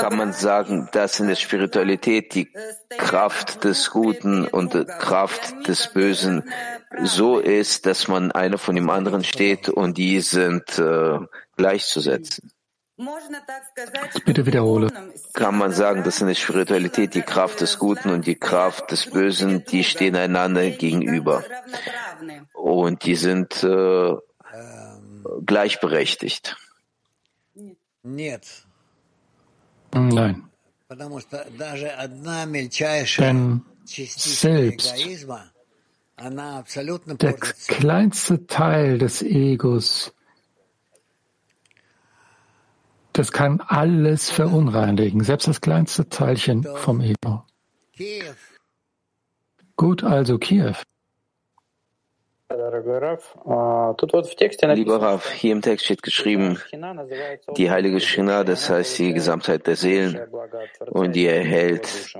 Kann 0.00 0.16
man 0.16 0.32
sagen, 0.32 0.88
dass 0.92 1.20
in 1.20 1.28
der 1.28 1.34
Spiritualität 1.36 2.34
die 2.34 2.50
Kraft 2.96 3.62
des 3.64 3.90
Guten 3.90 4.46
und 4.46 4.72
die 4.72 4.86
Kraft 4.86 5.68
des 5.68 5.92
Bösen 5.92 6.48
so 7.02 7.40
ist, 7.40 7.84
dass 7.84 8.08
man 8.08 8.32
einer 8.32 8.56
von 8.56 8.74
dem 8.74 8.88
anderen 8.88 9.22
steht 9.22 9.68
und 9.68 9.98
die 9.98 10.22
sind 10.22 10.78
äh, 10.78 11.18
gleichzusetzen? 11.58 12.52
Bitte 14.24 14.44
wiederhole. 14.44 14.88
Kann 15.32 15.56
man 15.56 15.72
sagen, 15.72 16.02
dass 16.02 16.20
in 16.20 16.26
der 16.26 16.34
Spiritualität 16.34 17.14
die 17.14 17.22
Kraft 17.22 17.60
des 17.60 17.78
Guten 17.78 18.10
und 18.10 18.26
die 18.26 18.34
Kraft 18.34 18.90
des 18.90 19.08
Bösen, 19.10 19.64
die 19.64 19.84
stehen 19.84 20.16
einander 20.16 20.68
gegenüber. 20.70 21.44
Und 22.54 23.04
die 23.04 23.14
sind 23.14 23.62
äh, 23.62 24.14
gleichberechtigt. 25.46 26.56
Nein. 29.92 30.42
Denn 33.18 33.62
selbst 34.16 34.94
der 37.20 37.34
kleinste 37.68 38.46
Teil 38.46 38.98
des 38.98 39.22
Egos 39.22 40.12
das 43.18 43.32
kann 43.32 43.60
alles 43.66 44.30
verunreinigen, 44.30 45.24
selbst 45.24 45.48
das 45.48 45.60
kleinste 45.60 46.08
Teilchen 46.08 46.62
vom 46.62 47.00
Ego. 47.00 47.42
Gut, 49.76 50.04
also 50.04 50.38
Kiew. 50.38 50.74
Lieber 52.50 53.02
Rav, 55.02 55.30
hier 55.32 55.52
im 55.52 55.62
Text 55.62 55.84
steht 55.84 56.02
geschrieben, 56.02 56.58
die 57.56 57.70
heilige 57.70 58.00
Shina, 58.00 58.44
das 58.44 58.70
heißt 58.70 58.98
die 59.00 59.12
Gesamtheit 59.12 59.66
der 59.66 59.76
Seelen, 59.76 60.20
und 60.90 61.12
die 61.14 61.26
erhält 61.26 62.14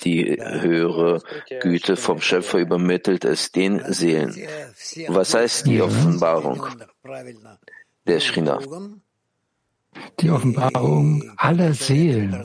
die 0.00 0.38
höhere 0.38 1.22
Güte 1.60 1.96
vom 1.96 2.20
Schöpfer, 2.20 2.58
übermittelt 2.58 3.24
es 3.24 3.50
den 3.52 3.82
Seelen. 3.92 4.36
Was 5.08 5.34
heißt 5.34 5.66
die 5.66 5.80
Offenbarung 5.80 6.66
der 8.06 8.20
Shina? 8.20 8.60
Die 10.20 10.30
Offenbarung 10.30 11.32
aller 11.36 11.74
Seelen, 11.74 12.44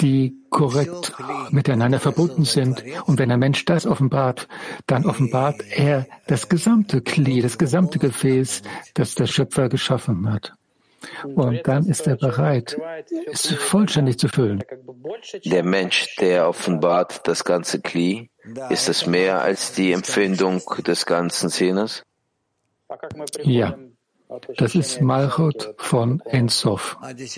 die 0.00 0.34
korrekt 0.50 1.12
miteinander 1.50 2.00
verbunden 2.00 2.44
sind. 2.44 2.84
Und 3.06 3.18
wenn 3.18 3.30
ein 3.30 3.40
Mensch 3.40 3.64
das 3.64 3.86
offenbart, 3.86 4.48
dann 4.86 5.06
offenbart 5.06 5.62
er 5.70 6.06
das 6.26 6.48
gesamte 6.48 7.00
Kli, 7.00 7.40
das 7.40 7.58
gesamte 7.58 7.98
Gefäß, 7.98 8.62
das 8.94 9.14
der 9.14 9.26
Schöpfer 9.26 9.68
geschaffen 9.68 10.32
hat. 10.32 10.52
Und 11.34 11.66
dann 11.66 11.86
ist 11.86 12.06
er 12.06 12.16
bereit, 12.16 12.78
es 13.30 13.52
vollständig 13.52 14.18
zu 14.18 14.28
füllen. 14.28 14.64
Der 15.44 15.62
Mensch, 15.62 16.16
der 16.16 16.48
offenbart 16.48 17.26
das 17.28 17.44
ganze 17.44 17.80
Kli, 17.80 18.30
ist 18.70 18.88
es 18.88 19.06
mehr 19.06 19.42
als 19.42 19.72
die 19.72 19.92
Empfindung 19.92 20.62
des 20.86 21.06
ganzen 21.06 21.50
Zehners? 21.50 22.02
Ja. 23.42 23.76
Das 24.56 24.74
ist 24.74 25.00
Malchut 25.00 25.74
von 25.78 26.20
Ensof. 26.20 26.96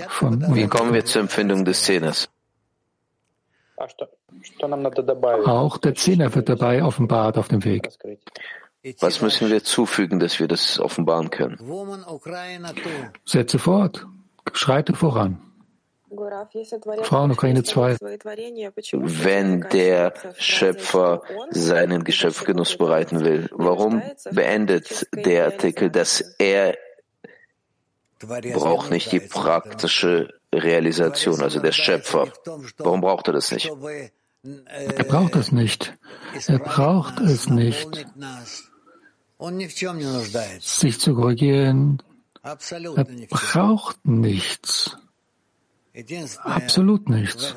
Von 0.09 0.55
Wie 0.55 0.66
kommen 0.66 0.94
wir 0.94 1.05
zur 1.05 1.22
Empfindung 1.22 1.64
des 1.64 1.82
Zehners? 1.82 2.28
Auch 3.76 3.92
der 5.78 5.94
Zehner 5.94 6.34
wird 6.34 6.49
dabei 6.49 6.82
offenbart 6.82 7.38
auf 7.38 7.49
dem 7.49 7.64
Weg. 7.64 7.88
Was 9.01 9.20
müssen 9.20 9.51
wir 9.51 9.64
zufügen, 9.64 10.20
dass 10.20 10.38
wir 10.38 10.49
das 10.49 10.78
offenbaren 10.78 11.30
können? 11.30 11.59
Setze 13.24 13.59
fort, 13.59 14.07
schreite 14.53 14.94
voran. 14.94 15.40
Frauen 17.03 17.32
Ukraine 17.32 17.64
2. 17.64 17.97
Wenn 18.01 19.61
der 19.72 20.14
Schöpfer 20.38 21.22
seinen 21.51 22.05
Geschöpfgenuss 22.05 22.76
bereiten 22.76 23.24
will, 23.24 23.51
warum 23.53 24.03
beendet 24.30 25.09
der 25.12 25.47
Artikel, 25.47 25.90
dass 25.90 26.20
er 26.38 26.76
braucht 28.18 28.90
nicht 28.90 29.12
die 29.12 29.20
praktische 29.20 30.32
Realisation, 30.52 31.42
also 31.42 31.60
der 31.60 31.72
Schöpfer? 31.72 32.32
Warum 32.78 33.00
braucht 33.00 33.28
er 33.28 33.34
das 33.34 33.50
nicht? 33.52 33.70
Er 34.42 35.04
braucht 35.04 35.36
es 35.36 35.52
nicht. 35.52 35.94
Er 36.46 36.58
braucht 36.58 37.20
es 37.20 37.48
nicht, 37.48 38.06
sich 40.60 41.00
zu 41.00 41.14
korrigieren. 41.14 42.02
Er 42.42 42.56
braucht 43.28 44.06
nichts. 44.06 44.96
Absolut 46.44 47.08
nichts. 47.08 47.54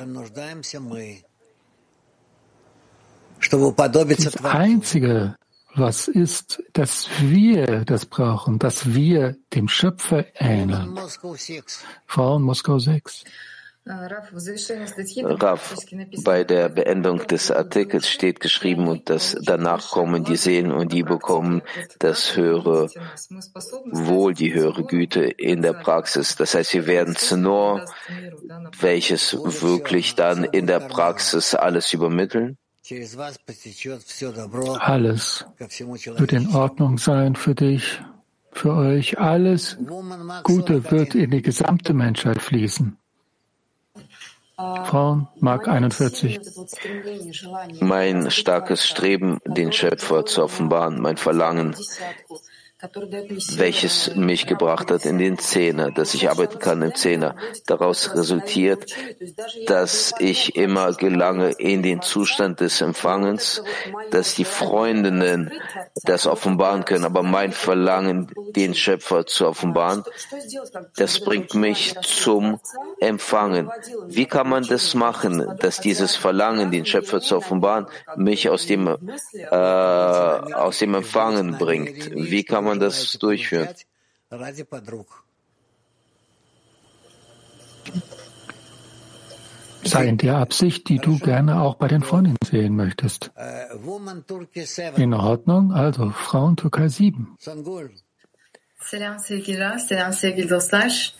Das 3.49 4.45
Einzige, 4.45 5.36
was 5.76 6.08
ist, 6.08 6.64
dass 6.74 7.10
wir 7.22 7.86
das 7.86 8.06
brauchen, 8.06 8.60
dass 8.60 8.94
wir 8.94 9.38
dem 9.54 9.68
Schöpfer 9.68 10.26
ähneln. 10.36 10.98
Frauen 12.06 12.44
Moskau 12.44 12.80
6. 12.80 13.24
Rav, 13.86 15.76
bei 16.24 16.44
der 16.44 16.70
Beendung 16.70 17.26
des 17.26 17.50
Artikels 17.50 18.08
steht 18.08 18.40
geschrieben, 18.40 18.88
und 18.88 19.10
dass 19.10 19.36
danach 19.42 19.90
kommen 19.90 20.24
die 20.24 20.36
Seelen 20.36 20.72
und 20.72 20.92
die 20.92 21.02
bekommen 21.02 21.64
das 21.98 22.36
höhere 22.36 22.90
Wohl, 23.86 24.36
die 24.36 24.54
höhere 24.54 24.84
Güte 24.84 25.22
in 25.22 25.64
der 25.64 25.74
Praxis. 25.74 26.36
Das 26.36 26.54
heißt, 26.54 26.74
wir 26.74 26.86
werden 26.86 27.16
Znor, 27.16 27.86
welches 28.80 29.36
wirklich 29.62 30.14
dann 30.14 30.44
in 30.44 30.68
der 30.68 30.82
Praxis 30.82 31.56
alles 31.56 31.92
übermitteln? 31.92 32.60
Alles 34.80 35.46
wird 36.18 36.34
in 36.34 36.56
Ordnung 36.56 36.98
sein 36.98 37.36
für 37.36 37.56
dich, 37.56 38.02
für 38.52 38.74
euch. 38.74 39.20
Alles 39.20 39.78
Gute 40.44 40.90
wird 40.92 41.16
in 41.16 41.32
die 41.32 41.42
gesamte 41.42 41.94
Menschheit 41.94 42.42
fließen. 42.42 42.98
Frauen, 44.56 45.28
Mark 45.40 45.68
41. 45.68 46.40
Mein 47.80 48.30
starkes 48.30 48.86
Streben, 48.86 49.40
den 49.46 49.72
Schöpfer 49.72 50.26
zu 50.26 50.44
offenbaren, 50.44 51.00
mein 51.00 51.16
Verlangen, 51.16 51.76
welches 53.58 54.16
mich 54.16 54.48
gebracht 54.48 54.90
hat 54.90 55.06
in 55.06 55.18
den 55.18 55.38
Zehner, 55.38 55.92
dass 55.92 56.14
ich 56.14 56.30
arbeiten 56.30 56.60
kann 56.60 56.82
im 56.82 56.96
Zehner. 56.96 57.36
Daraus 57.66 58.16
resultiert, 58.16 58.96
dass 59.68 60.14
ich 60.20 60.56
immer 60.56 60.94
gelange 60.94 61.52
in 61.52 61.84
den 61.84 62.02
Zustand 62.02 62.62
des 62.62 62.80
Empfangens, 62.80 63.64
dass 64.12 64.36
die 64.36 64.46
Freundinnen 64.46 65.52
das 66.06 66.26
offenbaren 66.26 66.86
können, 66.86 67.04
aber 67.04 67.22
mein 67.22 67.52
Verlangen, 67.52 68.32
den 68.56 68.74
Schöpfer 68.74 69.26
zu 69.26 69.48
offenbaren, 69.48 70.04
das 70.96 71.20
bringt 71.20 71.54
mich 71.56 71.96
zum 72.02 72.62
Empfangen. 73.02 73.70
Wie 74.08 74.26
kann 74.26 74.48
man 74.48 74.64
das 74.64 74.94
machen, 74.94 75.58
dass 75.60 75.82
dieses 75.82 76.16
Verlangen, 76.16 76.72
den 76.72 76.86
Schöpfer 76.86 77.20
zu 77.20 77.36
offenbaren, 77.36 77.88
mich 78.16 78.50
aus 78.50 78.68
dem, 78.68 78.88
äh, 78.88 79.56
aus 79.56 80.80
dem 80.80 80.96
Empfangen 80.96 81.58
bringt? 81.58 82.12
Wie 82.16 82.44
kann 82.44 82.64
man 82.64 82.69
man 82.70 82.80
das 82.80 83.18
durchführen? 83.20 83.68
Sei 89.84 90.08
in 90.08 90.18
der 90.18 90.36
Absicht, 90.38 90.90
die 90.90 91.00
du 91.00 91.18
gerne 91.18 91.62
auch 91.62 91.76
bei 91.76 91.88
den 91.88 92.04
Freundinnen 92.04 92.38
sehen 92.52 92.76
möchtest. 92.76 93.32
In 94.98 95.14
Ordnung, 95.14 95.72
also 95.74 96.10
Frauen 96.10 96.56
Türkei 96.56 96.90
7. 96.90 97.28
Selam 98.80 99.20
sevgiler, 99.20 99.80
selam 99.80 100.14
sevgili 100.14 100.50
dostlar. 100.50 101.14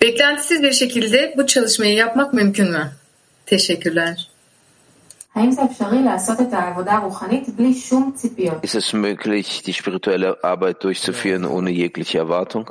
Beklentisiz 0.00 0.62
bir 0.62 0.72
şekilde 0.72 1.34
bu 1.36 1.46
çalışmayı 1.46 1.94
yapmak 1.94 2.32
mümkün 2.34 2.70
mü? 2.70 2.92
Teşekkürler. 3.46 4.27
Ist 8.62 8.74
es 8.74 8.92
möglich, 8.92 9.62
die 9.62 9.74
spirituelle 9.74 10.42
Arbeit 10.42 10.84
durchzuführen 10.84 11.44
ohne 11.44 11.70
jegliche 11.70 12.18
Erwartung? 12.18 12.70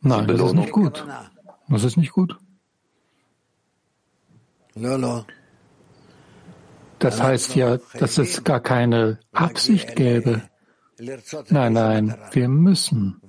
Nein, 0.00 0.26
das 0.26 0.40
ist 0.40 0.54
nicht 0.54 0.72
gut. 0.72 1.06
Das 1.68 1.84
ist 1.84 1.96
nicht 1.96 2.12
gut. 2.12 2.36
Das 6.98 7.22
heißt 7.22 7.54
ja, 7.56 7.78
dass 7.98 8.18
es 8.18 8.44
gar 8.44 8.60
keine 8.60 9.20
Absicht 9.32 9.96
gäbe. 9.96 10.42
Nein, 11.48 11.72
nein, 11.72 12.14
wir 12.32 12.48
müssen. 12.48 13.20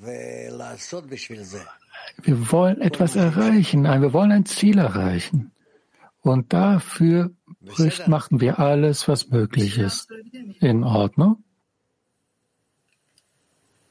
Wir 2.23 2.51
wollen 2.51 2.81
etwas 2.81 3.15
erreichen, 3.15 3.83
nein, 3.83 4.01
wir 4.01 4.13
wollen 4.13 4.31
ein 4.31 4.45
Ziel 4.45 4.77
erreichen. 4.77 5.51
Und 6.21 6.53
dafür 6.53 7.31
machen 8.07 8.41
wir 8.41 8.59
alles, 8.59 9.07
was 9.07 9.29
möglich 9.29 9.77
ist. 9.77 10.09
In 10.59 10.83
Ordnung? 10.83 11.37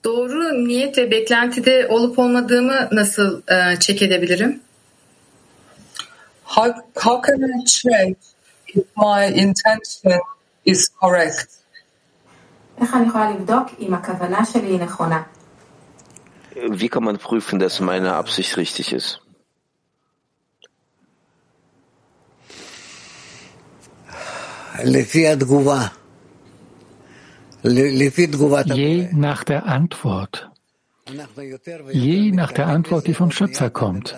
Doğru 0.05 0.65
niyet 0.69 0.99
ve 0.99 1.11
beklentide 1.11 1.87
olup 1.89 2.19
olmadığımı 2.19 2.89
nasıl 2.93 3.43
e, 3.49 3.81
check 3.81 4.03
edebilirim? 4.03 4.61
How, 6.45 6.73
how 6.95 7.21
can 7.27 7.41
I 7.43 7.65
check 7.65 8.17
if 8.75 8.85
my 8.97 9.41
intention 9.41 10.21
is 10.65 10.91
correct? 11.01 11.49
Wie 16.55 16.89
kann 16.89 17.05
man 17.05 17.19
prüfen, 17.19 17.61
dass 17.61 17.81
meine 17.81 18.15
Absicht 18.15 18.57
richtig 18.57 18.93
ist? 18.93 19.21
Je 28.75 29.09
nach 29.13 29.45
der 29.45 29.67
Antwort. 29.67 30.51
Je 31.93 32.33
nach 32.33 32.53
der 32.53 32.67
Antwort, 32.69 33.07
die 33.07 33.15
vom 33.15 33.31
Schöpfer 33.31 33.71
kommt. 33.71 34.15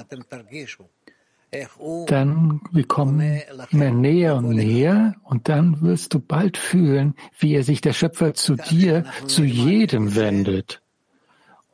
Dann 2.06 2.60
wir 2.70 2.86
kommen 2.86 3.42
immer 3.70 3.90
näher 3.90 4.36
und 4.36 4.48
näher 4.48 5.16
und 5.24 5.48
dann 5.50 5.82
wirst 5.82 6.14
du 6.14 6.18
bald 6.18 6.56
fühlen, 6.56 7.14
wie 7.38 7.54
er 7.54 7.62
sich 7.62 7.82
der 7.82 7.92
Schöpfer 7.92 8.32
zu 8.32 8.56
dir, 8.56 9.04
zu 9.26 9.44
jedem 9.44 10.14
wendet. 10.14 10.80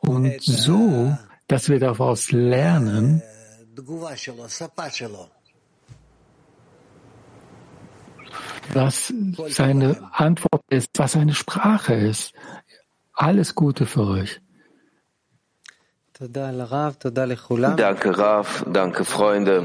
Und 0.01 0.41
so, 0.41 1.17
dass 1.47 1.69
wir 1.69 1.79
daraus 1.79 2.33
lernen, 2.33 3.23
was 8.75 9.13
seine 9.49 10.11
Antwort 10.13 10.63
ist, 10.71 10.91
was 10.99 11.13
seine 11.13 11.35
Sprache 11.35 11.95
ist. 11.95 12.33
Alles 13.13 13.55
Gute 13.55 13.87
für 13.87 14.07
euch. 14.07 14.41
Danke, 17.77 18.19
Raf. 18.19 18.65
Danke, 18.73 19.05
Freunde. 19.05 19.63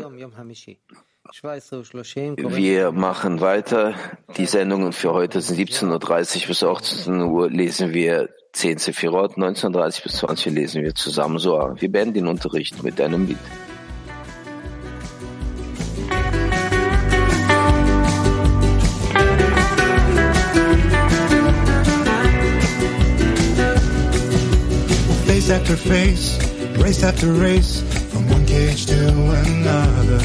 Wir 2.56 2.92
machen 2.92 3.42
weiter. 3.42 3.96
Die 4.38 4.46
Sendungen 4.46 4.94
für 4.94 5.14
heute 5.14 5.42
sind 5.42 5.58
17.30 5.58 6.42
Uhr 6.42 6.48
bis 6.48 6.64
18 6.64 7.22
Uhr 7.22 7.50
lesen 7.50 7.94
wir 7.94 8.30
10 8.54 8.78
Sefirot, 8.78 9.36
19.30 9.38 10.04
bis 10.04 10.18
20 10.18 10.48
Uhr 10.48 10.54
lesen 10.54 10.84
wir 10.84 10.94
zusammen 10.94 11.40
Soar. 11.40 11.82
Wir 11.82 11.92
beenden 11.92 12.14
den 12.14 12.28
Unterricht 12.28 12.84
mit 12.84 13.02
einem 13.02 13.26
Lied. 13.26 13.40
Face 25.44 25.60
after 25.60 25.76
face, 25.76 26.38
race 26.78 27.04
after 27.04 27.34
race, 27.34 27.82
from 28.14 28.30
one 28.30 28.46
cage 28.46 28.86
to 28.86 29.08
another. 29.10 30.24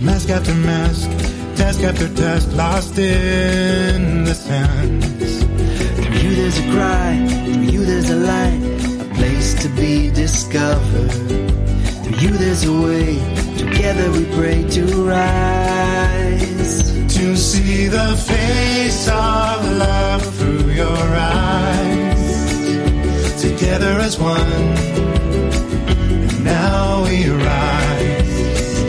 Mask 0.00 0.30
after 0.30 0.54
mask, 0.54 1.10
task 1.54 1.82
after 1.82 2.08
task, 2.14 2.50
lost 2.54 2.96
in 2.96 4.24
the 4.24 4.32
sands. 4.32 5.44
Through 6.00 6.14
you 6.14 6.34
there's 6.34 6.58
a 6.58 6.62
cry, 6.72 7.26
through 7.28 7.62
you 7.64 7.84
there's 7.84 8.08
a 8.08 8.16
light, 8.16 9.02
a 9.02 9.14
place 9.16 9.52
to 9.62 9.68
be 9.76 10.10
discovered. 10.10 11.12
Through 12.02 12.18
you 12.18 12.30
there's 12.38 12.64
a 12.64 12.72
way, 12.72 13.18
together 13.58 14.10
we 14.12 14.24
pray 14.34 14.66
to 14.76 14.82
rise. 15.04 16.90
To 17.18 17.36
see 17.36 17.88
the 17.88 18.16
face 18.16 19.08
of 19.08 19.76
love 19.76 20.22
through 20.36 20.70
your 20.70 20.96
eyes. 20.96 21.95
Together 23.76 24.00
as 24.00 24.16
one, 24.18 24.40
and 24.40 26.42
now 26.42 27.04
we 27.04 27.28
rise. 27.28 28.80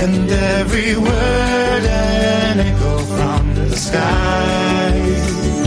And 0.00 0.30
every 0.30 0.96
word 0.96 1.84
an 1.84 2.60
echo 2.60 2.98
from 2.98 3.52
the 3.56 3.76
skies, 3.76 5.66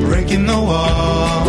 breaking 0.00 0.46
the 0.46 0.58
walls, 0.58 1.39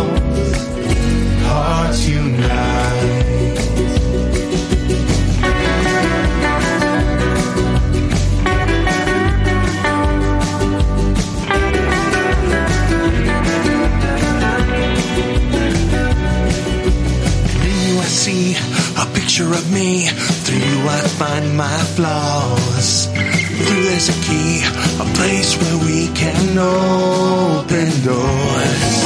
picture 19.32 19.54
of 19.54 19.72
me. 19.72 20.04
Through 20.44 20.58
you 20.58 20.88
I 20.88 21.00
find 21.16 21.56
my 21.56 21.78
flaws. 21.96 23.06
Through 23.06 23.82
there's 23.88 24.10
a 24.10 24.18
key, 24.28 24.60
a 25.00 25.06
place 25.16 25.56
where 25.56 25.78
we 25.86 26.08
can 26.12 26.58
open 26.58 27.88
doors. 28.04 28.96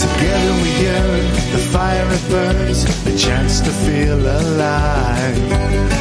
Together 0.00 0.52
we 0.62 0.70
yearn, 0.80 1.24
the 1.52 1.60
fire 1.74 2.08
it 2.10 2.24
burns, 2.30 2.84
a 3.04 3.18
chance 3.18 3.60
to 3.60 3.70
feel 3.84 4.18
alive. 4.18 5.36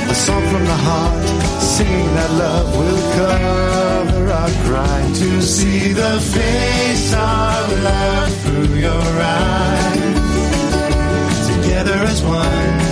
A 0.09 0.15
song 0.15 0.43
from 0.53 0.63
the 0.63 0.79
heart, 0.87 1.27
singing 1.59 2.09
that 2.15 2.31
love 2.31 2.77
will 2.77 3.01
cover 3.19 4.31
our 4.31 4.51
crime. 4.69 5.13
To 5.15 5.41
see 5.41 5.91
the 5.91 6.19
face 6.21 7.13
of 7.13 7.83
love 7.83 8.31
through 8.43 8.75
your 8.87 9.07
eyes, 9.19 10.19
together 11.49 11.99
as 12.13 12.23
one. 12.23 12.84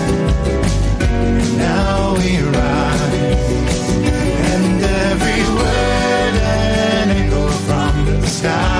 time. 8.43 8.72